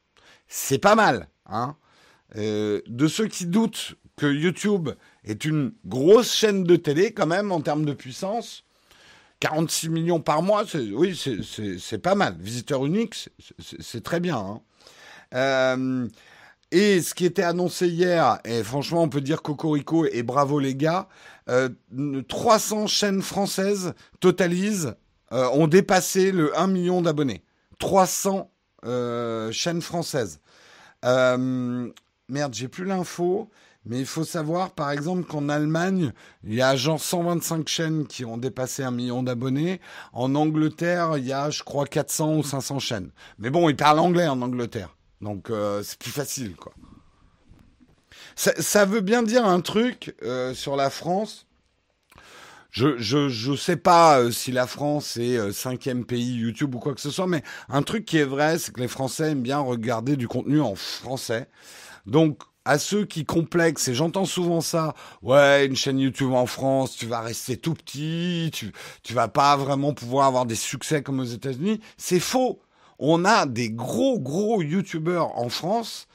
C'est 0.48 0.78
pas 0.78 0.94
mal, 0.94 1.28
hein. 1.46 1.76
Euh, 2.36 2.80
de 2.86 3.08
ceux 3.08 3.26
qui 3.26 3.44
doutent 3.44 3.94
que 4.16 4.26
YouTube 4.26 4.90
est 5.24 5.44
une 5.44 5.72
grosse 5.86 6.32
chaîne 6.32 6.64
de 6.64 6.76
télé 6.76 7.12
quand 7.12 7.26
même 7.26 7.52
en 7.52 7.60
termes 7.60 7.84
de 7.84 7.92
puissance. 7.92 8.64
46 9.40 9.88
millions 9.88 10.20
par 10.20 10.40
mois, 10.40 10.62
oui, 10.94 11.20
c'est 11.80 11.98
pas 11.98 12.14
mal. 12.14 12.36
Visiteurs 12.38 12.86
uniques, 12.86 13.28
c'est 13.58 14.02
très 14.02 14.20
bien. 14.20 14.36
Hein. 14.36 14.60
Euh, 15.34 16.08
et 16.70 17.02
ce 17.02 17.12
qui 17.12 17.24
était 17.24 17.42
annoncé 17.42 17.88
hier, 17.88 18.38
et 18.44 18.62
franchement, 18.62 19.02
on 19.02 19.08
peut 19.08 19.20
dire 19.20 19.42
cocorico 19.42 20.06
et 20.06 20.22
bravo 20.22 20.60
les 20.60 20.76
gars, 20.76 21.08
300 22.28 22.84
euh, 22.84 22.86
chaînes 22.86 23.20
françaises 23.20 23.94
totalisent, 24.20 24.94
euh, 25.32 25.48
ont 25.48 25.66
dépassé 25.66 26.30
le 26.30 26.56
1 26.56 26.68
million 26.68 27.02
d'abonnés. 27.02 27.42
300 27.80 28.48
chaînes 29.50 29.82
françaises. 29.82 30.40
merde, 31.02 32.54
j'ai 32.54 32.68
plus 32.68 32.84
l'info. 32.84 33.50
Mais 33.84 33.98
il 33.98 34.06
faut 34.06 34.24
savoir, 34.24 34.70
par 34.70 34.92
exemple, 34.92 35.24
qu'en 35.24 35.48
Allemagne, 35.48 36.12
il 36.44 36.54
y 36.54 36.62
a 36.62 36.76
genre 36.76 37.00
125 37.00 37.66
chaînes 37.66 38.06
qui 38.06 38.24
ont 38.24 38.38
dépassé 38.38 38.84
un 38.84 38.92
million 38.92 39.24
d'abonnés. 39.24 39.80
En 40.12 40.36
Angleterre, 40.36 41.18
il 41.18 41.26
y 41.26 41.32
a, 41.32 41.50
je 41.50 41.64
crois, 41.64 41.86
400 41.86 42.36
ou 42.36 42.42
500 42.44 42.78
chaînes. 42.78 43.10
Mais 43.38 43.50
bon, 43.50 43.68
ils 43.68 43.76
parlent 43.76 43.98
anglais 43.98 44.28
en 44.28 44.40
Angleterre. 44.40 44.96
Donc, 45.20 45.50
euh, 45.50 45.82
c'est 45.82 45.98
plus 45.98 46.12
facile, 46.12 46.54
quoi. 46.54 46.72
Ça, 48.36 48.84
veut 48.84 49.00
bien 49.00 49.22
dire 49.22 49.44
un 49.44 49.60
truc 49.60 50.14
euh, 50.22 50.54
sur 50.54 50.76
la 50.76 50.88
France. 50.88 51.46
Je 52.70 52.96
je 52.96 53.28
je 53.28 53.54
sais 53.54 53.76
pas 53.76 54.18
euh, 54.18 54.30
si 54.30 54.50
la 54.50 54.66
France 54.66 55.18
est 55.18 55.52
cinquième 55.52 56.06
pays 56.06 56.36
YouTube 56.36 56.74
ou 56.74 56.78
quoi 56.78 56.94
que 56.94 57.02
ce 57.02 57.10
soit, 57.10 57.26
mais 57.26 57.42
un 57.68 57.82
truc 57.82 58.06
qui 58.06 58.16
est 58.16 58.24
vrai, 58.24 58.58
c'est 58.58 58.72
que 58.72 58.80
les 58.80 58.88
Français 58.88 59.32
aiment 59.32 59.42
bien 59.42 59.58
regarder 59.58 60.16
du 60.16 60.26
contenu 60.26 60.62
en 60.62 60.74
français. 60.74 61.48
Donc 62.06 62.42
à 62.64 62.78
ceux 62.78 63.04
qui 63.04 63.24
complexent, 63.24 63.88
et 63.88 63.94
j'entends 63.94 64.24
souvent 64.24 64.60
ça, 64.60 64.94
ouais, 65.22 65.66
une 65.66 65.76
chaîne 65.76 65.98
YouTube 65.98 66.32
en 66.32 66.46
France, 66.46 66.96
tu 66.96 67.06
vas 67.06 67.20
rester 67.20 67.56
tout 67.56 67.74
petit, 67.74 68.50
tu, 68.52 68.72
tu 69.02 69.14
vas 69.14 69.28
pas 69.28 69.56
vraiment 69.56 69.94
pouvoir 69.94 70.26
avoir 70.26 70.46
des 70.46 70.54
succès 70.54 71.02
comme 71.02 71.20
aux 71.20 71.24
États-Unis. 71.24 71.80
C'est 71.96 72.20
faux. 72.20 72.60
On 72.98 73.24
a 73.24 73.46
des 73.46 73.70
gros, 73.70 74.20
gros 74.20 74.62
YouTubeurs 74.62 75.36
en 75.36 75.48
France, 75.48 76.06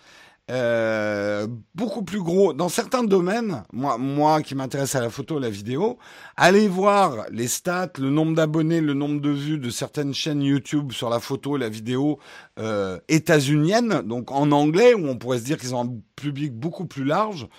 euh, 0.50 1.46
beaucoup 1.76 2.04
plus 2.04 2.22
gros 2.22 2.54
dans 2.54 2.70
certains 2.70 3.04
domaines. 3.04 3.64
Moi, 3.74 3.98
moi 3.98 4.42
qui 4.42 4.56
m'intéresse 4.56 4.96
à 4.96 5.02
la 5.02 5.10
photo, 5.10 5.38
à 5.38 5.40
la 5.42 5.50
vidéo, 5.50 5.98
allez 6.38 6.70
voir 6.70 7.26
les 7.32 7.48
stats, 7.48 7.92
le 8.00 8.10
nombre 8.10 8.34
d'abonnés, 8.34 8.80
le 8.80 8.94
nombre 8.94 9.20
de 9.20 9.30
vues 9.30 9.58
de 9.58 9.70
certaines 9.70 10.14
chaînes 10.14 10.42
YouTube 10.42 10.94
sur 10.94 11.10
la 11.10 11.20
photo, 11.20 11.58
la 11.58 11.68
vidéo 11.68 12.20
euh, 12.60 12.98
états-uniennes, 13.10 14.02
donc 14.04 14.32
en 14.32 14.52
anglais, 14.54 14.94
où 14.94 15.08
on 15.08 15.18
pourrait 15.18 15.40
se 15.40 15.44
dire 15.44 15.58
qu'ils 15.58 15.76
ont 15.76 15.84
un 15.84 15.94
public 16.16 16.54
beaucoup 16.54 16.86
plus 16.86 17.04
large. 17.04 17.50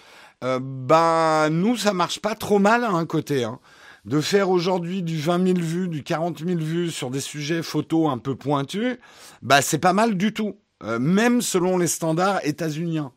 Euh, 0.43 0.59
ben 0.63 1.51
nous, 1.51 1.77
ça 1.77 1.93
marche 1.93 2.21
pas 2.21 2.35
trop 2.35 2.59
mal 2.59 2.85
à 2.85 2.91
un 2.91 3.05
côté. 3.05 3.45
Hein. 3.45 3.59
De 4.07 4.23
faire 4.23 4.49
aujourd'hui 4.49 5.03
du 5.03 5.19
20 5.19 5.47
000 5.47 5.59
vues, 5.59 5.89
du 5.89 6.03
40 6.03 6.39
000 6.39 6.59
vues 6.59 6.91
sur 6.91 7.11
des 7.11 7.21
sujets 7.21 7.63
photos 7.63 8.11
un 8.11 8.17
peu 8.17 8.35
pointus, 8.35 8.97
bah 9.43 9.61
c'est 9.61 9.79
pas 9.79 9.93
mal 9.93 10.17
du 10.17 10.33
tout. 10.33 10.57
Euh, 10.85 10.99
même 10.99 11.43
selon 11.43 11.77
les 11.77 11.89
standards 11.89 12.45
états-uniens. 12.45 13.13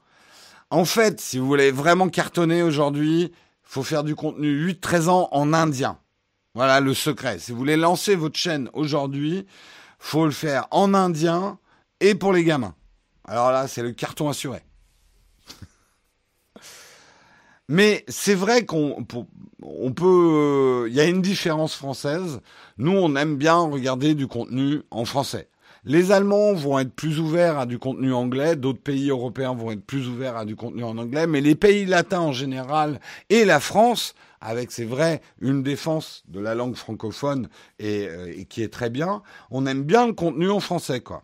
En 0.71 0.85
fait, 0.85 1.21
si 1.21 1.37
vous 1.37 1.45
voulez 1.45 1.71
vraiment 1.71 2.09
cartonner 2.09 2.63
aujourd'hui, 2.63 3.31
faut 3.61 3.83
faire 3.83 4.03
du 4.03 4.15
contenu 4.15 4.67
8-13 4.67 5.09
ans 5.09 5.29
en 5.31 5.53
indien. 5.53 5.99
Voilà 6.55 6.79
le 6.79 6.93
secret. 6.93 7.39
Si 7.39 7.51
vous 7.51 7.57
voulez 7.57 7.77
lancer 7.77 8.15
votre 8.15 8.37
chaîne 8.37 8.69
aujourd'hui, 8.73 9.45
faut 9.99 10.25
le 10.25 10.31
faire 10.31 10.67
en 10.71 10.93
indien 10.93 11.59
et 11.99 12.15
pour 12.15 12.33
les 12.33 12.43
gamins. 12.43 12.73
Alors 13.25 13.51
là, 13.51 13.67
c'est 13.67 13.83
le 13.83 13.91
carton 13.91 14.27
assuré. 14.27 14.61
Mais 17.69 18.03
c'est 18.07 18.35
vrai 18.35 18.65
qu'on 18.65 19.05
on 19.61 19.93
peut, 19.93 20.87
il 20.89 20.93
y 20.93 20.99
a 20.99 21.05
une 21.05 21.21
différence 21.21 21.75
française. 21.75 22.41
Nous, 22.77 22.91
on 22.91 23.15
aime 23.15 23.37
bien 23.37 23.57
regarder 23.57 24.15
du 24.15 24.27
contenu 24.27 24.81
en 24.89 25.05
français. 25.05 25.47
Les 25.83 26.11
Allemands 26.11 26.53
vont 26.53 26.77
être 26.79 26.93
plus 26.93 27.19
ouverts 27.19 27.57
à 27.57 27.65
du 27.65 27.79
contenu 27.79 28.13
anglais, 28.13 28.55
d'autres 28.55 28.81
pays 28.81 29.09
européens 29.09 29.55
vont 29.55 29.71
être 29.71 29.83
plus 29.85 30.07
ouverts 30.07 30.37
à 30.37 30.45
du 30.45 30.55
contenu 30.55 30.83
en 30.83 30.97
anglais, 30.97 31.25
mais 31.25 31.41
les 31.41 31.55
pays 31.55 31.85
latins 31.85 32.19
en 32.19 32.31
général 32.33 32.99
et 33.31 33.45
la 33.45 33.59
France, 33.59 34.13
avec 34.41 34.71
c'est 34.71 34.85
vrai 34.85 35.21
une 35.39 35.63
défense 35.63 36.23
de 36.27 36.39
la 36.39 36.53
langue 36.53 36.75
francophone 36.75 37.49
et, 37.79 38.07
euh, 38.07 38.43
qui 38.47 38.61
est 38.61 38.71
très 38.71 38.91
bien, 38.91 39.23
on 39.49 39.65
aime 39.65 39.83
bien 39.83 40.05
le 40.05 40.13
contenu 40.13 40.49
en 40.51 40.59
français 40.59 41.01
quoi. 41.01 41.23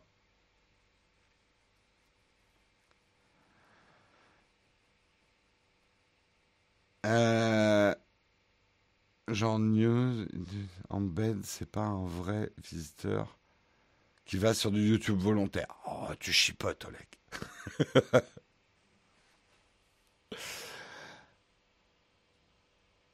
Euh, 7.06 7.94
Jean 9.30 9.60
en 10.90 11.02
c'est 11.44 11.70
pas 11.70 11.82
un 11.86 12.06
vrai 12.06 12.52
visiteur 12.64 13.37
qui 14.28 14.38
va 14.38 14.54
sur 14.54 14.70
du 14.72 14.88
YouTube 14.88 15.18
volontaire. 15.18 15.68
Oh, 15.88 16.10
tu 16.20 16.32
chipotes, 16.32 16.86
Oleg. 16.86 17.08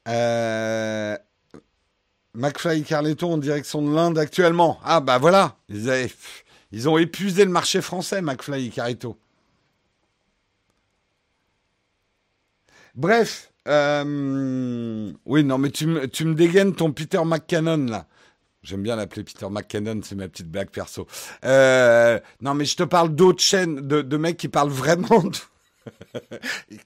euh... 0.09 1.17
McFly 2.33 2.79
et 2.79 2.83
Carletto 2.83 3.31
en 3.31 3.37
direction 3.37 3.83
de 3.83 3.93
l'Inde 3.93 4.17
actuellement. 4.17 4.79
Ah 4.83 4.99
bah 5.01 5.19
voilà, 5.19 5.55
ils, 5.69 6.89
ont 6.89 6.97
épuisé 6.97 7.45
le 7.45 7.51
marché 7.51 7.79
français, 7.79 8.23
McFly 8.23 8.65
et 8.65 8.69
Carletto. 8.71 9.19
Bref, 12.95 13.51
euh... 13.67 15.13
oui, 15.25 15.43
non, 15.43 15.59
mais 15.59 15.69
tu 15.69 15.85
me 15.85 16.33
dégaines 16.33 16.73
ton 16.73 16.91
Peter 16.91 17.23
McCannon 17.23 17.85
là. 17.85 18.07
J'aime 18.63 18.81
bien 18.81 18.95
l'appeler 18.95 19.23
Peter 19.23 19.47
McKinnon, 19.49 19.99
c'est 20.03 20.15
ma 20.15 20.29
petite 20.29 20.49
blague 20.49 20.69
perso. 20.69 21.05
Euh, 21.43 22.17
non, 22.41 22.53
mais 22.53 22.63
je 22.63 22.77
te 22.77 22.83
parle 22.83 23.13
d'autres 23.13 23.41
chaînes, 23.41 23.81
de, 23.81 24.17
mecs 24.17 24.37
qui 24.37 24.47
parlent 24.47 24.69
vraiment 24.69 25.21
de... 25.21 25.37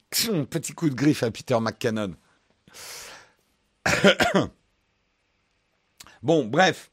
Petit 0.50 0.74
coup 0.74 0.90
de 0.90 0.96
griffe 0.96 1.22
à 1.22 1.30
Peter 1.30 1.60
McKinnon. 1.60 2.16
bon, 6.24 6.46
bref. 6.46 6.90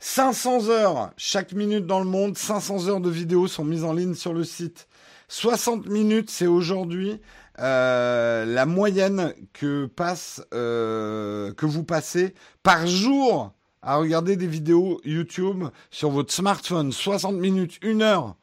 500 0.00 0.68
heures 0.68 1.10
chaque 1.16 1.52
minute 1.52 1.86
dans 1.86 2.00
le 2.00 2.04
monde, 2.04 2.36
500 2.36 2.88
heures 2.88 3.00
de 3.00 3.10
vidéos 3.10 3.48
sont 3.48 3.64
mises 3.64 3.84
en 3.84 3.94
ligne 3.94 4.14
sur 4.14 4.34
le 4.34 4.44
site. 4.44 4.88
60 5.28 5.86
minutes, 5.86 6.30
c'est 6.30 6.46
aujourd'hui 6.46 7.20
euh, 7.58 8.44
la 8.44 8.66
moyenne 8.66 9.34
que 9.52 9.86
passe, 9.86 10.42
euh, 10.54 11.52
que 11.54 11.66
vous 11.66 11.82
passez 11.82 12.34
par 12.62 12.86
jour 12.86 13.52
à 13.82 13.96
regarder 13.96 14.36
des 14.36 14.46
vidéos 14.46 15.00
YouTube 15.04 15.64
sur 15.90 16.10
votre 16.10 16.32
smartphone. 16.32 16.92
60 16.92 17.36
minutes, 17.36 17.78
une 17.82 18.02
heure. 18.02 18.36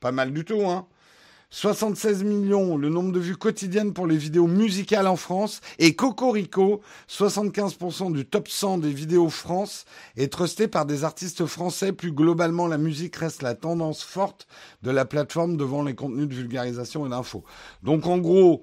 Pas 0.00 0.12
mal 0.12 0.32
du 0.32 0.44
tout, 0.44 0.62
hein. 0.66 0.86
76 1.50 2.24
millions, 2.24 2.76
le 2.76 2.90
nombre 2.90 3.10
de 3.10 3.20
vues 3.20 3.36
quotidiennes 3.36 3.94
pour 3.94 4.06
les 4.06 4.18
vidéos 4.18 4.46
musicales 4.46 5.06
en 5.06 5.16
France. 5.16 5.62
Et 5.78 5.94
Cocorico, 5.94 6.82
75% 7.08 8.12
du 8.12 8.26
top 8.26 8.48
100 8.48 8.78
des 8.78 8.92
vidéos 8.92 9.30
France 9.30 9.86
est 10.16 10.30
trusté 10.30 10.68
par 10.68 10.84
des 10.84 11.04
artistes 11.04 11.46
français. 11.46 11.92
Plus 11.92 12.12
globalement, 12.12 12.66
la 12.66 12.76
musique 12.76 13.16
reste 13.16 13.40
la 13.40 13.54
tendance 13.54 14.02
forte 14.02 14.46
de 14.82 14.90
la 14.90 15.06
plateforme 15.06 15.56
devant 15.56 15.82
les 15.82 15.94
contenus 15.94 16.28
de 16.28 16.34
vulgarisation 16.34 17.06
et 17.06 17.08
d'info. 17.08 17.44
Donc 17.82 18.06
en 18.06 18.18
gros, 18.18 18.62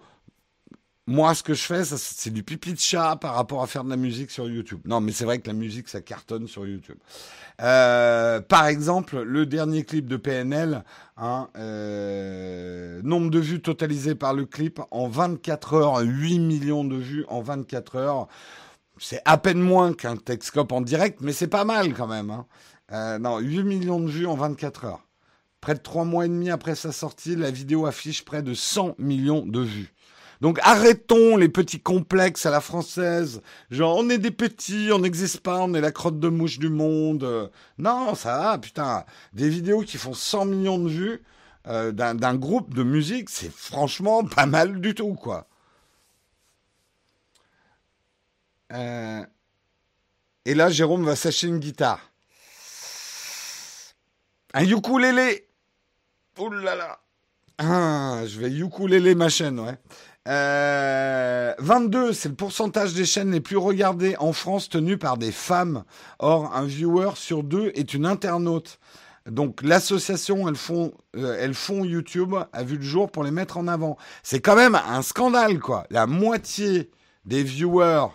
moi, 1.08 1.36
ce 1.36 1.44
que 1.44 1.54
je 1.54 1.62
fais, 1.62 1.86
c'est 1.86 2.32
du 2.32 2.42
pipi 2.42 2.74
de 2.74 2.80
chat 2.80 3.16
par 3.18 3.36
rapport 3.36 3.62
à 3.62 3.68
faire 3.68 3.84
de 3.84 3.92
la 3.92 3.96
musique 3.96 4.32
sur 4.32 4.50
YouTube. 4.50 4.80
Non, 4.86 5.02
mais 5.02 5.12
c'est 5.12 5.26
vrai 5.26 5.38
que 5.38 5.48
la 5.48 5.54
musique, 5.54 5.88
ça 5.88 6.02
cartonne 6.02 6.48
sur 6.48 6.66
YouTube. 6.66 6.98
Euh, 7.62 8.42
par 8.42 8.66
exemple, 8.66 9.22
le 9.22 9.46
dernier 9.46 9.84
clip 9.84 10.08
de 10.08 10.18
PNL, 10.18 10.84
hein, 11.18 11.50
euh, 11.58 13.02
nombre 13.04 13.30
de 13.30 13.38
vues 13.38 13.62
totalisées 13.62 14.16
par 14.16 14.34
le 14.34 14.46
clip 14.46 14.82
en 14.90 15.08
24 15.08 15.74
heures, 15.76 16.00
8 16.00 16.40
millions 16.40 16.84
de 16.84 16.96
vues 16.96 17.26
en 17.28 17.42
24 17.42 17.98
heures. 17.98 18.28
C'est 18.98 19.22
à 19.26 19.38
peine 19.38 19.60
moins 19.60 19.94
qu'un 19.94 20.16
Texcope 20.16 20.72
en 20.72 20.82
direct, 20.82 21.20
mais 21.22 21.34
c'est 21.34 21.48
pas 21.48 21.66
mal 21.66 21.94
quand 21.94 22.08
même. 22.08 22.32
Hein. 22.32 22.48
Euh, 22.92 23.20
non, 23.20 23.38
8 23.38 23.64
millions 23.64 24.00
de 24.00 24.10
vues 24.10 24.26
en 24.26 24.36
24 24.36 24.86
heures. 24.86 25.06
Près 25.62 25.76
de 25.76 25.80
3 25.80 26.04
mois 26.06 26.26
et 26.26 26.30
demi 26.30 26.50
après 26.50 26.76
sa 26.76 26.92
sortie, 26.92 27.36
la 27.36 27.52
vidéo 27.52 27.86
affiche 27.86 28.26
près 28.26 28.42
de 28.42 28.54
100 28.56 28.96
millions 28.98 29.46
de 29.46 29.62
vues. 29.62 29.95
Donc 30.42 30.60
arrêtons 30.64 31.38
les 31.38 31.50
petits 31.50 31.80
complexes 31.80 32.46
à 32.46 32.52
la 32.52 32.62
française. 32.62 33.42
Genre, 33.72 33.96
on 33.98 34.10
est 34.10 34.18
des 34.18 34.32
petits, 34.32 34.90
on 34.92 35.00
n'existe 35.00 35.42
pas, 35.42 35.60
on 35.62 35.74
est 35.74 35.82
la 35.82 35.92
crotte 35.92 36.20
de 36.20 36.30
mouche 36.30 36.60
du 36.60 36.70
monde. 36.70 37.52
Non, 37.78 38.16
ça 38.16 38.38
va, 38.38 38.58
putain. 38.58 39.06
Des 39.34 39.50
vidéos 39.50 39.82
qui 39.82 39.98
font 39.98 40.14
100 40.14 40.46
millions 40.46 40.78
de 40.80 40.90
vues 40.90 41.24
euh, 41.68 41.92
d'un 41.92 42.36
groupe 42.36 42.76
de 42.76 42.84
musique, 42.84 43.30
c'est 43.30 43.52
franchement 43.52 44.24
pas 44.36 44.46
mal 44.46 44.80
du 44.82 44.94
tout, 44.94 45.14
quoi. 45.14 45.48
Euh, 48.72 49.26
et 50.46 50.54
là, 50.54 50.70
Jérôme 50.70 51.06
va 51.06 51.16
s'acheter 51.16 51.48
une 51.48 51.60
guitare. 51.60 52.12
Un 54.54 54.64
ukulélé. 54.64 55.48
Ouh 56.38 56.50
là 56.50 56.76
là. 56.76 57.00
Ah, 57.58 58.22
je 58.28 58.40
vais 58.40 58.52
ukulélé 58.52 59.16
ma 59.16 59.30
chaîne, 59.30 59.60
ouais. 59.60 59.78
Euh, 60.28 61.54
22, 61.60 62.12
c'est 62.14 62.30
le 62.30 62.36
pourcentage 62.36 62.94
des 62.94 63.06
chaînes 63.06 63.32
les 63.32 63.42
plus 63.42 63.58
regardées 63.58 64.16
en 64.18 64.34
France 64.34 64.70
tenues 64.70 64.98
par 64.98 65.18
des 65.18 65.32
femmes. 65.32 65.84
Or, 66.20 66.56
un 66.56 66.66
viewer 66.66 67.12
sur 67.16 67.44
deux 67.44 67.72
est 67.76 67.94
une 67.94 68.06
internaute. 68.06 68.80
Donc 69.30 69.62
l'association, 69.64 70.48
elles 70.48 70.56
font, 70.56 70.94
euh, 71.16 71.52
YouTube 71.84 72.36
a 72.54 72.64
vu 72.64 72.78
le 72.78 72.84
jour 72.84 73.12
pour 73.12 73.24
les 73.24 73.32
mettre 73.32 73.58
en 73.58 73.68
avant. 73.68 73.98
C'est 74.24 74.40
quand 74.40 74.56
même 74.56 74.76
un 74.76 75.02
scandale, 75.02 75.60
quoi. 75.60 75.86
La 75.90 76.08
moitié 76.08 76.90
des 77.26 77.44
viewers 77.44 78.08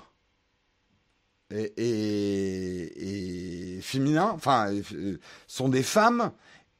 féminins, 3.82 4.30
enfin, 4.34 4.68
sont 5.48 5.68
des 5.68 5.82
femmes 5.82 6.30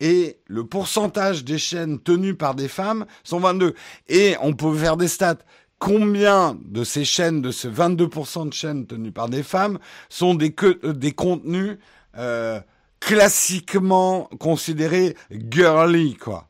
et 0.01 0.39
le 0.47 0.65
pourcentage 0.65 1.45
des 1.45 1.59
chaînes 1.59 1.99
tenues 1.99 2.35
par 2.35 2.55
des 2.55 2.69
femmes 2.69 3.07
sont 3.23 3.39
22. 3.39 3.75
Et 4.09 4.35
on 4.41 4.55
peut 4.55 4.75
faire 4.75 4.97
des 4.97 5.09
stats. 5.09 5.39
Combien 5.79 6.59
de 6.63 6.85
ces 6.85 7.05
chaînes, 7.05 7.41
de 7.41 7.51
ces 7.51 7.71
22% 7.71 8.49
de 8.49 8.53
chaînes 8.53 8.87
tenues 8.87 9.13
par 9.13 9.29
des 9.29 9.43
femmes, 9.43 9.79
sont 10.09 10.35
des, 10.35 10.55
euh, 10.63 10.93
des 10.93 11.13
contenus 11.13 11.79
euh, 12.19 12.61
classiquement 12.99 14.29
considérés 14.39 15.17
girly, 15.31 16.17
quoi? 16.17 16.49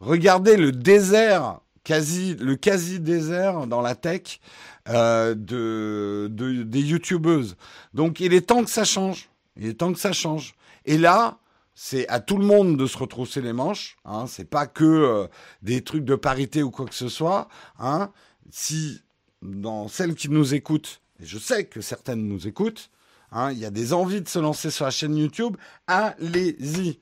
Regardez 0.00 0.56
le 0.56 0.72
désert, 0.72 1.60
quasi, 1.84 2.34
le 2.34 2.56
quasi 2.56 2.98
désert 2.98 3.68
dans 3.68 3.80
la 3.80 3.94
tech 3.94 4.40
euh, 4.88 5.36
de, 5.36 6.26
de, 6.28 6.64
des 6.64 6.80
youtubeuses. 6.80 7.56
Donc 7.94 8.18
il 8.18 8.34
est 8.34 8.48
temps 8.48 8.64
que 8.64 8.70
ça 8.70 8.84
change. 8.84 9.28
Il 9.56 9.66
est 9.66 9.74
temps 9.74 9.92
que 9.92 10.00
ça 10.00 10.12
change. 10.12 10.54
Et 10.86 10.98
là, 10.98 11.38
c'est 11.74 12.06
à 12.08 12.20
tout 12.20 12.36
le 12.36 12.44
monde 12.44 12.76
de 12.76 12.86
se 12.86 12.98
retrousser 12.98 13.40
les 13.40 13.52
manches. 13.52 13.96
Hein, 14.04 14.26
c'est 14.26 14.44
pas 14.44 14.66
que 14.66 14.84
euh, 14.84 15.26
des 15.62 15.82
trucs 15.82 16.04
de 16.04 16.14
parité 16.14 16.62
ou 16.62 16.70
quoi 16.70 16.86
que 16.86 16.94
ce 16.94 17.08
soit. 17.08 17.48
Hein. 17.78 18.12
Si 18.50 19.00
dans 19.40 19.88
celles 19.88 20.14
qui 20.14 20.28
nous 20.28 20.54
écoutent, 20.54 21.00
et 21.20 21.26
je 21.26 21.38
sais 21.38 21.64
que 21.64 21.80
certaines 21.80 22.26
nous 22.26 22.46
écoutent, 22.46 22.90
hein, 23.30 23.50
il 23.52 23.58
y 23.58 23.64
a 23.64 23.70
des 23.70 23.92
envies 23.92 24.20
de 24.20 24.28
se 24.28 24.38
lancer 24.38 24.70
sur 24.70 24.84
la 24.84 24.90
chaîne 24.90 25.16
YouTube, 25.16 25.56
allez-y. 25.86 27.00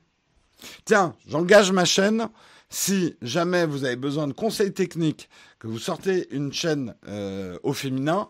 Tiens, 0.85 1.15
j'engage 1.27 1.71
ma 1.71 1.85
chaîne. 1.85 2.29
Si 2.69 3.17
jamais 3.21 3.65
vous 3.65 3.83
avez 3.83 3.97
besoin 3.97 4.27
de 4.27 4.33
conseils 4.33 4.73
techniques, 4.73 5.29
que 5.59 5.67
vous 5.67 5.79
sortez 5.79 6.33
une 6.33 6.53
chaîne 6.53 6.95
euh, 7.07 7.59
au 7.63 7.73
féminin, 7.73 8.29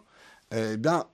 eh 0.51 0.77
bien, 0.77 1.05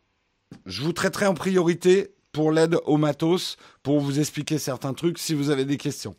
je 0.66 0.82
vous 0.82 0.94
traiterai 0.94 1.26
en 1.26 1.34
priorité 1.34 2.16
pour 2.32 2.52
l'aide 2.52 2.78
au 2.86 2.98
matos, 2.98 3.58
pour 3.84 4.00
vous 4.00 4.20
expliquer 4.20 4.60
certains 4.60 4.94
trucs 4.94 5.18
si 5.18 5.34
vous 5.34 5.50
avez 5.50 5.66
des 5.66 5.78
questions. 5.78 6.16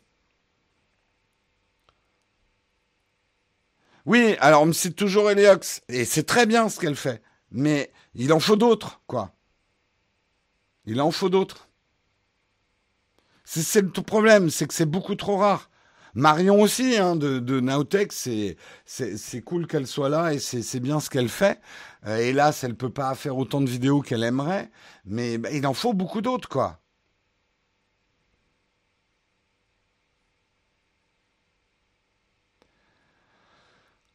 Oui, 4.05 4.35
alors 4.39 4.63
on 4.63 4.67
me 4.67 4.73
cite 4.73 4.95
toujours 4.95 5.29
Eliox, 5.29 5.81
et 5.87 6.05
c'est 6.05 6.23
très 6.23 6.45
bien 6.45 6.69
ce 6.69 6.79
qu'elle 6.79 6.95
fait, 6.95 7.21
mais 7.51 7.91
il 8.15 8.33
en 8.33 8.39
faut 8.39 8.55
d'autres, 8.55 9.01
quoi. 9.07 9.35
Il 10.85 10.99
en 11.01 11.11
faut 11.11 11.29
d'autres. 11.29 11.69
C'est 13.43 13.81
le 13.81 13.89
problème, 13.89 14.49
c'est 14.49 14.67
que 14.67 14.73
c'est 14.73 14.85
beaucoup 14.85 15.15
trop 15.15 15.37
rare. 15.37 15.69
Marion 16.13 16.61
aussi, 16.61 16.97
hein, 16.97 17.15
de, 17.15 17.39
de 17.39 17.59
Naotech, 17.59 18.11
c'est 18.11 19.41
cool 19.45 19.67
qu'elle 19.67 19.87
soit 19.87 20.09
là 20.09 20.33
et 20.33 20.39
c'est 20.39 20.79
bien 20.79 20.99
ce 20.99 21.09
qu'elle 21.09 21.29
fait. 21.29 21.59
Euh, 22.07 22.17
hélas, 22.17 22.63
elle 22.63 22.75
peut 22.75 22.89
pas 22.89 23.13
faire 23.15 23.37
autant 23.37 23.61
de 23.61 23.69
vidéos 23.69 24.01
qu'elle 24.01 24.23
aimerait, 24.23 24.69
mais 25.05 25.37
bah, 25.37 25.49
il 25.51 25.65
en 25.67 25.73
faut 25.73 25.93
beaucoup 25.93 26.21
d'autres, 26.21 26.49
quoi. 26.49 26.79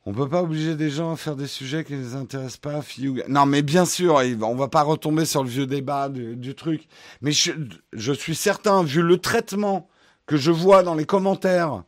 On 0.06 0.12
peut 0.12 0.28
pas 0.28 0.42
obliger 0.42 0.74
des 0.76 0.90
gens 0.90 1.12
à 1.12 1.16
faire 1.16 1.34
des 1.34 1.46
sujets 1.46 1.82
qui 1.82 1.94
ne 1.94 1.98
les 2.02 2.14
intéressent 2.14 2.58
pas. 2.58 2.80
Non, 3.28 3.46
mais 3.46 3.62
bien 3.62 3.86
sûr, 3.86 4.20
on 4.42 4.54
va 4.54 4.68
pas 4.68 4.82
retomber 4.82 5.24
sur 5.24 5.42
le 5.42 5.48
vieux 5.48 5.66
débat 5.66 6.10
du, 6.10 6.54
truc. 6.54 6.88
Mais 7.22 7.32
je, 7.32 8.12
suis 8.12 8.34
certain, 8.34 8.82
vu 8.82 9.00
le 9.00 9.16
traitement 9.16 9.88
que 10.26 10.36
je 10.36 10.50
vois 10.50 10.82
dans 10.82 10.94
les 10.94 11.06
commentaires, 11.06 11.84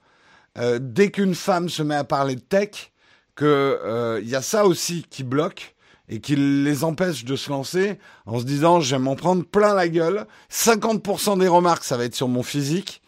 euh, 0.58 0.78
dès 0.80 1.10
qu'une 1.10 1.34
femme 1.34 1.68
se 1.68 1.82
met 1.82 1.94
à 1.94 2.04
parler 2.04 2.36
de 2.36 2.40
tech, 2.40 2.92
que 3.34 3.44
euh, 3.84 4.20
y 4.24 4.34
a 4.34 4.42
ça 4.42 4.66
aussi 4.66 5.04
qui 5.08 5.22
bloque 5.22 5.76
et 6.08 6.20
qui 6.20 6.36
les 6.36 6.84
empêche 6.84 7.24
de 7.24 7.36
se 7.36 7.50
lancer 7.50 7.98
en 8.24 8.38
se 8.38 8.44
disant 8.44 8.80
je 8.80 8.96
vais 8.96 9.02
m'en 9.02 9.16
prendre 9.16 9.44
plein 9.44 9.74
la 9.74 9.88
gueule. 9.88 10.26
50% 10.50 11.38
des 11.38 11.48
remarques, 11.48 11.84
ça 11.84 11.96
va 11.96 12.04
être 12.04 12.14
sur 12.14 12.28
mon 12.28 12.42
physique. 12.42 13.02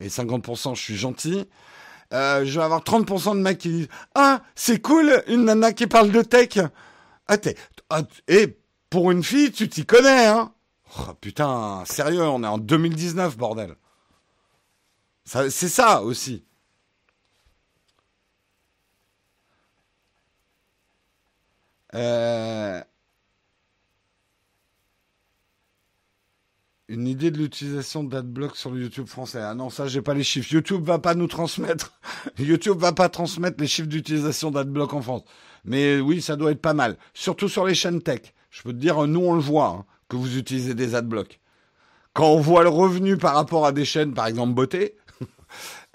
Et 0.00 0.08
50% 0.08 0.74
je 0.74 0.80
suis 0.80 0.96
gentil. 0.96 1.46
Euh, 2.12 2.44
je 2.44 2.58
vais 2.58 2.64
avoir 2.64 2.82
30% 2.82 3.36
de 3.36 3.40
mecs 3.40 3.58
qui 3.58 3.68
disent 3.70 3.88
Ah, 4.14 4.42
c'est 4.54 4.80
cool, 4.80 5.22
une 5.28 5.44
nana 5.44 5.72
qui 5.72 5.86
parle 5.86 6.10
de 6.10 6.22
tech. 6.22 6.58
Ah, 7.26 7.36
ah, 7.88 8.02
et 8.28 8.58
pour 8.90 9.10
une 9.10 9.22
fille, 9.22 9.50
tu 9.50 9.68
t'y 9.68 9.86
connais, 9.86 10.26
hein 10.26 10.52
oh, 10.98 11.14
Putain, 11.20 11.82
sérieux, 11.86 12.22
on 12.22 12.44
est 12.44 12.48
en 12.48 12.58
2019, 12.58 13.38
bordel. 13.38 13.76
C'est 15.24 15.50
ça 15.50 16.02
aussi. 16.02 16.44
Euh, 21.94 22.82
Une 26.88 27.06
idée 27.08 27.30
de 27.30 27.38
l'utilisation 27.38 28.04
d'adblock 28.04 28.54
sur 28.54 28.70
le 28.70 28.82
YouTube 28.82 29.06
français. 29.06 29.40
Ah 29.40 29.54
non, 29.54 29.70
ça, 29.70 29.86
j'ai 29.86 30.02
pas 30.02 30.12
les 30.12 30.22
chiffres. 30.22 30.52
YouTube 30.52 30.84
va 30.84 30.98
pas 30.98 31.14
nous 31.14 31.26
transmettre. 31.26 31.98
YouTube 32.38 32.76
va 32.78 32.92
pas 32.92 33.08
transmettre 33.08 33.56
les 33.60 33.66
chiffres 33.66 33.88
d'utilisation 33.88 34.50
d'adblock 34.50 34.92
en 34.92 35.00
France. 35.00 35.22
Mais 35.64 36.00
oui, 36.00 36.20
ça 36.20 36.36
doit 36.36 36.50
être 36.50 36.60
pas 36.60 36.74
mal. 36.74 36.98
Surtout 37.14 37.48
sur 37.48 37.64
les 37.64 37.74
chaînes 37.74 38.02
tech. 38.02 38.34
Je 38.50 38.62
peux 38.62 38.74
te 38.74 38.78
dire, 38.78 39.06
nous, 39.06 39.20
on 39.20 39.34
le 39.34 39.40
voit, 39.40 39.68
hein, 39.68 39.84
que 40.08 40.16
vous 40.16 40.36
utilisez 40.36 40.74
des 40.74 40.94
adblocks. 40.94 41.40
Quand 42.12 42.28
on 42.28 42.40
voit 42.40 42.62
le 42.62 42.68
revenu 42.68 43.16
par 43.16 43.36
rapport 43.36 43.64
à 43.64 43.72
des 43.72 43.86
chaînes, 43.86 44.12
par 44.12 44.26
exemple 44.26 44.52
beauté, 44.52 44.96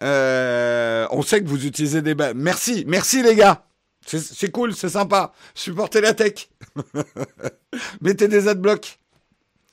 euh, 0.02 1.08
on 1.12 1.22
sait 1.22 1.42
que 1.42 1.48
vous 1.48 1.66
utilisez 1.66 2.02
des... 2.02 2.16
Merci, 2.36 2.84
merci 2.88 3.24
les 3.24 3.36
gars. 3.36 3.66
C'est 4.06 4.52
cool, 4.52 4.74
c'est 4.74 4.90
sympa. 4.90 5.34
Supportez 5.54 6.00
la 6.00 6.14
tech. 6.14 6.50
Mettez 8.02 8.28
des 8.28 8.48
adblocks. 8.48 9.00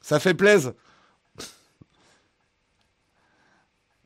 Ça 0.00 0.18
fait 0.18 0.34
plaisir. 0.34 0.72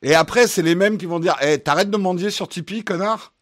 Et 0.03 0.14
après, 0.14 0.47
c'est 0.47 0.62
les 0.62 0.74
mêmes 0.74 0.99
qui 0.99 1.07
vont 1.07 1.18
dire 1.18 1.37
Eh, 1.41 1.59
t'arrêtes 1.59 1.91
de 1.91 1.97
mendier 1.97 2.31
sur 2.31 2.47
Tipeee, 2.49 2.85
connard? 2.85 3.33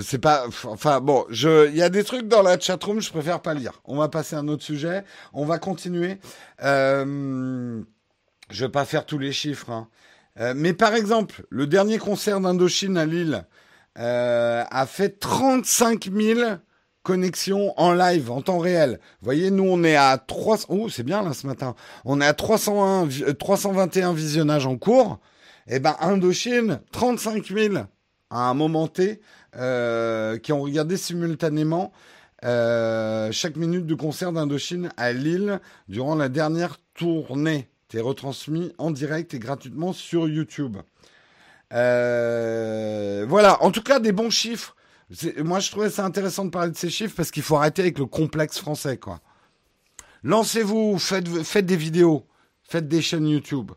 C'est 0.00 0.18
pas. 0.18 0.46
Enfin, 0.64 1.00
bon, 1.00 1.24
je, 1.30 1.68
il 1.68 1.76
y 1.76 1.82
a 1.82 1.88
des 1.88 2.02
trucs 2.02 2.26
dans 2.26 2.42
la 2.42 2.58
chatroom, 2.58 3.00
je 3.00 3.10
préfère 3.10 3.40
pas 3.40 3.54
lire. 3.54 3.80
On 3.84 3.96
va 3.96 4.08
passer 4.08 4.34
à 4.34 4.40
un 4.40 4.48
autre 4.48 4.64
sujet. 4.64 5.04
On 5.32 5.44
va 5.44 5.58
continuer. 5.58 6.18
Euh, 6.62 7.80
je 8.50 8.64
vais 8.64 8.70
pas 8.70 8.84
faire 8.84 9.06
tous 9.06 9.18
les 9.18 9.32
chiffres. 9.32 9.70
Hein. 9.70 9.88
Euh, 10.40 10.52
mais 10.56 10.72
par 10.72 10.94
exemple, 10.94 11.44
le 11.48 11.66
dernier 11.66 11.98
concert 11.98 12.40
d'Indochine 12.40 12.96
à 12.96 13.06
Lille 13.06 13.46
euh, 13.98 14.64
a 14.68 14.86
fait 14.86 15.20
35 15.20 16.10
000 16.12 16.40
connexion 17.04 17.78
en 17.78 17.92
live, 17.92 18.30
en 18.30 18.42
temps 18.42 18.58
réel. 18.58 18.98
Vous 19.20 19.26
voyez, 19.26 19.50
nous, 19.50 19.64
on 19.64 19.84
est 19.84 19.94
à 19.94 20.18
300... 20.18 20.66
Oh, 20.70 20.88
c'est 20.88 21.02
bien, 21.04 21.22
là, 21.22 21.34
ce 21.34 21.46
matin. 21.46 21.76
On 22.04 22.20
est 22.20 22.26
à 22.26 22.34
301, 22.34 23.08
321 23.38 24.10
euh, 24.10 24.14
visionnages 24.14 24.66
en 24.66 24.76
cours. 24.76 25.20
Eh 25.68 25.78
ben, 25.78 25.96
Indochine, 26.00 26.80
35 26.92 27.46
000 27.46 27.74
à 28.30 28.48
un 28.48 28.54
moment 28.54 28.88
T, 28.88 29.20
euh, 29.56 30.38
qui 30.38 30.52
ont 30.52 30.60
regardé 30.60 30.96
simultanément 30.96 31.92
euh, 32.44 33.30
chaque 33.32 33.56
minute 33.56 33.86
de 33.86 33.94
concert 33.94 34.32
d'Indochine 34.32 34.90
à 34.96 35.12
Lille 35.12 35.60
durant 35.88 36.14
la 36.14 36.28
dernière 36.28 36.78
tournée. 36.94 37.68
C'est 37.90 38.00
retransmis 38.00 38.72
en 38.78 38.90
direct 38.90 39.34
et 39.34 39.38
gratuitement 39.38 39.92
sur 39.92 40.28
YouTube. 40.28 40.78
voilà, 41.70 43.62
en 43.62 43.70
tout 43.70 43.82
cas, 43.82 44.00
des 44.00 44.12
bons 44.12 44.30
chiffres. 44.30 44.74
Moi, 45.38 45.60
je 45.60 45.70
trouvais 45.70 45.90
ça 45.90 46.04
intéressant 46.04 46.44
de 46.44 46.50
parler 46.50 46.72
de 46.72 46.76
ces 46.76 46.90
chiffres 46.90 47.14
parce 47.16 47.30
qu'il 47.30 47.44
faut 47.44 47.56
arrêter 47.56 47.82
avec 47.82 47.98
le 47.98 48.06
complexe 48.06 48.58
français. 48.58 48.98
Lancez-vous, 50.24 50.98
faites 50.98 51.66
des 51.66 51.76
vidéos, 51.76 52.26
faites 52.62 52.88
des 52.88 53.02
chaînes 53.02 53.28
YouTube. 53.28 53.70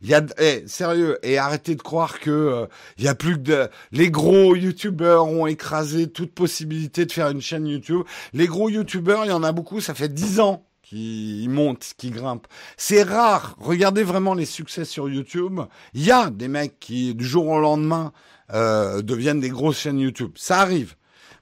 Il 0.00 0.08
y 0.08 0.14
a, 0.14 0.24
eh, 0.38 0.62
sérieux, 0.66 1.18
et 1.24 1.38
arrêtez 1.38 1.74
de 1.74 1.82
croire 1.82 2.20
que 2.20 2.30
euh, 2.30 2.66
il 2.98 3.04
y 3.04 3.08
a 3.08 3.16
plus 3.16 3.34
que 3.34 3.40
de, 3.40 3.68
les 3.90 4.10
gros 4.10 4.54
YouTubeurs 4.54 5.26
ont 5.26 5.48
écrasé 5.48 6.08
toute 6.08 6.32
possibilité 6.32 7.04
de 7.04 7.10
faire 7.10 7.30
une 7.30 7.40
chaîne 7.40 7.66
YouTube. 7.66 8.02
Les 8.32 8.46
gros 8.46 8.68
YouTubeurs, 8.68 9.24
il 9.24 9.28
y 9.28 9.32
en 9.32 9.42
a 9.42 9.50
beaucoup, 9.50 9.80
ça 9.80 9.94
fait 9.94 10.08
dix 10.08 10.38
ans 10.38 10.64
qu'ils 10.82 11.50
montent, 11.50 11.94
qui 11.98 12.10
grimpent. 12.10 12.46
C'est 12.76 13.02
rare. 13.02 13.56
Regardez 13.58 14.04
vraiment 14.04 14.34
les 14.34 14.44
succès 14.46 14.84
sur 14.84 15.08
YouTube. 15.08 15.60
Il 15.94 16.04
y 16.04 16.12
a 16.12 16.30
des 16.30 16.48
mecs 16.48 16.78
qui, 16.78 17.14
du 17.14 17.26
jour 17.26 17.48
au 17.48 17.60
lendemain, 17.60 18.12
euh, 18.54 19.02
deviennent 19.02 19.40
des 19.40 19.50
grosses 19.50 19.78
chaînes 19.78 19.98
YouTube. 19.98 20.32
Ça 20.36 20.60
arrive. 20.60 20.94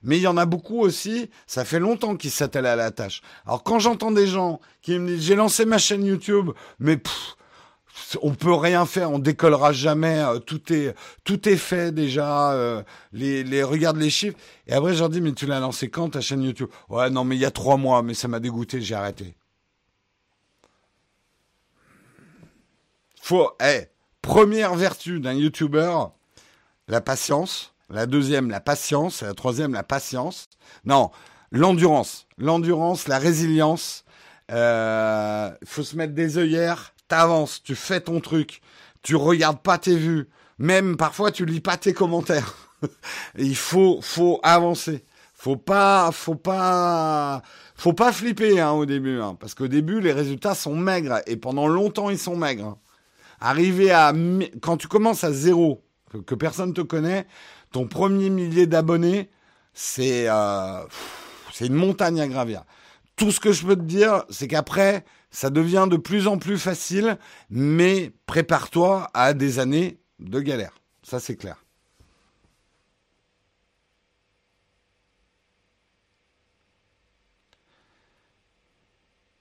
Mais 0.03 0.17
il 0.17 0.23
y 0.23 0.27
en 0.27 0.37
a 0.37 0.47
beaucoup 0.47 0.81
aussi, 0.81 1.31
ça 1.47 1.65
fait 1.65 1.79
longtemps 1.79 2.17
qu'ils 2.17 2.31
s'attellent 2.31 2.67
à 2.67 2.77
la 2.77 2.91
tâche. 2.91 3.23
Alors 3.45 3.63
quand 3.63 3.79
j'entends 3.79 4.13
des 4.13 4.27
gens 4.27 4.61
qui 4.83 4.99
me 4.99 5.09
disent 5.09 5.23
j'ai 5.23 5.35
lancé 5.35 5.65
ma 5.65 5.79
chaîne 5.79 6.05
YouTube, 6.05 6.51
mais 6.79 6.97
pff, 6.97 7.37
on 8.23 8.35
peut 8.35 8.55
rien 8.55 8.87
faire, 8.87 9.11
on 9.11 9.19
décollera 9.19 9.73
jamais, 9.73 10.21
euh, 10.21 10.39
tout 10.39 10.73
est 10.73 10.95
tout 11.25 11.49
est 11.49 11.57
fait 11.57 11.93
déjà, 11.93 12.53
euh, 12.53 12.83
les, 13.13 13.45
les 13.45 13.63
regarde 13.63 13.97
les 13.97 14.11
chiffres. 14.11 14.37
Et 14.67 14.73
après 14.73 14.95
je 14.95 15.01
leur 15.01 15.09
dis 15.09 15.21
mais 15.21 15.33
tu 15.33 15.47
l'as 15.47 15.61
lancé 15.61 15.89
quand 15.91 16.11
ta 16.11 16.21
chaîne 16.21 16.43
YouTube? 16.43 16.71
Ouais 16.89 17.11
non 17.11 17.25
mais 17.25 17.37
il 17.37 17.41
y 17.41 17.47
a 17.47 17.51
trois 17.51 17.77
mois, 17.77 18.03
mais 18.03 18.15
ça 18.15 18.29
m'a 18.29 18.41
dégoûté, 18.41 18.81
j'ai 18.81 18.95
arrêté. 18.95 19.35
Faut, 23.21 23.51
eh, 23.61 23.89
première 24.23 24.77
vertu 24.77 25.19
d'un 25.19 25.33
YouTuber, 25.33 25.97
la 26.89 27.01
patience. 27.01 27.73
La 27.89 28.07
deuxième, 28.07 28.51
la 28.51 28.61
patience. 28.61 29.23
La 29.23 29.35
troisième, 29.35 29.73
la 29.73 29.83
patience. 29.83 30.49
Non, 30.85 31.11
l'endurance. 31.51 32.27
L'endurance, 32.39 33.09
la 33.09 33.19
résilience. 33.19 34.05
Il 34.49 34.55
euh, 34.55 35.51
faut 35.65 35.83
se 35.83 35.97
mettre 35.97 36.15
des 36.15 36.39
œillères. 36.39 36.95
T'avances, 37.09 37.63
tu 37.63 37.75
fais 37.75 38.01
ton 38.01 38.21
truc. 38.21 38.61
Tu 39.03 39.17
regardes 39.17 39.61
pas 39.61 39.79
tes 39.79 39.97
vues. 39.97 40.29
Même 40.59 40.97
parfois, 40.97 41.31
tu 41.31 41.47
lis 41.47 41.61
pas 41.61 41.77
tes 41.77 41.93
commentaires. 41.93 42.55
Il 43.39 43.57
faut, 43.57 44.01
faut 44.03 44.41
avancer. 44.43 45.05
Faut 45.39 45.57
pas, 45.57 46.11
faut 46.13 46.35
pas, 46.35 47.43
faut 47.77 47.93
pas 47.93 48.11
flipper 48.11 48.59
hein, 48.59 48.73
au 48.73 48.87
début, 48.87 49.21
hein, 49.21 49.37
parce 49.39 49.55
qu'au 49.55 49.69
début 49.69 50.01
les 50.01 50.13
résultats 50.13 50.55
sont 50.55 50.75
maigres 50.75 51.21
et 51.27 51.37
pendant 51.37 51.69
longtemps 51.69 52.09
ils 52.09 52.19
sont 52.19 52.37
maigres. 52.37 52.65
Hein. 52.65 52.79
Arriver 53.39 53.91
à 53.91 54.15
quand 54.63 54.79
tu 54.79 54.89
commences 54.89 55.25
à 55.25 55.33
zéro 55.33 55.85
que, 56.25 56.35
personne 56.35 56.73
te 56.73 56.81
connaît, 56.81 57.27
ton 57.71 57.87
premier 57.87 58.31
millier 58.31 58.67
d'abonnés, 58.67 59.29
c'est 59.75 60.27
euh, 60.27 60.83
c'est 61.53 61.67
une 61.67 61.75
montagne 61.75 62.19
à 62.19 62.27
gravir. 62.27 62.65
Tout 63.15 63.31
ce 63.31 63.39
que 63.39 63.53
je 63.53 63.67
peux 63.67 63.77
te 63.77 63.83
dire, 63.83 64.25
c'est 64.31 64.49
qu'après, 64.49 65.05
ça 65.31 65.51
devient 65.51 65.87
de 65.91 65.97
plus 65.97 66.27
en 66.27 66.39
plus 66.39 66.59
facile, 66.59 67.19
mais 67.51 68.13
prépare-toi 68.27 69.09
à 69.15 69.35
des 69.35 69.59
années 69.59 70.01
de 70.19 70.41
galère. 70.41 70.75
Ça, 71.03 71.21
c'est 71.21 71.37
clair. 71.37 71.66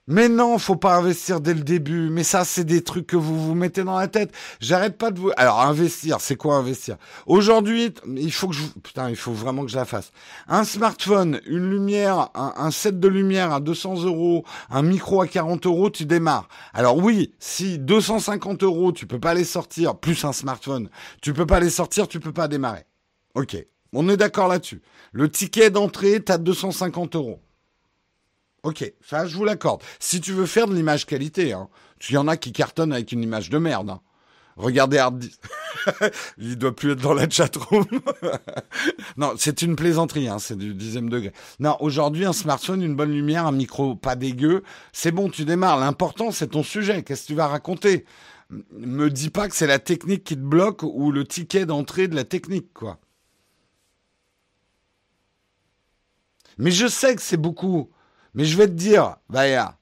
Mais 0.07 0.29
non, 0.29 0.59
faut 0.59 0.75
pas 0.75 0.97
investir 0.97 1.41
dès 1.41 1.55
le 1.55 1.61
début. 1.61 2.09
Mais 2.11 2.23
ça, 2.23 2.45
c'est 2.45 2.63
des 2.63 2.83
trucs 2.83 3.07
que 3.07 3.15
vous 3.15 3.43
vous 3.43 3.55
mettez 3.55 3.83
dans 3.83 3.97
la 3.97 4.07
tête. 4.07 4.31
J'arrête 4.59 4.99
pas 4.99 5.09
de 5.09 5.19
vous. 5.19 5.31
Alors, 5.35 5.61
investir, 5.61 6.21
c'est 6.21 6.35
quoi 6.35 6.57
investir? 6.57 6.97
Aujourd'hui, 7.25 7.91
il 8.15 8.31
faut 8.31 8.47
que 8.47 8.53
je. 8.53 8.63
Putain, 8.83 9.09
il 9.09 9.15
faut 9.15 9.31
vraiment 9.31 9.63
que 9.63 9.71
je 9.71 9.75
la 9.75 9.85
fasse. 9.85 10.11
Un 10.47 10.63
smartphone, 10.63 11.41
une 11.47 11.71
lumière, 11.71 12.29
un, 12.35 12.69
set 12.69 12.99
de 12.99 13.07
lumière 13.07 13.51
à 13.51 13.59
200 13.59 14.03
euros, 14.03 14.45
un 14.69 14.83
micro 14.83 15.21
à 15.21 15.27
40 15.27 15.65
euros, 15.65 15.89
tu 15.89 16.05
démarres. 16.05 16.49
Alors 16.75 16.97
oui, 16.97 17.33
si 17.39 17.79
250 17.79 18.61
euros, 18.61 18.91
tu 18.91 19.07
peux 19.07 19.19
pas 19.19 19.33
les 19.33 19.43
sortir, 19.43 19.95
plus 19.95 20.23
un 20.23 20.33
smartphone, 20.33 20.89
tu 21.21 21.33
peux 21.33 21.47
pas 21.47 21.59
les 21.59 21.71
sortir, 21.71 22.07
tu 22.07 22.19
peux 22.19 22.33
pas 22.33 22.47
démarrer. 22.47 22.85
Ok, 23.33 23.57
on 23.91 24.07
est 24.09 24.17
d'accord 24.17 24.49
là-dessus. 24.49 24.83
Le 25.13 25.31
ticket 25.31 25.71
d'entrée, 25.71 26.19
t'as 26.19 26.37
250 26.37 27.15
euros. 27.15 27.39
Ok, 28.66 28.91
ça 29.07 29.28
je 29.28 29.38
vous 29.38 29.45
l'accorde. 29.45 29.84
Si 29.99 30.20
tu 30.20 30.32
veux 30.32 30.47
faire 30.47 30.68
de 30.68 30.74
l'image 30.74 31.05
qualité, 31.05 31.53
hein, 31.53 31.70
il 32.09 32.16
y 32.16 32.18
en 32.18 32.28
a 32.28 32.36
qui 32.36 32.51
cartonnent 32.51 32.93
avec 32.93 33.11
une 33.11 33.22
image 33.22 33.51
de 33.51 33.59
merde. 33.59 33.91
Hein. 33.91 34.01
Regardez 34.57 34.97
Hard 34.97 35.24
Il 36.39 36.57
doit 36.57 36.76
plus 36.76 36.93
être 36.93 37.01
dans 37.01 37.13
la 37.13 37.30
chatroom. 37.30 37.86
non, 39.18 39.34
c'est 39.38 39.61
une 39.61 39.76
plaisanterie, 39.76 40.28
hein, 40.28 40.39
c'est 40.39 40.57
du 40.57 40.74
dixième 40.74 41.09
degré. 41.09 41.32
Non, 41.59 41.78
aujourd'hui, 41.80 42.26
un 42.26 42.34
smartphone, 42.34 42.82
une 42.82 42.95
bonne 42.95 43.11
lumière, 43.11 43.45
un 43.45 43.51
micro 43.51 43.95
pas 43.95 44.16
dégueu, 44.16 44.63
c'est 44.93 45.11
bon, 45.11 45.30
tu 45.30 45.45
démarres. 45.45 45.78
L'important, 45.78 46.32
c'est 46.32 46.47
ton 46.47 46.63
sujet. 46.63 47.03
Qu'est-ce 47.03 47.24
que 47.24 47.28
tu 47.28 47.36
vas 47.36 47.47
raconter? 47.47 48.05
Me 48.49 49.09
dis 49.09 49.30
pas 49.30 49.47
que 49.47 49.55
c'est 49.55 49.68
la 49.68 49.78
technique 49.78 50.24
qui 50.24 50.36
te 50.36 50.41
bloque 50.41 50.82
ou 50.82 51.11
le 51.11 51.24
ticket 51.24 51.68
d'entrée 51.68 52.07
de 52.07 52.16
la 52.16 52.24
technique, 52.24 52.74
quoi. 52.74 52.97
Mais 56.57 56.72
je 56.72 56.88
sais 56.88 57.16
que 57.16 57.22
c'est 57.22 57.38
beaucoup. 57.38 57.91
Mais 58.36 58.45
je 58.45 58.57
vais 58.57 58.67
te 58.67 58.73
dire, 58.73 59.15
Vaya, 59.29 59.77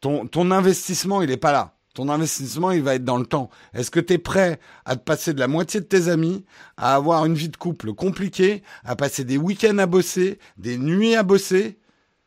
ton, 0.00 0.26
ton 0.26 0.50
investissement, 0.50 1.22
il 1.22 1.30
n'est 1.30 1.36
pas 1.36 1.52
là. 1.52 1.72
Ton 1.94 2.10
investissement, 2.10 2.72
il 2.72 2.82
va 2.82 2.96
être 2.96 3.04
dans 3.04 3.16
le 3.16 3.24
temps. 3.24 3.48
Est-ce 3.72 3.90
que 3.90 4.00
tu 4.00 4.12
es 4.12 4.18
prêt 4.18 4.60
à 4.84 4.96
te 4.96 5.02
passer 5.02 5.32
de 5.32 5.40
la 5.40 5.48
moitié 5.48 5.80
de 5.80 5.86
tes 5.86 6.08
amis, 6.08 6.44
à 6.76 6.94
avoir 6.94 7.24
une 7.24 7.32
vie 7.32 7.48
de 7.48 7.56
couple 7.56 7.94
compliquée, 7.94 8.62
à 8.84 8.96
passer 8.96 9.24
des 9.24 9.38
week-ends 9.38 9.78
à 9.78 9.86
bosser, 9.86 10.38
des 10.58 10.76
nuits 10.76 11.14
à 11.14 11.22
bosser, 11.22 11.78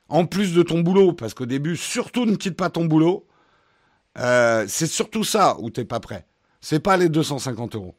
en 0.08 0.26
plus 0.26 0.56
de 0.56 0.64
ton 0.64 0.80
boulot? 0.80 1.14
Parce 1.14 1.36
qu'au 1.36 1.46
début, 1.46 1.78
surtout 1.78 2.26
ne 2.26 2.36
quitte 2.36 2.56
pas 2.56 2.72
ton 2.72 2.86
boulot. 2.86 3.28
Euh, 4.18 4.66
c'est 4.68 4.88
surtout 4.88 5.24
ça 5.24 5.56
où 5.60 5.70
t'es 5.70 5.86
pas 5.86 6.00
prêt. 6.00 6.26
C'est 6.62 6.80
pas 6.80 6.98
les 6.98 7.10
250 7.10 7.76
euros. 7.76 7.94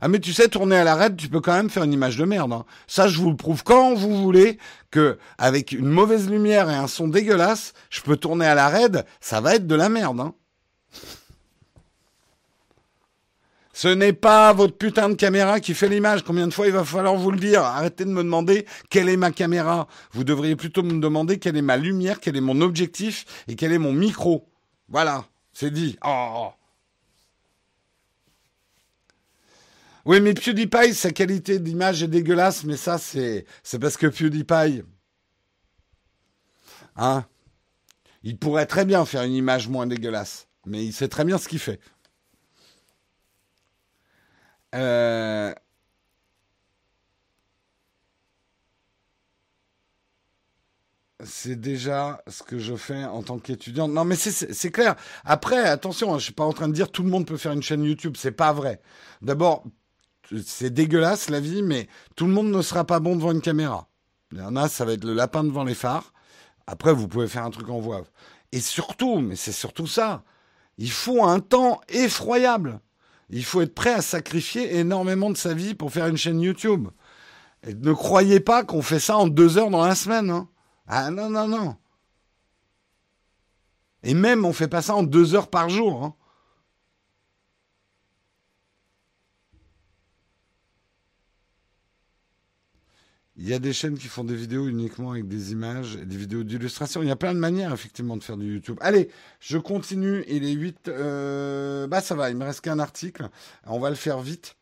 Ah 0.00 0.08
mais 0.08 0.20
tu 0.20 0.32
sais, 0.32 0.48
tourner 0.48 0.76
à 0.76 0.84
l'arrêt, 0.84 1.14
tu 1.14 1.28
peux 1.28 1.40
quand 1.40 1.54
même 1.54 1.70
faire 1.70 1.82
une 1.82 1.92
image 1.92 2.16
de 2.16 2.24
merde. 2.24 2.52
Hein. 2.52 2.64
Ça, 2.86 3.08
je 3.08 3.18
vous 3.18 3.30
le 3.30 3.36
prouve 3.36 3.64
quand 3.64 3.94
vous 3.94 4.22
voulez 4.22 4.58
que 4.90 5.18
avec 5.38 5.72
une 5.72 5.88
mauvaise 5.88 6.30
lumière 6.30 6.70
et 6.70 6.74
un 6.74 6.86
son 6.86 7.08
dégueulasse, 7.08 7.72
je 7.90 8.00
peux 8.00 8.16
tourner 8.16 8.46
à 8.46 8.54
la 8.54 8.68
raid, 8.68 9.04
ça 9.20 9.40
va 9.40 9.54
être 9.56 9.66
de 9.66 9.74
la 9.74 9.88
merde. 9.88 10.20
Hein. 10.20 10.34
Ce 13.72 13.86
n'est 13.86 14.12
pas 14.12 14.52
votre 14.52 14.76
putain 14.76 15.08
de 15.08 15.14
caméra 15.14 15.60
qui 15.60 15.72
fait 15.72 15.88
l'image. 15.88 16.24
Combien 16.24 16.48
de 16.48 16.52
fois 16.52 16.66
il 16.66 16.72
va 16.72 16.82
falloir 16.82 17.14
vous 17.14 17.30
le 17.30 17.38
dire? 17.38 17.62
Arrêtez 17.62 18.04
de 18.04 18.10
me 18.10 18.24
demander 18.24 18.66
quelle 18.90 19.08
est 19.08 19.16
ma 19.16 19.30
caméra. 19.30 19.86
Vous 20.10 20.24
devriez 20.24 20.56
plutôt 20.56 20.82
me 20.82 21.00
demander 21.00 21.38
quelle 21.38 21.56
est 21.56 21.62
ma 21.62 21.76
lumière, 21.76 22.18
quel 22.18 22.36
est 22.36 22.40
mon 22.40 22.60
objectif 22.60 23.24
et 23.46 23.54
quel 23.54 23.70
est 23.70 23.78
mon 23.78 23.92
micro. 23.92 24.48
Voilà, 24.88 25.26
c'est 25.52 25.70
dit. 25.70 25.96
Oh. 26.04 26.48
Oui, 30.04 30.20
mais 30.20 30.34
PewDiePie, 30.34 30.94
sa 30.94 31.10
qualité 31.12 31.58
d'image 31.58 32.02
est 32.02 32.08
dégueulasse, 32.08 32.64
mais 32.64 32.76
ça, 32.76 32.98
c'est, 32.98 33.44
parce 33.80 33.96
que 33.96 34.06
PewDiePie. 34.06 34.82
Hein 36.96 37.24
Il 38.22 38.38
pourrait 38.38 38.66
très 38.66 38.84
bien 38.84 39.04
faire 39.04 39.22
une 39.24 39.32
image 39.34 39.68
moins 39.68 39.86
dégueulasse, 39.86 40.48
mais 40.66 40.84
il 40.84 40.92
sait 40.92 41.08
très 41.08 41.24
bien 41.24 41.38
ce 41.38 41.48
qu'il 41.48 41.58
fait. 41.58 41.80
Euh, 44.74 45.54
c'est 51.24 51.56
déjà 51.60 52.22
ce 52.28 52.42
que 52.42 52.58
je 52.58 52.76
fais 52.76 53.04
en 53.04 53.22
tant 53.22 53.38
qu'étudiant. 53.38 53.88
Non, 53.88 54.04
mais 54.04 54.14
c'est 54.16 54.70
clair. 54.70 54.94
Après, 55.24 55.58
attention, 55.68 56.14
hein, 56.14 56.18
je 56.18 56.24
suis 56.24 56.32
pas 56.32 56.44
en 56.44 56.52
train 56.52 56.68
de 56.68 56.72
dire 56.74 56.90
tout 56.92 57.02
le 57.02 57.10
monde 57.10 57.26
peut 57.26 57.36
faire 57.36 57.52
une 57.52 57.62
chaîne 57.62 57.82
YouTube. 57.84 58.14
C'est 58.16 58.32
pas 58.32 58.52
vrai. 58.52 58.80
D'abord, 59.22 59.64
c'est 60.44 60.70
dégueulasse 60.70 61.30
la 61.30 61.40
vie, 61.40 61.62
mais 61.62 61.88
tout 62.16 62.26
le 62.26 62.32
monde 62.32 62.50
ne 62.50 62.62
sera 62.62 62.84
pas 62.84 63.00
bon 63.00 63.16
devant 63.16 63.32
une 63.32 63.40
caméra. 63.40 63.88
Il 64.32 64.38
y 64.38 64.42
en 64.42 64.56
a, 64.56 64.68
ça 64.68 64.84
va 64.84 64.92
être 64.92 65.04
le 65.04 65.14
lapin 65.14 65.44
devant 65.44 65.64
les 65.64 65.74
phares. 65.74 66.12
Après, 66.66 66.92
vous 66.92 67.08
pouvez 67.08 67.28
faire 67.28 67.44
un 67.44 67.50
truc 67.50 67.68
en 67.70 67.80
voix. 67.80 68.02
Et 68.52 68.60
surtout, 68.60 69.20
mais 69.20 69.36
c'est 69.36 69.52
surtout 69.52 69.86
ça, 69.86 70.22
il 70.76 70.90
faut 70.90 71.24
un 71.24 71.40
temps 71.40 71.80
effroyable. 71.88 72.80
Il 73.30 73.44
faut 73.44 73.60
être 73.60 73.74
prêt 73.74 73.92
à 73.92 74.02
sacrifier 74.02 74.76
énormément 74.76 75.30
de 75.30 75.36
sa 75.36 75.52
vie 75.52 75.74
pour 75.74 75.92
faire 75.92 76.06
une 76.06 76.16
chaîne 76.16 76.40
YouTube. 76.40 76.88
Et 77.66 77.74
ne 77.74 77.92
croyez 77.92 78.40
pas 78.40 78.64
qu'on 78.64 78.82
fait 78.82 79.00
ça 79.00 79.16
en 79.18 79.26
deux 79.26 79.58
heures 79.58 79.70
dans 79.70 79.84
la 79.84 79.94
semaine. 79.94 80.30
Hein. 80.30 80.48
Ah 80.86 81.10
non, 81.10 81.28
non, 81.28 81.48
non. 81.48 81.76
Et 84.02 84.14
même, 84.14 84.44
on 84.44 84.52
fait 84.52 84.68
pas 84.68 84.80
ça 84.80 84.94
en 84.94 85.02
deux 85.02 85.34
heures 85.34 85.50
par 85.50 85.68
jour. 85.68 86.04
Hein. 86.04 86.14
Il 93.40 93.48
y 93.48 93.54
a 93.54 93.60
des 93.60 93.72
chaînes 93.72 93.96
qui 93.96 94.08
font 94.08 94.24
des 94.24 94.34
vidéos 94.34 94.66
uniquement 94.66 95.12
avec 95.12 95.28
des 95.28 95.52
images 95.52 95.96
et 96.02 96.04
des 96.04 96.16
vidéos 96.16 96.42
d'illustration. 96.42 97.02
Il 97.02 97.08
y 97.08 97.12
a 97.12 97.16
plein 97.16 97.34
de 97.34 97.38
manières, 97.38 97.72
effectivement, 97.72 98.16
de 98.16 98.24
faire 98.24 98.36
du 98.36 98.52
YouTube. 98.52 98.76
Allez, 98.80 99.10
je 99.38 99.58
continue. 99.58 100.24
Il 100.26 100.44
est 100.44 100.52
8. 100.52 100.88
Euh, 100.88 101.86
bah, 101.86 102.00
ça 102.00 102.16
va, 102.16 102.30
il 102.30 102.36
me 102.36 102.44
reste 102.44 102.62
qu'un 102.62 102.80
article. 102.80 103.28
On 103.64 103.78
va 103.78 103.90
le 103.90 103.96
faire 103.96 104.20
vite. 104.20 104.57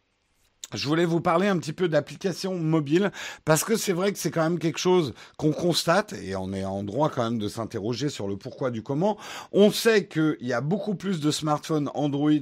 Je 0.75 0.89
voulais 0.89 1.05
vous 1.05 1.21
parler 1.21 1.47
un 1.47 1.59
petit 1.59 1.73
peu 1.73 1.89
d'applications 1.89 2.57
mobiles 2.57 3.12
parce 3.45 3.62
que 3.62 3.77
c'est 3.77 3.93
vrai 3.93 4.12
que 4.12 4.19
c'est 4.19 4.33
quand 4.33 4.43
même 4.43 4.59
quelque 4.59 4.81
chose 4.81 5.14
qu'on 5.37 5.53
constate 5.53 6.12
et 6.14 6.35
on 6.35 6.53
est 6.53 6.64
en 6.64 6.83
droit 6.83 7.09
quand 7.09 7.23
même 7.23 7.39
de 7.39 7.49
s'interroger 7.49 8.09
sur 8.09 8.27
le 8.27 8.37
pourquoi 8.37 8.73
du 8.73 8.83
comment. 8.83 9.17
On 9.53 9.71
sait 9.71 10.07
qu'il 10.07 10.37
y 10.41 10.53
a 10.53 10.61
beaucoup 10.61 10.97
plus 10.97 11.21
de 11.21 11.31
smartphones 11.31 11.89
Android 11.95 12.33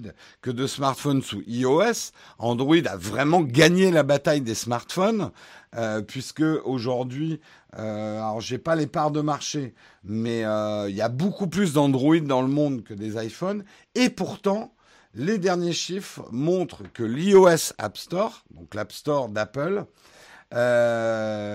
que 0.41 0.51
de 0.51 0.67
smartphones 0.67 1.21
sous 1.21 1.43
iOS. 1.47 2.13
Android 2.39 2.87
a 2.87 2.97
vraiment 2.97 3.43
gagné 3.43 3.91
la 3.91 4.03
bataille 4.03 4.41
des 4.41 4.55
smartphones 4.55 5.31
euh, 5.77 6.01
puisque 6.01 6.45
aujourd'hui, 6.65 7.41
euh, 7.79 8.19
alors 8.19 8.41
j'ai 8.41 8.59
pas 8.59 8.77
les 8.77 8.87
parts 8.87 9.11
de 9.11 9.21
marché, 9.21 9.75
mais 10.05 10.45
euh, 10.45 10.89
il 10.89 10.95
y 10.95 11.03
a 11.03 11.09
beaucoup 11.09 11.49
plus 11.49 11.73
d'Android 11.73 12.21
dans 12.21 12.43
le 12.43 12.49
monde 12.49 12.85
que 12.85 12.95
des 12.95 13.23
iPhones 13.23 13.65
et 13.95 14.09
pourtant 14.09 14.74
les 15.15 15.39
derniers 15.39 15.73
chiffres 15.73 16.27
montrent 16.31 16.83
que 16.93 17.03
l'iOS 17.03 17.73
App 17.79 17.97
Store, 17.97 18.45
donc 18.51 18.75
l'App 18.75 18.93
Store 18.93 19.29
d'Apple, 19.29 19.87
euh, 20.53 21.55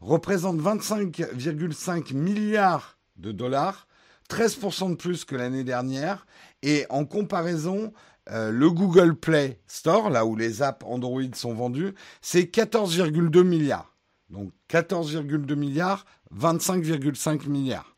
représente 0.00 0.58
25,5 0.58 2.14
milliards 2.14 2.98
de 3.16 3.32
dollars, 3.32 3.86
13% 4.30 4.90
de 4.90 4.96
plus 4.96 5.24
que 5.24 5.36
l'année 5.36 5.64
dernière. 5.64 6.26
Et 6.62 6.86
en 6.90 7.04
comparaison, 7.04 7.92
euh, 8.30 8.50
le 8.50 8.70
Google 8.70 9.14
Play 9.14 9.60
Store, 9.66 10.10
là 10.10 10.26
où 10.26 10.36
les 10.36 10.62
apps 10.62 10.84
Android 10.86 11.22
sont 11.34 11.54
vendues, 11.54 11.94
c'est 12.20 12.44
14,2 12.44 13.42
milliards. 13.42 13.94
Donc 14.30 14.52
14,2 14.68 15.54
milliards, 15.54 16.04
25,5 16.34 17.46
milliards. 17.48 17.96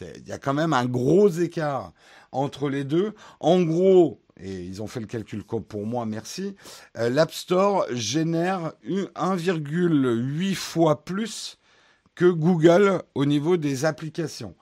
Il 0.00 0.28
y 0.28 0.32
a 0.32 0.38
quand 0.38 0.54
même 0.54 0.72
un 0.72 0.86
gros 0.86 1.28
écart 1.28 1.92
entre 2.32 2.68
les 2.68 2.84
deux. 2.84 3.14
En 3.40 3.62
gros, 3.62 4.20
et 4.42 4.62
ils 4.62 4.82
ont 4.82 4.86
fait 4.86 5.00
le 5.00 5.06
calcul 5.06 5.44
pour 5.44 5.86
moi, 5.86 6.06
merci, 6.06 6.56
euh, 6.96 7.10
l'App 7.10 7.32
Store 7.32 7.86
génère 7.92 8.72
1,8 8.84 10.54
fois 10.54 11.04
plus 11.04 11.58
que 12.14 12.24
Google 12.24 13.02
au 13.14 13.24
niveau 13.24 13.56
des 13.56 13.84
applications. 13.84 14.54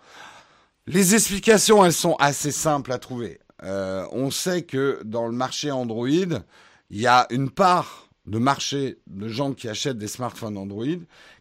Les 0.87 1.15
explications, 1.15 1.85
elles 1.85 1.93
sont 1.93 2.17
assez 2.19 2.51
simples 2.51 2.93
à 2.93 2.99
trouver. 2.99 3.41
Euh, 3.63 4.07
on 4.13 4.31
sait 4.31 4.63
que 4.63 5.01
dans 5.05 5.27
le 5.27 5.33
marché 5.33 5.71
Android, 5.71 6.09
il 6.09 7.01
y 7.01 7.07
a 7.07 7.27
une 7.31 7.51
part 7.51 8.09
de 8.27 8.39
marché 8.39 8.99
de 9.07 9.29
gens 9.29 9.53
qui 9.53 9.69
achètent 9.69 9.99
des 9.99 10.09
smartphones 10.09 10.57
Android, 10.57 10.85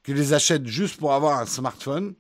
qui 0.04 0.14
les 0.14 0.34
achètent 0.34 0.68
juste 0.68 0.98
pour 0.98 1.14
avoir 1.14 1.40
un 1.40 1.46
smartphone. 1.46 2.14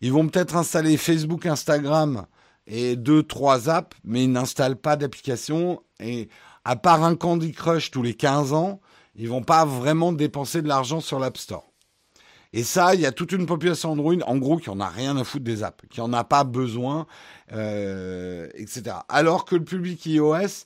Ils 0.00 0.12
vont 0.12 0.28
peut-être 0.28 0.56
installer 0.56 0.96
Facebook, 0.96 1.46
Instagram 1.46 2.26
et 2.70 2.94
deux, 2.96 3.24
trois 3.24 3.68
apps, 3.68 3.96
mais 4.04 4.24
ils 4.24 4.32
n'installent 4.32 4.76
pas 4.76 4.96
d'application. 4.96 5.82
Et 5.98 6.28
à 6.64 6.76
part 6.76 7.02
un 7.02 7.16
Candy 7.16 7.52
Crush 7.52 7.90
tous 7.90 8.02
les 8.02 8.14
15 8.14 8.52
ans, 8.52 8.80
ils 9.16 9.28
vont 9.28 9.42
pas 9.42 9.64
vraiment 9.64 10.12
dépenser 10.12 10.62
de 10.62 10.68
l'argent 10.68 11.00
sur 11.00 11.18
l'App 11.18 11.36
Store. 11.36 11.66
Et 12.52 12.62
ça, 12.62 12.94
il 12.94 13.00
y 13.00 13.06
a 13.06 13.12
toute 13.12 13.32
une 13.32 13.46
population 13.46 13.92
Android, 13.92 14.16
en 14.26 14.36
gros, 14.36 14.56
qui 14.56 14.70
en 14.70 14.80
a 14.80 14.88
rien 14.88 15.16
à 15.16 15.24
foutre 15.24 15.44
des 15.44 15.62
apps, 15.62 15.84
qui 15.88 16.00
en 16.00 16.12
a 16.12 16.24
pas 16.24 16.44
besoin, 16.44 17.06
euh, 17.52 18.48
etc. 18.54 18.96
Alors 19.08 19.44
que 19.44 19.56
le 19.56 19.64
public 19.64 20.04
iOS, 20.06 20.64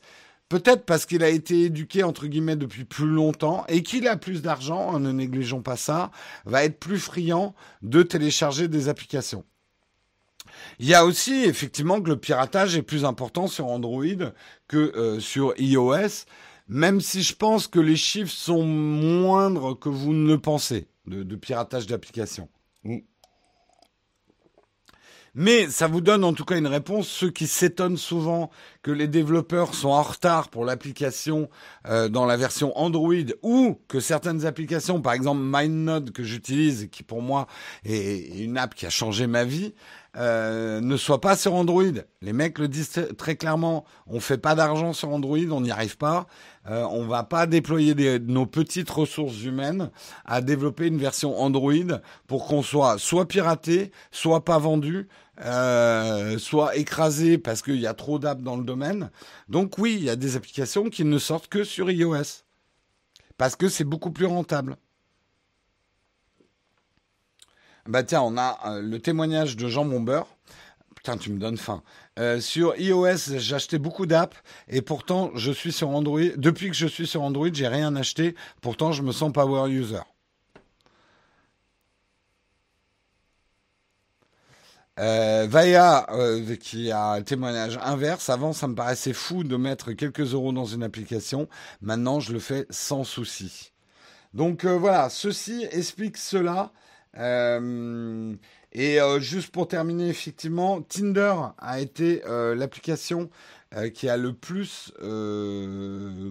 peut-être 0.49 0.85
parce 0.85 1.07
qu'il 1.07 1.23
a 1.23 1.29
été 1.29 1.63
éduqué 1.63 2.03
entre 2.03 2.27
guillemets 2.27 2.57
depuis 2.57 2.85
plus 2.85 3.09
longtemps 3.09 3.65
et 3.69 3.83
qu'il 3.83 4.09
a 4.09 4.17
plus 4.17 4.43
d'argent, 4.43 4.95
hein, 4.95 5.01
ne 5.01 5.13
négligeons 5.13 5.63
pas 5.63 5.77
ça, 5.77 6.11
va 6.45 6.65
être 6.65 6.79
plus 6.79 6.99
friand 6.99 7.55
de 7.83 8.03
télécharger 8.03 8.69
des 8.69 8.89
applications. 8.89 9.45
Il 10.79 10.87
y 10.87 10.95
a 10.95 11.05
aussi 11.05 11.45
effectivement 11.45 12.01
que 12.01 12.09
le 12.09 12.17
piratage 12.17 12.77
est 12.77 12.83
plus 12.83 13.05
important 13.05 13.47
sur 13.47 13.67
Android 13.67 14.05
que 14.69 14.77
euh, 14.97 15.21
sur 15.21 15.55
iOS, 15.59 16.27
même 16.69 17.01
si 17.01 17.23
je 17.23 17.35
pense 17.35 17.67
que 17.67 17.81
les 17.81 17.97
chiffres 17.97 18.33
sont 18.33 18.65
moindres 18.65 19.79
que 19.79 19.89
vous 19.89 20.13
ne 20.13 20.27
le 20.27 20.39
pensez 20.39 20.89
de, 21.07 21.37
piratage 21.37 21.87
d'applications. 21.87 22.49
Mm. 22.85 22.99
Mais 25.37 25.69
ça 25.69 25.89
vous 25.89 26.01
donne 26.01 26.23
en 26.23 26.33
tout 26.33 26.45
cas 26.45 26.57
une 26.57 26.69
réponse. 26.69 27.09
Ceux 27.09 27.31
qui 27.31 27.49
s'étonnent 27.49 27.97
souvent 27.97 28.51
que 28.83 28.93
les 28.93 29.09
développeurs 29.09 29.75
sont 29.75 29.89
en 29.89 30.03
retard 30.03 30.49
pour 30.49 30.65
l'application 30.65 31.51
euh, 31.89 32.09
dans 32.09 32.25
la 32.25 32.37
version 32.37 32.77
Android 32.79 33.15
ou 33.43 33.81
que 33.89 33.99
certaines 33.99 34.47
applications, 34.47 35.03
par 35.03 35.13
exemple 35.13 35.41
MindNode 35.41 36.13
que 36.13 36.23
j'utilise, 36.23 36.89
qui 36.93 37.03
pour 37.03 37.21
moi 37.21 37.49
est 37.85 38.39
une 38.39 38.57
app 38.57 38.77
qui 38.77 38.87
a 38.87 38.91
changé 38.91 39.27
ma 39.27 39.45
vie, 39.45 39.75
euh, 40.17 40.81
ne 40.81 40.97
soient 40.97 41.21
pas 41.21 41.37
sur 41.37 41.55
Android. 41.55 41.83
Les 42.23 42.33
mecs 42.33 42.59
le 42.59 42.69
disent 42.69 43.09
très 43.19 43.37
clairement. 43.37 43.85
On 44.07 44.21
fait 44.21 44.39
pas 44.39 44.55
d'argent 44.55 44.93
sur 44.93 45.11
Android, 45.11 45.39
on 45.51 45.61
n'y 45.61 45.71
arrive 45.71 45.97
pas. 45.97 46.27
Euh, 46.69 46.85
on 46.91 47.05
va 47.07 47.25
pas 47.25 47.47
déployer 47.47 48.19
nos 48.21 48.47
petites 48.47 48.91
ressources 48.91 49.43
humaines 49.43 49.91
à 50.25 50.41
développer 50.41 50.87
une 50.87 50.99
version 50.99 51.39
Android 51.39 51.99
pour 52.27 52.47
qu'on 52.47 52.63
soit 52.63 52.99
soit 52.99 53.27
piraté, 53.27 53.91
soit 54.13 54.45
pas 54.45 54.59
vendu, 54.59 55.09
euh, 55.45 56.39
soit 56.39 56.77
écrasé 56.77 57.39
parce 57.39 57.61
qu'il 57.61 57.81
y 57.81 57.87
a 57.87 57.95
trop 57.95 58.19
d'apps 58.19 58.43
dans 58.43 58.57
le 58.57 58.65
domaine. 58.65 59.11
Donc 59.49 59.79
oui, 59.79 59.97
il 59.99 60.05
y 60.05 60.11
a 60.11 60.17
des 60.17 60.37
applications 60.37 60.85
qui 60.91 61.05
ne 61.05 61.19
sortent 61.19 61.49
que 61.49 61.65
sur 61.65 61.91
iOS 61.91 62.45
parce 63.37 63.57
que 63.57 63.69
c'est 63.69 63.85
beaucoup 63.85 64.13
plus 64.13 64.27
rentable. 64.27 64.77
Bah 67.87 68.03
tiens, 68.03 68.23
on 68.23 68.39
a 68.39 68.59
euh, 68.67 68.81
le 68.83 68.99
témoignage 68.99 69.57
de 69.57 69.69
Jean 69.69 69.85
Bombeur. 69.85 70.27
Putain, 70.97 71.19
tu 71.19 71.31
me 71.31 71.39
donnes 71.39 71.59
faim. 71.59 71.83
Euh, 72.19 72.41
sur 72.41 72.75
iOS, 72.79 73.37
j'ai 73.37 73.55
acheté 73.55 73.79
beaucoup 73.79 74.07
d'apps 74.07 74.37
et 74.69 74.81
pourtant 74.81 75.31
je 75.35 75.53
suis 75.53 75.73
sur 75.73 75.91
Android. 75.91 76.21
Depuis 76.37 76.71
que 76.71 76.77
je 76.77 76.87
suis 76.87 77.07
sur 77.07 77.23
Android, 77.23 77.53
j'ai 77.53 77.69
rien 77.69 77.95
acheté. 77.95 78.37
Pourtant, 78.63 78.93
je 78.93 79.03
me 79.03 79.13
sens 79.13 79.33
power 79.33 79.71
user. 79.71 80.01
Euh, 84.99 85.47
Vaya, 85.47 86.07
qui 86.61 86.91
a 86.91 87.13
un 87.13 87.23
témoignage 87.23 87.79
inverse, 87.83 88.31
avant 88.31 88.53
ça 88.55 88.67
me 88.69 88.75
paraissait 88.75 89.13
fou 89.13 89.45
de 89.45 89.57
mettre 89.57 89.93
quelques 89.93 90.33
euros 90.33 90.53
dans 90.53 90.65
une 90.67 90.85
application, 90.85 91.49
maintenant 91.83 92.21
je 92.21 92.33
le 92.33 92.39
fais 92.39 92.65
sans 92.71 93.03
souci. 93.03 93.73
Donc 94.35 94.65
voilà, 94.65 95.11
ceci 95.11 95.67
explique 95.71 96.17
cela. 96.17 96.73
Et 97.17 98.99
juste 99.19 99.51
pour 99.51 99.69
terminer, 99.69 100.09
effectivement, 100.09 100.83
Tinder 100.83 101.35
a 101.59 101.81
été 101.81 102.23
l'application 102.57 103.31
qui 103.95 104.09
a 104.09 104.17
le 104.17 104.33
plus 104.33 104.93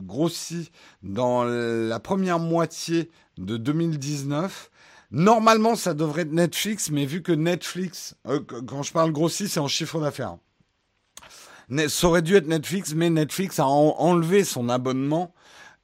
grossi 0.06 0.72
dans 1.04 1.44
la 1.44 2.00
première 2.00 2.40
moitié 2.40 3.10
de 3.38 3.58
2019. 3.58 4.70
Normalement, 5.14 5.76
ça 5.76 5.94
devrait 5.94 6.24
être 6.24 6.32
Netflix, 6.32 6.90
mais 6.90 7.06
vu 7.06 7.22
que 7.22 7.32
Netflix, 7.32 8.16
euh, 8.28 8.40
quand 8.66 8.82
je 8.82 8.92
parle 8.92 9.12
grossi, 9.12 9.48
c'est 9.48 9.60
en 9.60 9.68
chiffre 9.68 10.02
d'affaires. 10.02 10.38
Ça 11.88 12.08
aurait 12.08 12.24
dû 12.24 12.36
être 12.36 12.48
Netflix, 12.48 12.96
mais 12.96 13.12
Netflix 13.12 13.60
a 13.60 13.66
enlevé 13.66 14.44
son 14.44 14.70
abonnement 14.70 15.34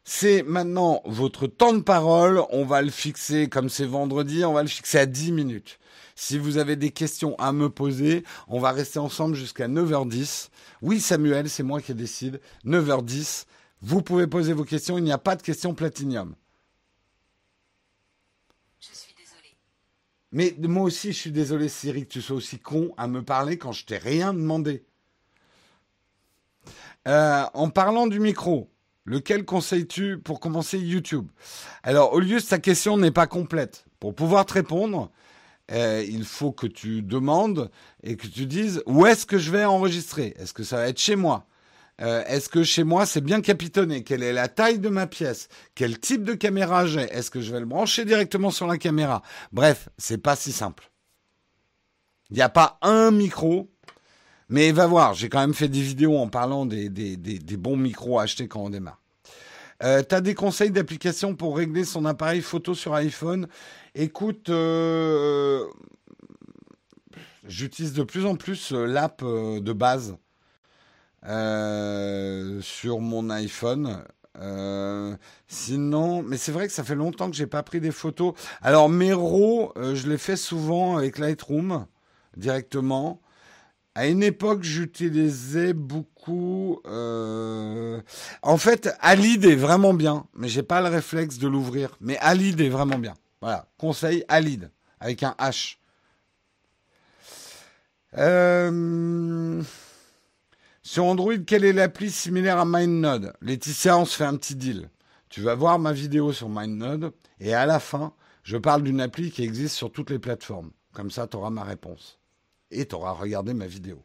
c'est 0.04 0.43
maintenant 0.43 1.02
votre 1.06 1.48
temps 1.48 1.74
de 1.74 1.82
parole. 1.82 2.41
On 2.50 2.66
va 2.66 2.82
le 2.82 2.89
fixer, 2.89 3.48
comme 3.48 3.70
c'est 3.70 3.86
vendredi, 3.86 4.43
on 4.45 4.54
va 4.54 4.64
le 4.64 4.70
fixer 4.70 5.00
à 5.00 5.06
10 5.06 5.32
minutes. 5.32 5.80
Si 6.20 6.39
vous 6.39 6.57
avez 6.57 6.76
des 6.76 6.89
questions 6.89 7.36
à 7.38 7.53
me 7.53 7.70
poser, 7.70 8.24
on 8.47 8.59
va 8.59 8.72
rester 8.72 8.97
ensemble 8.97 9.36
jusqu'à 9.36 9.68
9h10. 9.68 10.49
Oui, 10.82 10.99
Samuel, 10.99 11.47
c'est 11.47 11.61
moi 11.61 11.80
qui 11.80 11.93
décide. 11.93 12.41
9h10. 12.65 13.45
Vous 13.84 14.01
pouvez 14.01 14.26
poser 14.26 14.53
vos 14.53 14.63
questions. 14.63 14.97
Il 14.97 15.03
n'y 15.03 15.11
a 15.11 15.20
pas 15.20 15.36
de 15.36 15.43
questions 15.43 15.76
platinium. 15.76 16.34
Je 18.80 18.88
suis 18.95 19.13
désolé. 19.13 19.55
Mais 20.32 20.55
moi 20.68 20.86
aussi, 20.86 21.13
je 21.13 21.20
suis 21.20 21.32
désolé, 21.32 21.70
Cyril, 21.70 22.07
que 22.07 22.13
tu 22.13 22.24
sois 22.24 22.38
aussi 22.38 22.57
con 22.57 22.95
à 22.97 23.07
me 23.07 23.22
parler 23.22 23.59
quand 23.59 23.72
je 23.72 23.86
t'ai 23.86 23.99
rien 23.99 24.34
demandé. 24.34 24.88
Euh, 27.07 27.43
en 27.53 27.70
parlant 27.70 28.07
du 28.07 28.20
micro, 28.20 28.72
lequel 29.05 29.45
conseilles-tu 29.45 30.18
pour 30.18 30.39
commencer 30.39 30.80
YouTube? 30.80 31.28
Alors, 31.84 32.13
au 32.13 32.20
lieu 32.20 32.39
de 32.39 32.43
ta 32.43 32.57
question 32.57 32.97
n'est 32.97 33.11
pas 33.11 33.28
complète. 33.28 33.86
Pour 33.99 34.15
pouvoir 34.15 34.47
te 34.47 34.53
répondre, 34.53 35.11
euh, 35.72 36.03
il 36.07 36.24
faut 36.24 36.51
que 36.51 36.68
tu 36.68 37.01
demandes 37.01 37.70
et 38.03 38.15
que 38.15 38.28
tu 38.28 38.45
dises 38.45 38.82
où 38.86 39.05
est-ce 39.05 39.26
que 39.26 39.38
je 39.38 39.51
vais 39.51 39.65
enregistrer? 39.65 40.34
Est-ce 40.38 40.53
que 40.53 40.63
ça 40.63 40.78
va 40.78 40.88
être 40.88 40.99
chez 40.99 41.15
moi? 41.15 41.45
Euh, 41.99 42.24
Est-ce 42.28 42.47
que 42.47 42.63
chez 42.63 42.84
moi 42.84 43.05
c'est 43.05 43.22
bien 43.22 43.41
capitonné? 43.41 44.03
Quelle 44.03 44.24
est 44.24 44.34
la 44.34 44.47
taille 44.47 44.80
de 44.80 44.89
ma 44.89 45.07
pièce? 45.07 45.49
Quel 45.76 45.99
type 45.99 46.24
de 46.24 46.34
caméra 46.34 46.86
j'ai? 46.86 47.01
Est-ce 47.01 47.32
que 47.32 47.41
je 47.41 47.51
vais 47.51 47.59
le 47.59 47.65
brancher 47.65 48.05
directement 48.05 48.51
sur 48.51 48.68
la 48.68 48.78
caméra? 48.78 49.24
Bref, 49.51 49.89
c'est 49.97 50.20
pas 50.20 50.36
si 50.36 50.51
simple. 50.51 50.89
Il 52.30 52.36
n'y 52.36 52.41
a 52.41 52.49
pas 52.49 52.78
un 52.82 53.11
micro, 53.11 53.70
mais 54.49 54.72
va 54.72 54.88
voir. 54.88 55.13
J'ai 55.13 55.30
quand 55.30 55.39
même 55.39 55.53
fait 55.53 55.70
des 55.70 55.82
vidéos 55.82 56.18
en 56.18 56.28
parlant 56.28 56.65
des, 56.65 56.89
bons 57.57 57.78
micros 57.78 58.20
à 58.20 58.26
quand 58.26 58.61
on 58.61 58.70
démarre. 58.70 59.01
Euh, 59.84 60.01
tu 60.07 60.15
as 60.15 60.22
des 60.22 60.34
conseils 60.34 60.72
d'application 60.72 61.36
pour 61.36 61.57
régler 61.57 61.86
son 61.86 62.05
appareil 62.05 62.41
photo 62.41 62.74
sur 62.74 62.95
iPhone 62.95 63.47
Écoute, 64.00 64.50
euh, 64.50 65.66
j'utilise 67.48 67.93
de 67.93 68.04
plus 68.04 68.28
en 68.28 68.36
plus 68.36 68.72
euh, 68.72 68.86
l'app 68.86 69.24
euh, 69.24 69.60
de 69.60 69.74
base 69.74 70.16
sur 72.62 73.00
mon 73.00 73.32
iPhone. 73.32 74.04
sinon, 75.48 76.22
mais 76.22 76.38
c'est 76.38 76.52
vrai 76.52 76.68
que 76.68 76.74
ça 76.74 76.84
fait 76.84 76.93
longtemps 76.93 77.32
que 77.32 77.36
j'ai 77.36 77.48
pas 77.48 77.64
pris 77.64 77.82
des 77.82 77.89
photos. 77.89 78.34
Alors 78.62 78.88
mes 78.88 79.14
RAW, 79.14 79.74
je 79.76 80.08
les 80.08 80.20
fais 80.20 80.36
souvent 80.36 80.98
avec 80.98 81.18
Lightroom 81.18 81.88
directement. 82.38 83.20
À 83.95 84.06
une 84.06 84.22
époque, 84.22 84.62
j'utilisais 84.62 85.74
beaucoup. 85.74 86.82
En 86.86 88.58
fait, 88.58 88.95
Alid 89.00 89.43
est 89.43 89.56
vraiment 89.56 89.95
bien, 89.95 90.28
mais 90.36 90.50
j'ai 90.50 90.64
pas 90.64 90.82
le 90.82 90.88
réflexe 90.88 91.39
de 91.39 91.48
l'ouvrir. 91.48 91.98
Mais 92.00 92.18
Alid 92.20 92.62
est 92.62 92.70
vraiment 92.70 93.00
bien. 93.00 93.16
Voilà, 93.42 93.68
conseil 93.78 94.24
Alid 94.28 94.72
avec 95.00 95.24
un 95.24 95.36
H. 95.40 95.78
Euh, 98.18 99.62
sur 100.82 101.06
Android, 101.06 101.38
quelle 101.46 101.66
est 101.66 101.74
l'appli 101.74 102.10
similaire 102.10 102.58
à 102.58 102.66
MindNode? 102.66 103.34
Laetitia, 103.42 103.98
on 103.98 104.06
se 104.06 104.16
fait 104.16 104.24
un 104.24 104.38
petit 104.38 104.56
deal. 104.56 104.90
Tu 105.30 105.42
vas 105.42 105.56
voir 105.56 105.78
ma 105.78 105.92
vidéo 105.92 106.32
sur 106.32 106.50
MindNode 106.50 107.14
et 107.40 107.54
à 107.54 107.66
la 107.66 107.80
fin, 107.80 108.14
je 108.44 108.58
parle 108.58 108.84
d'une 108.84 109.02
appli 109.02 109.30
qui 109.30 109.44
existe 109.44 109.76
sur 109.76 109.92
toutes 109.92 110.10
les 110.10 110.20
plateformes. 110.20 110.72
Comme 110.94 111.12
ça, 111.12 111.28
tu 111.28 111.38
auras 111.38 111.50
ma 111.50 111.64
réponse 111.64 112.18
et 112.72 112.88
tu 112.88 112.96
auras 112.96 113.12
regardé 113.12 113.54
ma 113.54 113.68
vidéo. 113.68 114.04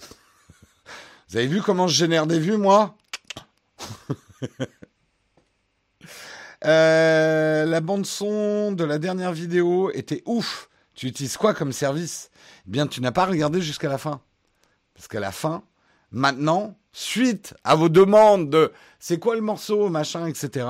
Vous 1.28 1.36
avez 1.36 1.46
vu 1.46 1.60
comment 1.60 1.88
je 1.88 1.96
génère 1.96 2.26
des 2.26 2.38
vues, 2.38 2.56
moi? 2.56 2.96
euh, 6.64 7.64
La 7.64 7.80
bande 7.80 8.06
son 8.06 8.72
de 8.72 8.84
la 8.84 8.98
dernière 8.98 9.32
vidéo 9.32 9.90
était 9.92 10.22
ouf. 10.26 10.68
Tu 10.94 11.06
utilises 11.06 11.36
quoi 11.36 11.54
comme 11.54 11.72
service? 11.72 12.30
Eh 12.66 12.70
bien, 12.70 12.86
tu 12.86 13.00
n'as 13.00 13.12
pas 13.12 13.26
regardé 13.26 13.60
jusqu'à 13.60 13.88
la 13.88 13.98
fin. 13.98 14.20
Parce 14.94 15.08
qu'à 15.08 15.20
la 15.20 15.32
fin, 15.32 15.64
maintenant, 16.10 16.78
suite 16.92 17.54
à 17.64 17.74
vos 17.74 17.88
demandes 17.88 18.50
de 18.50 18.72
c'est 18.98 19.18
quoi 19.18 19.34
le 19.34 19.40
morceau, 19.40 19.88
machin, 19.88 20.26
etc. 20.26 20.66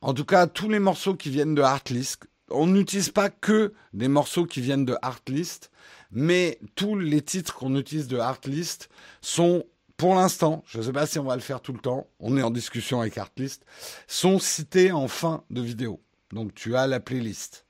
En 0.00 0.12
tout 0.12 0.24
cas, 0.24 0.46
tous 0.46 0.68
les 0.68 0.80
morceaux 0.80 1.14
qui 1.14 1.30
viennent 1.30 1.54
de 1.54 1.62
Artlist, 1.62 2.24
on 2.50 2.66
n'utilise 2.66 3.10
pas 3.10 3.30
que 3.30 3.72
des 3.92 4.08
morceaux 4.08 4.44
qui 4.44 4.60
viennent 4.60 4.84
de 4.84 4.96
Artlist 5.02 5.70
mais 6.14 6.60
tous 6.76 6.96
les 6.96 7.20
titres 7.20 7.54
qu'on 7.54 7.74
utilise 7.74 8.06
de 8.06 8.18
Artlist 8.18 8.88
sont, 9.20 9.64
pour 9.96 10.14
l'instant, 10.14 10.62
je 10.66 10.78
ne 10.78 10.82
sais 10.82 10.92
pas 10.92 11.06
si 11.06 11.18
on 11.18 11.24
va 11.24 11.36
le 11.36 11.42
faire 11.42 11.60
tout 11.60 11.72
le 11.72 11.78
temps, 11.78 12.08
on 12.18 12.36
est 12.36 12.42
en 12.42 12.50
discussion 12.50 13.00
avec 13.00 13.16
Artlist, 13.16 13.64
sont 14.06 14.38
cités 14.38 14.92
en 14.92 15.08
fin 15.08 15.44
de 15.50 15.60
vidéo. 15.60 16.00
Donc 16.32 16.54
tu 16.54 16.76
as 16.76 16.86
la 16.86 17.00
playlist. 17.00 17.66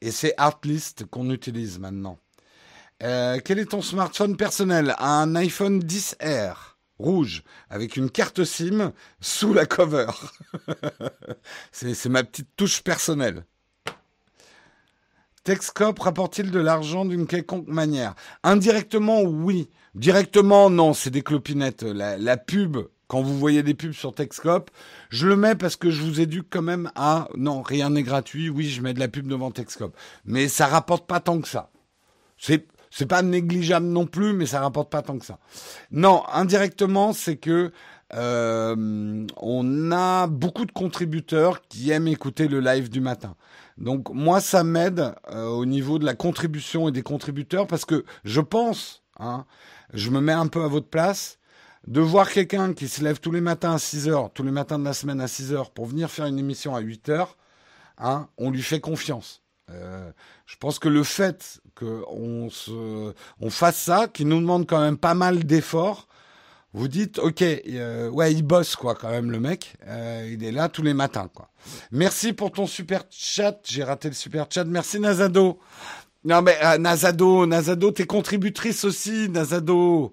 Et 0.00 0.10
c'est 0.10 0.34
Artlist 0.36 1.04
qu'on 1.06 1.30
utilise 1.30 1.78
maintenant. 1.78 2.18
Euh, 3.02 3.38
quel 3.44 3.58
est 3.58 3.66
ton 3.66 3.82
smartphone 3.82 4.36
personnel? 4.36 4.94
Un 4.98 5.34
iPhone 5.36 5.80
10R 5.80 6.76
rouge 6.98 7.42
avec 7.68 7.96
une 7.96 8.10
carte 8.10 8.44
SIM 8.44 8.92
sous 9.20 9.52
la 9.52 9.66
cover. 9.66 10.06
c'est 11.72 12.08
ma 12.08 12.24
petite 12.24 12.48
touche 12.56 12.82
personnelle. 12.82 13.44
Texcop 15.44 16.00
rapporte-t-il 16.00 16.50
de 16.50 16.58
l'argent 16.58 17.04
d'une 17.04 17.26
quelconque 17.26 17.68
manière? 17.68 18.16
Indirectement, 18.42 19.22
oui. 19.22 19.70
Directement, 19.96 20.68
non, 20.68 20.92
c'est 20.92 21.08
des 21.08 21.22
clopinettes. 21.22 21.82
La, 21.82 22.36
pub, 22.36 22.76
quand 23.08 23.22
vous 23.22 23.38
voyez 23.38 23.62
des 23.62 23.72
pubs 23.72 23.92
sur 23.92 24.14
Texcop, 24.14 24.70
je 25.08 25.26
le 25.26 25.36
mets 25.36 25.54
parce 25.54 25.76
que 25.76 25.90
je 25.90 26.02
vous 26.02 26.20
éduque 26.20 26.48
quand 26.50 26.60
même 26.60 26.90
à 26.94 27.28
non, 27.34 27.62
rien 27.62 27.88
n'est 27.88 28.02
gratuit. 28.02 28.50
Oui, 28.50 28.68
je 28.68 28.82
mets 28.82 28.92
de 28.92 29.00
la 29.00 29.08
pub 29.08 29.26
devant 29.26 29.50
Texcop, 29.50 29.96
mais 30.26 30.48
ça 30.48 30.66
rapporte 30.66 31.06
pas 31.06 31.20
tant 31.20 31.40
que 31.40 31.48
ça. 31.48 31.70
C'est 32.36 32.66
c'est 32.90 33.06
pas 33.06 33.22
négligeable 33.22 33.86
non 33.86 34.06
plus, 34.06 34.32
mais 34.32 34.46
ça 34.46 34.60
rapporte 34.60 34.90
pas 34.90 35.02
tant 35.02 35.18
que 35.18 35.24
ça. 35.24 35.38
Non, 35.90 36.22
indirectement, 36.32 37.12
c'est 37.12 37.36
que 37.36 37.72
euh, 38.14 39.26
on 39.36 39.92
a 39.92 40.26
beaucoup 40.26 40.66
de 40.66 40.72
contributeurs 40.72 41.62
qui 41.68 41.90
aiment 41.90 42.08
écouter 42.08 42.48
le 42.48 42.60
live 42.60 42.90
du 42.90 43.00
matin. 43.00 43.34
Donc 43.78 44.10
moi, 44.12 44.40
ça 44.40 44.62
m'aide 44.62 45.14
euh, 45.30 45.46
au 45.46 45.66
niveau 45.66 45.98
de 45.98 46.04
la 46.04 46.14
contribution 46.14 46.88
et 46.88 46.92
des 46.92 47.02
contributeurs 47.02 47.66
parce 47.66 47.84
que 47.84 48.04
je 48.24 48.40
pense, 48.40 49.02
hein, 49.18 49.44
je 49.92 50.10
me 50.10 50.20
mets 50.20 50.32
un 50.32 50.46
peu 50.46 50.62
à 50.62 50.68
votre 50.68 50.88
place, 50.88 51.38
de 51.86 52.00
voir 52.00 52.30
quelqu'un 52.30 52.74
qui 52.74 52.88
se 52.88 53.02
lève 53.02 53.20
tous 53.20 53.30
les 53.30 53.40
matins 53.40 53.74
à 53.74 53.78
6 53.78 54.08
heures, 54.08 54.32
tous 54.32 54.42
les 54.42 54.50
matins 54.50 54.78
de 54.78 54.84
la 54.84 54.92
semaine 54.92 55.20
à 55.20 55.28
6 55.28 55.52
heures 55.52 55.70
pour 55.70 55.86
venir 55.86 56.10
faire 56.10 56.26
une 56.26 56.38
émission 56.38 56.74
à 56.74 56.80
8 56.80 57.08
heures, 57.10 57.36
hein, 57.98 58.28
on 58.38 58.50
lui 58.50 58.62
fait 58.62 58.80
confiance. 58.80 59.42
Euh, 59.70 60.10
je 60.46 60.56
pense 60.56 60.78
que 60.78 60.88
le 60.88 61.02
fait 61.02 61.60
qu'on 61.74 62.48
on 63.40 63.50
fasse 63.50 63.76
ça, 63.76 64.08
qui 64.08 64.24
nous 64.24 64.40
demande 64.40 64.66
quand 64.66 64.80
même 64.80 64.96
pas 64.96 65.14
mal 65.14 65.44
d'efforts, 65.44 66.08
vous 66.72 66.88
dites, 66.88 67.18
ok, 67.18 67.42
euh, 67.42 68.10
ouais, 68.10 68.32
il 68.32 68.42
bosse 68.42 68.76
quoi 68.76 68.94
quand 68.94 69.10
même 69.10 69.30
le 69.30 69.40
mec, 69.40 69.76
euh, 69.86 70.28
il 70.30 70.44
est 70.44 70.52
là 70.52 70.68
tous 70.68 70.82
les 70.82 70.94
matins 70.94 71.30
quoi. 71.32 71.48
Merci 71.90 72.32
pour 72.32 72.52
ton 72.52 72.66
super 72.66 73.04
chat, 73.10 73.58
j'ai 73.64 73.82
raté 73.82 74.08
le 74.08 74.14
super 74.14 74.46
chat, 74.50 74.64
merci 74.64 75.00
Nazado. 75.00 75.58
Non 76.26 76.42
mais 76.42 76.58
euh, 76.62 76.76
Nazado, 76.76 77.46
Nazado, 77.46 77.90
t'es 77.92 78.04
contributrice 78.04 78.84
aussi, 78.84 79.28
Nazado. 79.30 80.12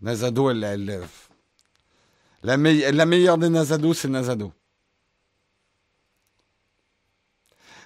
Nazado, 0.00 0.50
elle, 0.50 0.62
elle, 0.62 1.00
la, 2.44 2.56
la 2.56 3.06
meilleure 3.06 3.38
des 3.38 3.48
Nazado, 3.48 3.94
c'est 3.94 4.08
Nazado. 4.08 4.52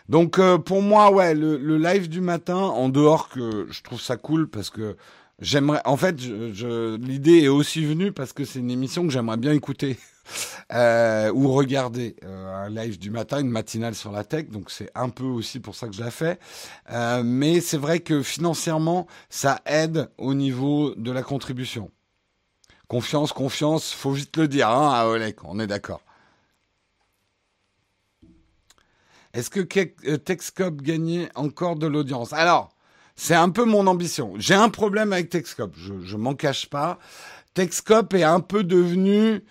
Donc 0.08 0.38
pour 0.64 0.82
moi, 0.82 1.10
ouais, 1.10 1.34
le, 1.34 1.56
le, 1.56 1.78
live 1.78 2.08
du 2.08 2.20
matin, 2.20 2.56
en 2.56 2.90
dehors 2.90 3.30
que 3.30 3.66
je 3.70 3.82
trouve 3.82 4.00
ça 4.00 4.16
cool 4.16 4.50
parce 4.50 4.68
que 4.68 4.96
J'aimerais, 5.42 5.80
en 5.84 5.96
fait, 5.96 6.20
l'idée 6.20 7.40
est 7.42 7.48
aussi 7.48 7.84
venue 7.84 8.12
parce 8.12 8.32
que 8.32 8.44
c'est 8.44 8.60
une 8.60 8.70
émission 8.70 9.04
que 9.04 9.12
j'aimerais 9.12 9.36
bien 9.36 9.52
écouter 9.52 9.98
euh, 10.72 11.30
ou 11.32 11.52
regarder 11.52 12.16
euh, 12.24 12.66
un 12.66 12.70
live 12.70 12.98
du 12.98 13.10
matin, 13.10 13.40
une 13.40 13.50
matinale 13.50 13.94
sur 13.94 14.12
la 14.12 14.24
tech. 14.24 14.48
Donc 14.48 14.70
c'est 14.70 14.90
un 14.94 15.08
peu 15.08 15.24
aussi 15.24 15.60
pour 15.60 15.74
ça 15.74 15.86
que 15.88 15.94
je 15.94 16.02
la 16.02 16.10
fais. 16.10 16.38
Euh, 16.90 17.22
mais 17.24 17.60
c'est 17.60 17.76
vrai 17.76 18.00
que 18.00 18.22
financièrement, 18.22 19.06
ça 19.28 19.60
aide 19.66 20.10
au 20.18 20.34
niveau 20.34 20.94
de 20.94 21.10
la 21.10 21.22
contribution. 21.22 21.90
Confiance, 22.88 23.32
confiance, 23.32 23.92
faut 23.92 24.12
vite 24.12 24.36
le 24.36 24.48
dire, 24.48 24.68
hein, 24.68 24.92
à 24.92 25.06
Olek, 25.06 25.44
on 25.44 25.58
est 25.58 25.66
d'accord. 25.66 26.02
Est-ce 29.32 29.48
que 29.48 29.60
Texcop 29.60 30.82
gagnait 30.82 31.30
encore 31.34 31.76
de 31.76 31.86
l'audience? 31.86 32.34
Alors, 32.34 32.76
c'est 33.16 33.34
un 33.34 33.48
peu 33.48 33.64
mon 33.64 33.86
ambition. 33.86 34.34
J'ai 34.36 34.54
un 34.54 34.68
problème 34.68 35.14
avec 35.14 35.30
Texcop, 35.30 35.74
je, 35.74 35.94
je 36.02 36.16
m'en 36.18 36.34
cache 36.34 36.68
pas. 36.68 36.98
Texcop 37.54 38.12
est 38.12 38.24
un 38.24 38.40
peu 38.40 38.62
devenu 38.62 39.42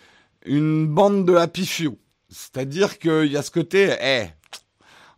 une 0.46 0.88
bande 0.88 1.26
de 1.26 1.36
happy 1.36 1.66
few. 1.66 1.98
C'est-à-dire 2.30 2.98
qu'il 3.00 3.32
y 3.32 3.38
a 3.38 3.42
ce 3.42 3.52
côté, 3.52 3.94
eh, 4.02 4.28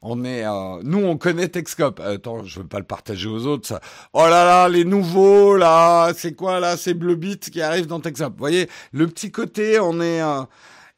on 0.01 0.25
est, 0.25 0.45
euh, 0.45 0.81
nous 0.83 0.99
on 0.99 1.17
connaît 1.17 1.47
Texcop. 1.47 1.99
Attends, 1.99 2.43
je 2.43 2.59
veux 2.59 2.67
pas 2.67 2.79
le 2.79 2.85
partager 2.85 3.29
aux 3.29 3.45
autres. 3.45 3.67
Ça. 3.67 3.81
Oh 4.13 4.23
là 4.23 4.43
là, 4.43 4.67
les 4.67 4.83
nouveaux 4.83 5.55
là, 5.55 6.11
c'est 6.15 6.33
quoi 6.33 6.59
là, 6.59 6.75
ces 6.75 6.93
bleu 6.93 7.15
bits 7.15 7.39
qui 7.39 7.61
arrivent 7.61 7.87
dans 7.87 7.99
Texcop. 7.99 8.33
Vous 8.33 8.39
voyez, 8.39 8.69
le 8.91 9.07
petit 9.07 9.31
côté, 9.31 9.79
on 9.79 10.01
est, 10.01 10.21
euh, 10.21 10.43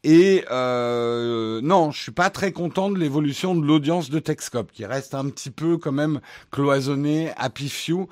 et 0.07 0.45
euh, 0.51 1.61
non, 1.63 1.89
je 1.89 1.99
suis 1.99 2.11
pas 2.11 2.29
très 2.29 2.51
content 2.51 2.91
de 2.91 2.99
l'évolution 2.99 3.55
de 3.55 3.65
l'audience 3.65 4.11
de 4.11 4.19
Texcop, 4.19 4.71
qui 4.71 4.85
reste 4.85 5.15
un 5.15 5.29
petit 5.29 5.49
peu 5.49 5.77
quand 5.77 5.91
même 5.91 6.21
cloisonné, 6.51 7.31
happy 7.37 7.69
few. 7.69 8.07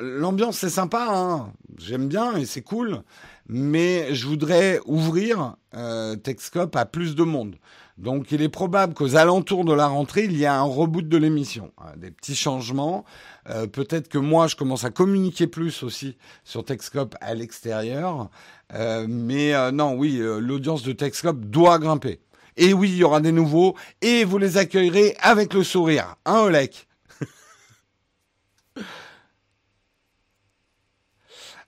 L'ambiance 0.00 0.56
c'est 0.56 0.70
sympa, 0.70 1.06
hein 1.10 1.52
j'aime 1.76 2.08
bien 2.08 2.36
et 2.36 2.46
c'est 2.46 2.62
cool, 2.62 3.02
mais 3.48 4.14
je 4.14 4.26
voudrais 4.26 4.80
ouvrir 4.86 5.56
euh, 5.74 6.16
Texcop 6.16 6.74
à 6.76 6.84
plus 6.84 7.14
de 7.14 7.22
monde. 7.22 7.56
Donc 7.98 8.30
il 8.30 8.42
est 8.42 8.50
probable 8.50 8.92
qu'aux 8.92 9.16
alentours 9.16 9.64
de 9.64 9.72
la 9.72 9.86
rentrée, 9.86 10.24
il 10.24 10.36
y 10.36 10.44
a 10.44 10.58
un 10.58 10.64
reboot 10.64 11.08
de 11.08 11.16
l'émission, 11.16 11.72
hein, 11.78 11.92
des 11.96 12.10
petits 12.10 12.34
changements. 12.34 13.04
Euh, 13.48 13.66
peut-être 13.66 14.08
que 14.08 14.18
moi, 14.18 14.48
je 14.48 14.56
commence 14.56 14.84
à 14.84 14.90
communiquer 14.90 15.46
plus 15.46 15.82
aussi 15.82 16.16
sur 16.44 16.64
Texcop 16.64 17.14
à 17.22 17.34
l'extérieur. 17.34 18.28
Euh, 18.74 19.06
mais 19.08 19.54
euh, 19.54 19.70
non, 19.70 19.94
oui, 19.94 20.20
l'audience 20.20 20.82
de 20.82 20.92
Texcop 20.92 21.40
doit 21.46 21.78
grimper. 21.78 22.20
Et 22.58 22.74
oui, 22.74 22.90
il 22.90 22.96
y 22.96 23.04
aura 23.04 23.20
des 23.20 23.32
nouveaux, 23.32 23.76
et 24.00 24.24
vous 24.24 24.38
les 24.38 24.56
accueillerez 24.56 25.14
avec 25.20 25.52
le 25.52 25.62
sourire. 25.62 26.16
Hein, 26.24 26.40
Olek 26.40 26.86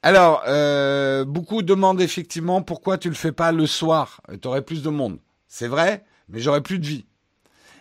Alors, 0.02 0.42
beaucoup 1.26 1.62
demandent 1.62 2.00
effectivement 2.00 2.62
pourquoi 2.62 2.98
tu 2.98 3.08
le 3.08 3.14
fais 3.14 3.32
pas 3.32 3.52
le 3.52 3.66
soir. 3.66 4.20
Tu 4.40 4.46
aurais 4.48 4.62
plus 4.62 4.82
de 4.82 4.90
monde. 4.90 5.18
C'est 5.48 5.68
vrai, 5.68 6.04
mais 6.28 6.40
j'aurais 6.40 6.62
plus 6.62 6.78
de 6.78 6.86
vie. 6.86 7.06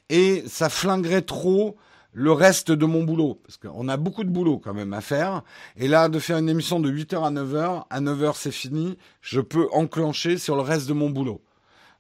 Et 0.10 0.44
ça 0.48 0.70
flinguerait 0.70 1.22
trop 1.22 1.78
le 2.18 2.32
reste 2.32 2.72
de 2.72 2.86
mon 2.86 3.04
boulot. 3.04 3.40
Parce 3.44 3.58
qu'on 3.58 3.88
a 3.88 3.98
beaucoup 3.98 4.24
de 4.24 4.30
boulot 4.30 4.58
quand 4.58 4.74
même 4.74 4.94
à 4.94 5.02
faire. 5.02 5.44
Et 5.76 5.88
là, 5.88 6.10
de 6.10 6.18
faire 6.18 6.38
une 6.38 6.50
émission 6.50 6.80
de 6.80 6.90
8h 6.90 7.24
à 7.24 7.32
9h, 7.32 7.84
à 7.90 8.02
9h 8.02 8.34
c'est 8.36 8.52
fini, 8.52 8.98
je 9.22 9.40
peux 9.40 9.68
enclencher 9.72 10.38
sur 10.38 10.56
le 10.56 10.62
reste 10.62 10.88
de 10.88 10.94
mon 10.94 11.12
boulot. 11.12 11.42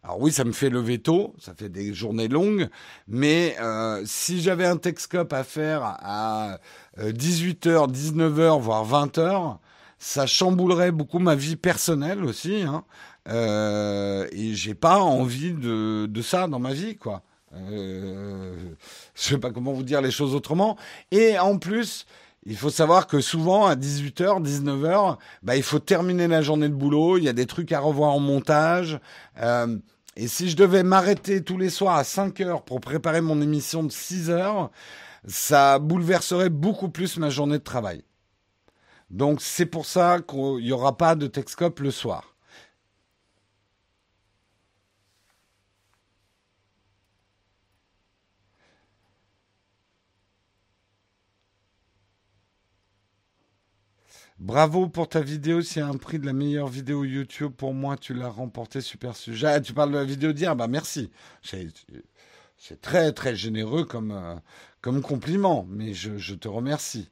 Alors 0.03 0.21
oui, 0.21 0.31
ça 0.31 0.43
me 0.43 0.53
fait 0.53 0.69
lever 0.69 0.99
tôt, 0.99 1.35
ça 1.37 1.53
fait 1.53 1.69
des 1.69 1.93
journées 1.93 2.29
longues, 2.29 2.69
mais 3.07 3.57
euh, 3.59 4.01
si 4.05 4.41
j'avais 4.41 4.65
un 4.65 4.77
Texcop 4.77 5.33
à 5.33 5.43
faire 5.43 5.81
à 5.83 6.59
18h, 6.97 7.67
euh, 7.67 7.87
19h, 7.87 8.61
voire 8.61 8.87
20h, 8.87 9.57
ça 9.99 10.25
chamboulerait 10.25 10.91
beaucoup 10.91 11.19
ma 11.19 11.35
vie 11.35 11.55
personnelle 11.55 12.23
aussi. 12.23 12.61
Hein. 12.61 12.83
Euh, 13.29 14.27
et 14.31 14.53
j'ai 14.53 14.75
pas 14.75 14.99
envie 14.99 15.53
de, 15.53 16.05
de 16.05 16.21
ça 16.21 16.47
dans 16.47 16.59
ma 16.59 16.73
vie, 16.73 16.95
quoi. 16.95 17.23
Euh, 17.53 18.53
je 19.15 19.21
sais 19.21 19.37
pas 19.37 19.51
comment 19.51 19.73
vous 19.73 19.83
dire 19.83 20.01
les 20.01 20.11
choses 20.11 20.35
autrement. 20.35 20.77
Et 21.11 21.39
en 21.39 21.57
plus, 21.57 22.05
il 22.45 22.55
faut 22.55 22.69
savoir 22.69 23.07
que 23.07 23.19
souvent 23.19 23.65
à 23.65 23.75
18h, 23.75 24.43
19h, 24.43 25.17
bah, 25.43 25.55
il 25.55 25.63
faut 25.63 25.79
terminer 25.79 26.27
la 26.27 26.41
journée 26.41 26.69
de 26.69 26.73
boulot, 26.73 27.17
il 27.17 27.23
y 27.23 27.29
a 27.29 27.33
des 27.33 27.45
trucs 27.45 27.71
à 27.71 27.79
revoir 27.79 28.11
en 28.11 28.19
montage. 28.19 28.99
Euh, 29.41 29.77
et 30.15 30.27
si 30.27 30.49
je 30.49 30.55
devais 30.55 30.83
m'arrêter 30.83 31.43
tous 31.43 31.57
les 31.57 31.69
soirs 31.69 31.95
à 31.95 32.03
5 32.03 32.39
heures 32.41 32.63
pour 32.63 32.79
préparer 32.79 33.21
mon 33.21 33.41
émission 33.41 33.83
de 33.83 33.91
6 33.91 34.29
heures, 34.29 34.71
ça 35.27 35.79
bouleverserait 35.79 36.49
beaucoup 36.49 36.89
plus 36.89 37.17
ma 37.17 37.29
journée 37.29 37.57
de 37.57 37.63
travail. 37.63 38.03
Donc 39.09 39.41
c'est 39.41 39.65
pour 39.65 39.85
ça 39.85 40.19
qu'il 40.21 40.57
n'y 40.57 40.71
aura 40.71 40.97
pas 40.97 41.15
de 41.15 41.27
Texcope 41.27 41.79
le 41.79 41.91
soir. 41.91 42.37
Bravo 54.39 54.87
pour 54.87 55.09
ta 55.09 55.21
vidéo. 55.21 55.61
C'est 55.61 55.81
un 55.81 55.95
prix 55.97 56.19
de 56.19 56.25
la 56.25 56.33
meilleure 56.33 56.67
vidéo 56.67 57.03
YouTube, 57.03 57.51
pour 57.53 57.73
moi, 57.73 57.97
tu 57.97 58.13
l'as 58.13 58.29
remporté. 58.29 58.81
Super 58.81 59.15
sujet. 59.15 59.47
Ah, 59.47 59.61
tu 59.61 59.73
parles 59.73 59.91
de 59.91 59.97
la 59.97 60.03
vidéo 60.05 60.31
d'hier 60.31 60.55
Bah 60.55 60.67
merci. 60.67 61.09
C'est 61.41 62.81
très 62.81 63.11
très 63.13 63.35
généreux 63.35 63.85
comme, 63.85 64.11
euh, 64.11 64.35
comme 64.81 65.01
compliment, 65.01 65.65
mais 65.69 65.93
je, 65.93 66.33
te 66.35 66.47
remercie. 66.47 67.09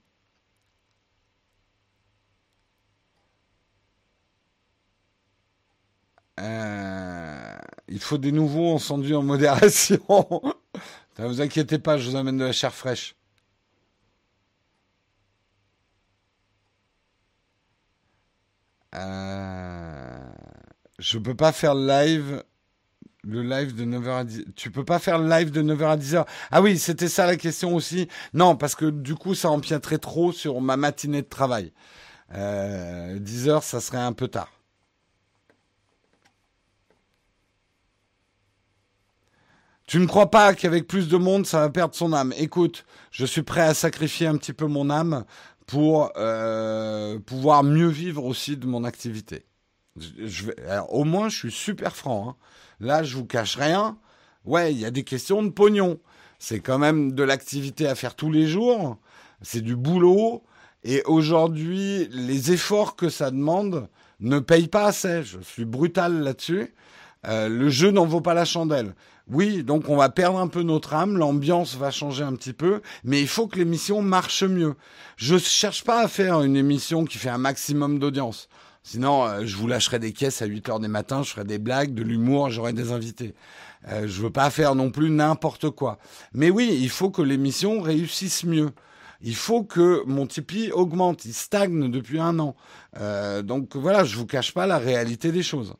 Euh, 6.39 7.55
il 7.87 7.99
faut 7.99 8.17
des 8.17 8.31
nouveaux 8.31 8.73
encendus 8.73 9.15
en 9.15 9.23
modération. 9.23 9.99
ne 11.19 11.27
vous 11.27 11.41
inquiétez 11.41 11.79
pas, 11.79 11.97
je 11.97 12.09
vous 12.09 12.15
amène 12.15 12.37
de 12.37 12.45
la 12.45 12.51
chair 12.51 12.73
fraîche. 12.73 13.15
Euh, 18.95 20.19
je 20.99 21.17
peux 21.17 21.35
pas 21.35 21.51
faire 21.51 21.75
live. 21.75 22.43
Le 23.27 23.41
live 23.41 23.73
de 23.75 23.85
9h 23.85 24.17
à 24.19 24.23
10 24.23 24.45
Tu 24.55 24.69
peux 24.69 24.85
pas 24.85 24.99
faire 24.99 25.17
le 25.17 25.27
live 25.27 25.49
de 25.49 25.63
9h 25.63 25.85
à 25.85 25.97
10h. 25.97 26.25
Ah 26.51 26.61
oui, 26.61 26.77
c'était 26.77 27.07
ça 27.07 27.25
la 27.25 27.37
question 27.37 27.73
aussi. 27.75 28.07
Non, 28.33 28.55
parce 28.55 28.75
que 28.75 28.85
du 28.85 29.15
coup, 29.15 29.33
ça 29.33 29.49
empiéterait 29.49 29.97
trop 29.97 30.31
sur 30.31 30.61
ma 30.61 30.77
matinée 30.77 31.23
de 31.23 31.27
travail. 31.27 31.73
Euh, 32.35 33.19
10h, 33.19 33.63
ça 33.63 33.81
serait 33.81 33.97
un 33.97 34.13
peu 34.13 34.27
tard. 34.27 34.54
Tu 39.87 39.99
ne 39.99 40.07
crois 40.07 40.31
pas 40.31 40.55
qu'avec 40.55 40.87
plus 40.87 41.07
de 41.07 41.17
monde, 41.17 41.45
ça 41.45 41.59
va 41.59 41.69
perdre 41.69 41.93
son 41.93 42.11
âme 42.11 42.33
Écoute, 42.37 42.85
je 43.11 43.25
suis 43.25 43.43
prêt 43.43 43.61
à 43.61 43.73
sacrifier 43.75 44.25
un 44.25 44.37
petit 44.37 44.53
peu 44.53 44.65
mon 44.65 44.89
âme 44.89 45.25
pour 45.67 46.11
euh, 46.17 47.19
pouvoir 47.19 47.63
mieux 47.63 47.87
vivre 47.87 48.25
aussi 48.25 48.57
de 48.57 48.65
mon 48.65 48.83
activité. 48.83 49.45
Au 50.89 51.03
moins, 51.03 51.29
je 51.29 51.37
suis 51.37 51.51
super 51.51 51.95
franc. 51.95 52.29
Hein. 52.29 52.35
Là, 52.79 53.03
je 53.03 53.15
vous 53.15 53.25
cache 53.25 53.57
rien. 53.57 53.97
Ouais, 54.43 54.73
il 54.73 54.79
y 54.79 54.85
a 54.85 54.91
des 54.91 55.03
questions 55.03 55.43
de 55.43 55.49
pognon. 55.49 55.99
C'est 56.39 56.59
quand 56.59 56.79
même 56.79 57.13
de 57.13 57.23
l'activité 57.23 57.87
à 57.87 57.95
faire 57.95 58.15
tous 58.15 58.31
les 58.31 58.47
jours. 58.47 58.97
C'est 59.41 59.61
du 59.61 59.75
boulot. 59.75 60.43
Et 60.83 61.01
aujourd'hui, 61.05 62.07
les 62.11 62.51
efforts 62.51 62.95
que 62.95 63.09
ça 63.09 63.31
demande 63.31 63.87
ne 64.19 64.39
payent 64.39 64.67
pas 64.67 64.85
assez. 64.85 65.23
Je 65.23 65.39
suis 65.39 65.65
brutal 65.65 66.21
là-dessus. 66.21 66.73
Euh, 67.27 67.49
le 67.49 67.69
jeu 67.69 67.91
n'en 67.91 68.05
vaut 68.05 68.21
pas 68.21 68.33
la 68.33 68.45
chandelle. 68.45 68.93
Oui, 69.27 69.63
donc 69.63 69.89
on 69.89 69.95
va 69.95 70.09
perdre 70.09 70.37
un 70.37 70.47
peu 70.47 70.61
notre 70.61 70.93
âme, 70.93 71.17
l'ambiance 71.17 71.75
va 71.77 71.89
changer 71.89 72.23
un 72.23 72.35
petit 72.35 72.53
peu, 72.53 72.81
mais 73.03 73.19
il 73.19 73.27
faut 73.27 73.47
que 73.47 73.57
l'émission 73.57 74.03
marche 74.03 74.43
mieux. 74.43 74.75
Je 75.17 75.37
cherche 75.37 75.83
pas 75.83 76.03
à 76.03 76.07
faire 76.07 76.43
une 76.43 76.55
émission 76.55 77.05
qui 77.05 77.17
fait 77.17 77.29
un 77.29 77.39
maximum 77.39 77.97
d'audience. 77.97 78.47
Sinon, 78.83 79.25
euh, 79.25 79.41
je 79.43 79.57
vous 79.57 79.67
lâcherai 79.67 79.97
des 79.97 80.13
caisses 80.13 80.43
à 80.43 80.45
8 80.45 80.69
heures 80.69 80.79
des 80.79 80.87
matins, 80.87 81.23
je 81.23 81.31
ferai 81.31 81.43
des 81.43 81.57
blagues, 81.57 81.95
de 81.95 82.03
l'humour, 82.03 82.51
j'aurai 82.51 82.71
des 82.71 82.91
invités. 82.91 83.33
Euh, 83.87 84.07
je 84.07 84.21
veux 84.21 84.29
pas 84.29 84.51
faire 84.51 84.75
non 84.75 84.91
plus 84.91 85.09
n'importe 85.09 85.71
quoi. 85.71 85.97
Mais 86.33 86.51
oui, 86.51 86.77
il 86.79 86.89
faut 86.89 87.09
que 87.09 87.23
l'émission 87.23 87.81
réussisse 87.81 88.43
mieux. 88.43 88.69
Il 89.21 89.35
faut 89.35 89.63
que 89.63 90.03
mon 90.05 90.27
Tipeee 90.27 90.71
augmente. 90.71 91.25
Il 91.25 91.33
stagne 91.33 91.89
depuis 91.89 92.19
un 92.19 92.37
an. 92.37 92.55
Euh, 92.99 93.41
donc 93.41 93.75
voilà, 93.75 94.03
je 94.03 94.17
vous 94.17 94.27
cache 94.27 94.53
pas 94.53 94.67
la 94.67 94.77
réalité 94.77 95.31
des 95.31 95.41
choses. 95.41 95.73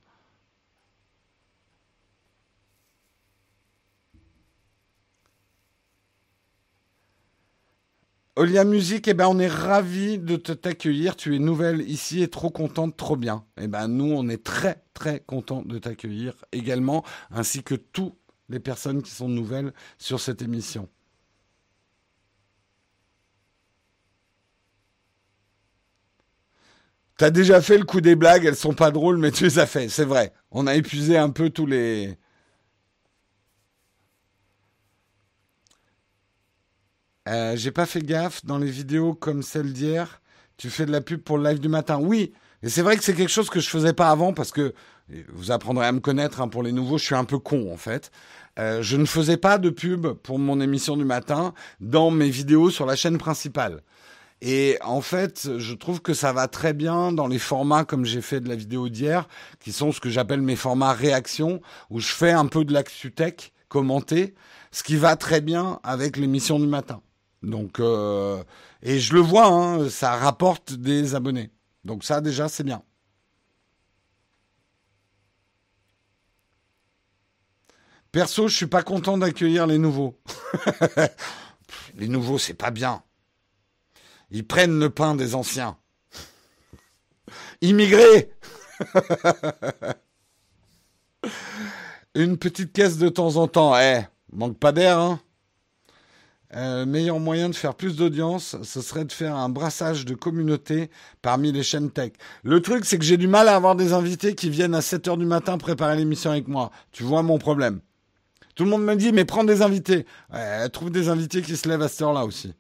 Olia 8.38 8.66
Musique, 8.66 9.08
eh 9.08 9.14
ben, 9.14 9.28
on 9.28 9.40
est 9.40 9.48
ravis 9.48 10.20
de 10.20 10.36
t'accueillir. 10.36 11.16
Tu 11.16 11.36
es 11.36 11.40
nouvelle 11.40 11.82
ici 11.90 12.22
et 12.22 12.28
trop 12.28 12.50
contente, 12.50 12.98
trop 12.98 13.16
bien. 13.16 13.46
Eh 13.58 13.68
ben, 13.68 13.88
nous, 13.88 14.12
on 14.12 14.28
est 14.28 14.44
très, 14.44 14.84
très 14.94 15.22
contents 15.22 15.62
de 15.62 15.78
t'accueillir 15.80 16.34
également, 16.52 17.06
ainsi 17.32 17.64
que 17.64 17.76
toutes 17.76 18.16
les 18.50 18.60
personnes 18.60 19.02
qui 19.02 19.12
sont 19.12 19.30
nouvelles 19.30 19.74
sur 19.98 20.20
cette 20.20 20.42
émission. 20.42 20.90
T'as 27.18 27.30
déjà 27.32 27.62
fait 27.62 27.78
le 27.78 27.86
coup 27.86 28.02
des 28.02 28.18
blagues, 28.18 28.44
elles 28.44 28.58
sont 28.58 28.74
pas 28.74 28.92
drôles, 28.92 29.18
mais 29.18 29.32
tu 29.32 29.46
les 29.46 29.60
as 29.60 29.66
fait, 29.66 29.88
c'est 29.88 30.04
vrai. 30.04 30.34
On 30.52 30.68
a 30.68 30.76
épuisé 30.76 31.18
un 31.18 31.30
peu 31.30 31.50
tous 31.50 31.66
les, 31.66 32.18
Euh, 37.28 37.56
j'ai 37.56 37.72
pas 37.72 37.86
fait 37.86 38.02
gaffe 38.02 38.46
dans 38.46 38.58
les 38.58 38.70
vidéos 38.70 39.14
comme 39.14 39.42
celle 39.42 39.74
d'hier. 39.74 40.22
Tu 40.58 40.70
fais 40.70 40.86
de 40.86 40.92
la 40.92 41.02
pub 41.02 41.22
pour 41.22 41.38
le 41.38 41.50
live 41.50 41.60
du 41.60 41.70
matin. 41.70 42.00
Oui, 42.02 42.34
et 42.64 42.70
c'est 42.70 42.82
vrai 42.82 42.98
que 42.98 43.04
c'est 43.04 43.14
quelque 43.14 43.32
chose 43.32 43.50
que 43.50 43.60
je 43.60 43.70
faisais 43.70 43.94
pas 43.94 44.10
avant 44.10 44.34
parce 44.34 44.52
que 44.52 44.74
vous 45.34 45.52
apprendrez 45.52 45.86
à 45.86 45.92
me 45.92 46.00
connaître 46.00 46.42
hein, 46.42 46.48
pour 46.48 46.64
les 46.64 46.72
nouveaux. 46.72 46.98
Je 46.98 47.06
suis 47.06 47.16
un 47.16 47.26
peu 47.26 47.40
con 47.40 47.72
en 47.72 47.78
fait. 47.78 48.12
Euh, 48.58 48.82
je 48.82 48.98
ne 48.98 49.06
faisais 49.06 49.38
pas 49.38 49.58
de 49.58 49.70
pub 49.70 50.08
pour 50.08 50.40
mon 50.40 50.62
émission 50.62 50.96
du 50.96 51.06
matin 51.06 51.54
dans 51.80 52.10
mes 52.10 52.30
vidéos 52.30 52.70
sur 52.70 52.86
la 52.86 52.96
chaîne 52.96 53.18
principale. 53.18 53.82
Et 54.42 54.78
en 54.82 55.02
fait, 55.02 55.58
je 55.58 55.74
trouve 55.74 56.02
que 56.02 56.14
ça 56.14 56.34
va 56.34 56.48
très 56.48 56.74
bien 56.74 57.12
dans 57.12 57.28
les 57.28 57.40
formats 57.40 57.86
comme 57.86 58.06
j'ai 58.06 58.22
fait 58.22 58.40
de 58.40 58.50
la 58.50 58.56
vidéo 58.56 58.90
d'hier, 58.90 59.28
qui 59.60 59.72
sont 59.72 59.92
ce 59.92 60.00
que 60.00 60.10
j'appelle 60.10 60.42
mes 60.42 60.56
formats 60.56 60.94
réaction, 60.94 61.62
où 61.90 62.00
je 62.00 62.10
fais 62.10 62.32
un 62.32 62.46
peu 62.46 62.66
de 62.66 62.74
l'actu 62.74 63.12
tech 63.12 63.52
commenté, 63.70 64.36
ce 64.72 64.84
qui 64.84 64.98
va 64.98 65.16
très 65.16 65.42
bien 65.42 65.80
avec 65.84 66.18
l'émission 66.18 66.60
du 66.60 66.68
matin. 66.68 67.02
Donc, 67.46 67.80
euh, 67.80 68.44
et 68.82 69.00
je 69.00 69.14
le 69.14 69.20
vois, 69.20 69.46
hein, 69.48 69.90
ça 69.90 70.16
rapporte 70.16 70.74
des 70.74 71.16
abonnés. 71.16 71.52
Donc 71.84 72.04
ça, 72.04 72.20
déjà, 72.20 72.50
c'est 72.50 72.64
bien. 72.64 72.82
Perso, 78.12 78.48
je 78.48 78.56
suis 78.56 78.66
pas 78.66 78.82
content 78.82 79.18
d'accueillir 79.18 79.68
les 79.68 79.78
nouveaux. 79.78 80.20
les 81.96 82.08
nouveaux, 82.08 82.40
c'est 82.40 82.54
pas 82.54 82.72
bien. 82.72 83.04
Ils 84.32 84.48
prennent 84.48 84.80
le 84.80 84.90
pain 84.90 85.16
des 85.16 85.36
anciens. 85.36 85.78
Immigrés 87.62 88.32
Une 92.16 92.38
petite 92.38 92.74
caisse 92.74 92.98
de 92.98 93.10
temps 93.10 93.36
en 93.36 93.48
temps, 93.48 93.78
eh, 93.78 94.08
manque 94.32 94.58
pas 94.58 94.72
d'air, 94.72 95.00
hein 95.00 95.20
euh, 96.56 96.86
meilleur 96.86 97.20
moyen 97.20 97.50
de 97.50 97.56
faire 97.56 97.76
plus 97.76 97.96
d'audience, 97.96 98.56
ce 98.64 98.82
serait 98.82 99.06
de 99.06 99.12
faire 99.12 99.36
un 99.36 99.50
brassage 99.50 100.06
de 100.06 100.16
communauté 100.16 100.90
parmi 101.22 101.52
les 101.52 101.64
chaînes 101.64 101.92
tech. 101.92 102.14
Le 102.44 102.62
truc, 102.62 102.86
c'est 102.86 102.98
que 102.98 103.04
j'ai 103.04 103.18
du 103.18 103.28
mal 103.28 103.50
à 103.50 103.56
avoir 103.56 103.76
des 103.76 103.94
invités 103.94 104.36
qui 104.36 104.50
viennent 104.50 104.76
à 104.76 104.82
7 104.82 105.08
heures 105.10 105.18
du 105.18 105.26
matin 105.26 105.58
préparer 105.58 105.98
l'émission 105.98 106.32
avec 106.32 106.48
moi. 106.48 106.72
Tu 106.92 107.04
vois 107.04 107.24
mon 107.24 107.38
problème. 107.38 107.82
Tout 108.56 108.64
le 108.64 108.70
monde 108.70 108.84
me 108.84 108.96
dit, 108.96 109.12
mais 109.12 109.26
prends 109.26 109.44
des 109.44 109.62
invités. 109.62 110.06
trouve 110.72 110.92
des 110.92 111.10
invités 111.10 111.42
qui 111.42 111.58
se 111.58 111.68
lèvent 111.68 111.82
à 111.82 111.90
cette 111.90 112.04
heure-là 112.04 112.26
aussi. 112.26 112.54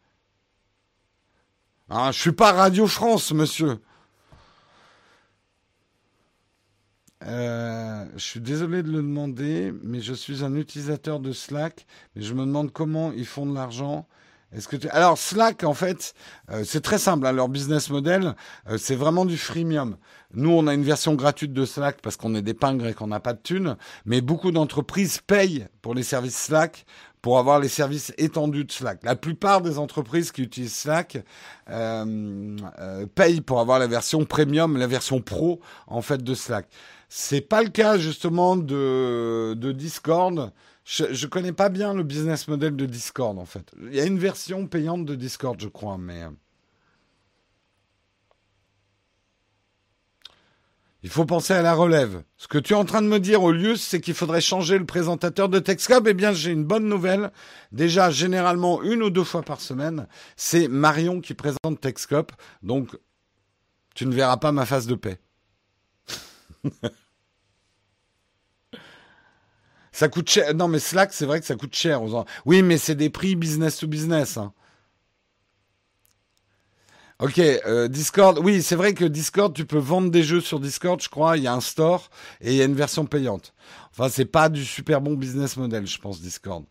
Ah, 1.89 2.11
je 2.11 2.19
suis 2.19 2.31
pas 2.31 2.51
Radio 2.51 2.87
France, 2.87 3.31
monsieur. 3.31 3.79
Euh, 7.25 8.05
je 8.15 8.23
suis 8.23 8.39
désolé 8.39 8.83
de 8.83 8.91
le 8.91 8.97
demander, 8.97 9.73
mais 9.83 9.99
je 10.01 10.13
suis 10.13 10.43
un 10.43 10.55
utilisateur 10.55 11.19
de 11.19 11.31
Slack, 11.31 11.85
mais 12.15 12.21
je 12.21 12.33
me 12.33 12.41
demande 12.41 12.71
comment 12.71 13.11
ils 13.11 13.25
font 13.25 13.45
de 13.45 13.53
l'argent. 13.53 14.05
Est-ce 14.55 14.67
que 14.67 14.77
Alors 14.91 15.17
Slack, 15.17 15.63
en 15.63 15.73
fait, 15.73 16.13
euh, 16.51 16.63
c'est 16.63 16.81
très 16.81 16.99
simple. 16.99 17.25
Hein, 17.25 17.31
leur 17.31 17.49
business 17.49 17.89
model, 17.89 18.35
euh, 18.69 18.77
c'est 18.77 18.95
vraiment 18.95 19.25
du 19.25 19.37
freemium. 19.37 19.97
Nous, 20.33 20.51
on 20.51 20.67
a 20.67 20.73
une 20.73 20.83
version 20.83 21.15
gratuite 21.15 21.51
de 21.51 21.65
Slack 21.65 21.99
parce 22.01 22.15
qu'on 22.15 22.35
est 22.35 22.43
des 22.43 22.53
pingres 22.53 22.87
et 22.87 22.93
qu'on 22.93 23.07
n'a 23.07 23.19
pas 23.19 23.33
de 23.33 23.41
thunes, 23.41 23.75
mais 24.05 24.21
beaucoup 24.21 24.51
d'entreprises 24.51 25.19
payent 25.25 25.67
pour 25.81 25.95
les 25.95 26.03
services 26.03 26.37
Slack 26.37 26.85
pour 27.21 27.39
avoir 27.39 27.59
les 27.59 27.69
services 27.69 28.13
étendus 28.19 28.65
de 28.65 28.71
Slack. 28.71 28.99
La 29.03 29.15
plupart 29.15 29.61
des 29.61 29.79
entreprises 29.79 30.31
qui 30.31 30.43
utilisent 30.43 30.75
Slack 30.75 31.23
payent 33.15 33.41
pour 33.41 33.59
avoir 33.59 33.79
la 33.79 33.87
version 33.87 34.25
premium, 34.25 34.77
la 34.77 34.85
version 34.85 35.21
pro 35.21 35.59
en 35.87 36.03
fait 36.03 36.23
de 36.23 36.35
Slack. 36.35 36.67
C'est 37.09 37.41
pas 37.41 37.63
le 37.63 37.69
cas 37.69 37.97
justement 37.97 38.57
de, 38.57 39.71
Discord. 39.75 40.51
Je, 40.83 41.27
connais 41.27 41.53
pas 41.53 41.69
bien 41.69 41.93
le 41.93 42.03
business 42.03 42.47
model 42.47 42.75
de 42.75 42.85
Discord 42.85 43.37
en 43.39 43.45
fait. 43.45 43.71
Il 43.81 43.95
y 43.95 43.99
a 43.99 44.05
une 44.05 44.19
version 44.19 44.67
payante 44.67 45.05
de 45.05 45.15
Discord, 45.15 45.59
je 45.59 45.67
crois, 45.67 45.97
mais. 45.97 46.23
Euh, 46.23 46.29
il 51.05 51.09
faut 51.11 51.25
penser 51.25 51.53
à 51.53 51.61
la 51.61 51.75
relève. 51.75 52.23
Ce 52.35 52.47
que 52.47 52.57
tu 52.57 52.73
es 52.73 52.75
en 52.75 52.83
train 52.83 53.03
de 53.03 53.07
me 53.07 53.19
dire, 53.19 53.43
au 53.43 53.51
lieu, 53.51 53.75
c'est 53.75 54.01
qu'il 54.01 54.15
faudrait 54.15 54.41
changer 54.41 54.79
le 54.79 54.87
présentateur 54.87 55.49
de 55.49 55.59
Texcop. 55.59 56.07
Eh 56.07 56.15
bien, 56.15 56.33
j'ai 56.33 56.49
une 56.51 56.63
bonne 56.63 56.89
nouvelle. 56.89 57.31
Déjà, 57.71 58.09
généralement, 58.09 58.81
une 58.81 59.03
ou 59.03 59.11
deux 59.11 59.23
fois 59.23 59.43
par 59.43 59.61
semaine, 59.61 60.07
c'est 60.35 60.67
Marion 60.67 61.21
qui 61.21 61.35
présente 61.35 61.79
Texcop. 61.79 62.31
Donc, 62.63 62.97
tu 63.93 64.07
ne 64.07 64.15
verras 64.15 64.37
pas 64.37 64.51
ma 64.51 64.65
face 64.65 64.87
de 64.87 64.95
paix. 64.95 65.19
ça 69.91 70.09
coûte 70.09 70.29
cher. 70.29 70.53
Non, 70.53 70.67
mais 70.67 70.79
Slack, 70.79 71.13
c'est 71.13 71.25
vrai 71.25 71.39
que 71.39 71.45
ça 71.45 71.55
coûte 71.55 71.75
cher. 71.75 72.01
Oui, 72.45 72.61
mais 72.61 72.77
c'est 72.77 72.95
des 72.95 73.09
prix 73.09 73.35
business 73.35 73.77
to 73.77 73.87
business. 73.87 74.37
Hein. 74.37 74.53
Ok, 77.19 77.39
euh, 77.39 77.87
Discord. 77.87 78.39
Oui, 78.43 78.61
c'est 78.61 78.75
vrai 78.75 78.93
que 78.93 79.05
Discord, 79.05 79.53
tu 79.53 79.65
peux 79.65 79.77
vendre 79.77 80.11
des 80.11 80.23
jeux 80.23 80.41
sur 80.41 80.59
Discord, 80.59 81.01
je 81.01 81.07
crois. 81.07 81.37
Il 81.37 81.43
y 81.43 81.47
a 81.47 81.53
un 81.53 81.61
store 81.61 82.09
et 82.41 82.51
il 82.51 82.57
y 82.57 82.61
a 82.61 82.65
une 82.65 82.75
version 82.75 83.05
payante. 83.05 83.53
Enfin, 83.91 84.09
c'est 84.09 84.25
pas 84.25 84.49
du 84.49 84.65
super 84.65 84.99
bon 84.99 85.13
business 85.13 85.55
model, 85.55 85.87
je 85.87 85.97
pense, 85.97 86.21
Discord. 86.21 86.65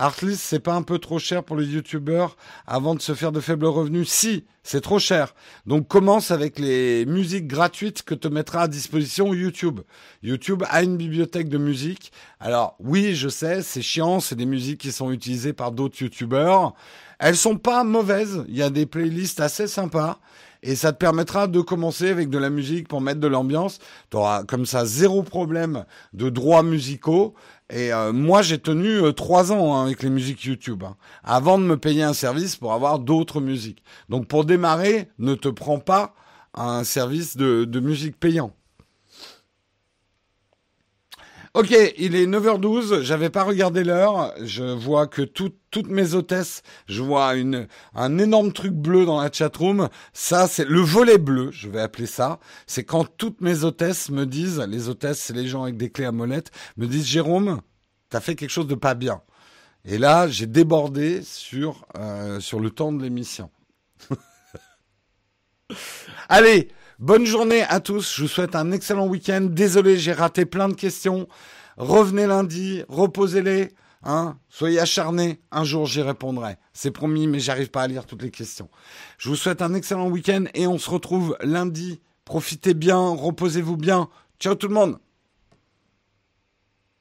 Artlist, 0.00 0.40
c'est 0.42 0.60
pas 0.60 0.74
un 0.74 0.82
peu 0.82 1.00
trop 1.00 1.18
cher 1.18 1.42
pour 1.42 1.56
les 1.56 1.66
youtubeurs 1.66 2.36
avant 2.68 2.94
de 2.94 3.02
se 3.02 3.14
faire 3.14 3.32
de 3.32 3.40
faibles 3.40 3.66
revenus? 3.66 4.08
Si, 4.08 4.44
c'est 4.62 4.80
trop 4.80 5.00
cher. 5.00 5.34
Donc 5.66 5.88
commence 5.88 6.30
avec 6.30 6.60
les 6.60 7.04
musiques 7.04 7.48
gratuites 7.48 8.04
que 8.04 8.14
te 8.14 8.28
mettra 8.28 8.62
à 8.62 8.68
disposition 8.68 9.34
YouTube. 9.34 9.80
YouTube 10.22 10.62
a 10.68 10.84
une 10.84 10.96
bibliothèque 10.96 11.48
de 11.48 11.58
musique. 11.58 12.12
Alors 12.38 12.76
oui, 12.78 13.16
je 13.16 13.28
sais, 13.28 13.60
c'est 13.62 13.82
chiant, 13.82 14.20
c'est 14.20 14.36
des 14.36 14.46
musiques 14.46 14.80
qui 14.80 14.92
sont 14.92 15.10
utilisées 15.10 15.52
par 15.52 15.72
d'autres 15.72 16.00
youtubeurs. 16.00 16.74
Elles 17.18 17.36
sont 17.36 17.56
pas 17.56 17.82
mauvaises. 17.82 18.44
Il 18.46 18.56
y 18.56 18.62
a 18.62 18.70
des 18.70 18.86
playlists 18.86 19.40
assez 19.40 19.66
sympas. 19.66 20.20
Et 20.62 20.74
ça 20.74 20.92
te 20.92 20.98
permettra 20.98 21.46
de 21.46 21.60
commencer 21.60 22.08
avec 22.08 22.30
de 22.30 22.38
la 22.38 22.50
musique 22.50 22.88
pour 22.88 23.00
mettre 23.00 23.20
de 23.20 23.28
l'ambiance. 23.28 23.78
Tu 24.10 24.16
auras 24.16 24.44
comme 24.44 24.66
ça 24.66 24.84
zéro 24.84 25.22
problème 25.22 25.84
de 26.12 26.30
droits 26.30 26.62
musicaux. 26.62 27.34
Et 27.70 27.92
euh, 27.92 28.12
moi, 28.12 28.42
j'ai 28.42 28.58
tenu 28.58 28.88
euh, 28.88 29.12
trois 29.12 29.52
ans 29.52 29.76
hein, 29.76 29.84
avec 29.84 30.02
les 30.02 30.10
musiques 30.10 30.42
YouTube, 30.44 30.82
hein, 30.84 30.96
avant 31.22 31.58
de 31.58 31.64
me 31.64 31.76
payer 31.76 32.02
un 32.02 32.14
service 32.14 32.56
pour 32.56 32.72
avoir 32.72 32.98
d'autres 32.98 33.40
musiques. 33.40 33.82
Donc 34.08 34.26
pour 34.26 34.44
démarrer, 34.44 35.08
ne 35.18 35.34
te 35.34 35.48
prends 35.48 35.78
pas 35.78 36.14
un 36.54 36.82
service 36.82 37.36
de, 37.36 37.64
de 37.64 37.80
musique 37.80 38.18
payant. 38.18 38.52
Ok, 41.54 41.74
il 41.96 42.14
est 42.14 42.26
9h12, 42.26 43.00
j'avais 43.00 43.30
pas 43.30 43.42
regardé 43.42 43.82
l'heure, 43.82 44.34
je 44.42 44.64
vois 44.64 45.06
que 45.06 45.22
toutes 45.22 45.88
mes 45.88 46.14
hôtesses, 46.14 46.62
je 46.86 47.02
vois 47.02 47.36
une, 47.36 47.66
un 47.94 48.18
énorme 48.18 48.52
truc 48.52 48.72
bleu 48.72 49.06
dans 49.06 49.18
la 49.18 49.32
chatroom, 49.32 49.88
ça 50.12 50.46
c'est 50.46 50.66
le 50.66 50.80
volet 50.80 51.16
bleu, 51.16 51.50
je 51.50 51.70
vais 51.70 51.80
appeler 51.80 52.06
ça, 52.06 52.38
c'est 52.66 52.84
quand 52.84 53.06
toutes 53.16 53.40
mes 53.40 53.64
hôtesses 53.64 54.10
me 54.10 54.26
disent, 54.26 54.60
les 54.68 54.90
hôtesses 54.90 55.20
c'est 55.20 55.32
les 55.32 55.48
gens 55.48 55.62
avec 55.62 55.78
des 55.78 55.90
clés 55.90 56.04
à 56.04 56.12
molette, 56.12 56.50
me 56.76 56.86
disent 56.86 57.06
Jérôme, 57.06 57.62
t'as 58.10 58.20
fait 58.20 58.34
quelque 58.34 58.50
chose 58.50 58.66
de 58.66 58.74
pas 58.74 58.94
bien. 58.94 59.22
Et 59.86 59.96
là, 59.96 60.28
j'ai 60.28 60.46
débordé 60.46 61.22
sur, 61.22 61.86
euh, 61.96 62.40
sur 62.40 62.60
le 62.60 62.68
temps 62.70 62.92
de 62.92 63.02
l'émission. 63.02 63.50
Allez, 66.28 66.68
Bonne 66.98 67.26
journée 67.26 67.62
à 67.62 67.78
tous. 67.78 68.16
Je 68.16 68.22
vous 68.22 68.28
souhaite 68.28 68.56
un 68.56 68.72
excellent 68.72 69.06
week-end. 69.06 69.46
Désolé, 69.48 69.98
j'ai 69.98 70.12
raté 70.12 70.44
plein 70.44 70.68
de 70.68 70.74
questions. 70.74 71.28
Revenez 71.76 72.26
lundi, 72.26 72.82
reposez-les. 72.88 73.68
Hein 74.02 74.36
Soyez 74.48 74.80
acharnés. 74.80 75.40
Un 75.52 75.62
jour, 75.62 75.86
j'y 75.86 76.02
répondrai. 76.02 76.56
C'est 76.72 76.90
promis, 76.90 77.28
mais 77.28 77.38
j'arrive 77.38 77.70
pas 77.70 77.82
à 77.82 77.86
lire 77.86 78.04
toutes 78.04 78.22
les 78.22 78.32
questions. 78.32 78.68
Je 79.16 79.28
vous 79.28 79.36
souhaite 79.36 79.62
un 79.62 79.74
excellent 79.74 80.08
week-end 80.08 80.46
et 80.54 80.66
on 80.66 80.76
se 80.76 80.90
retrouve 80.90 81.36
lundi. 81.40 82.00
Profitez 82.24 82.74
bien, 82.74 82.98
reposez-vous 82.98 83.76
bien. 83.76 84.08
Ciao 84.40 84.56
tout 84.56 84.66
le 84.66 84.74
monde 84.74 84.98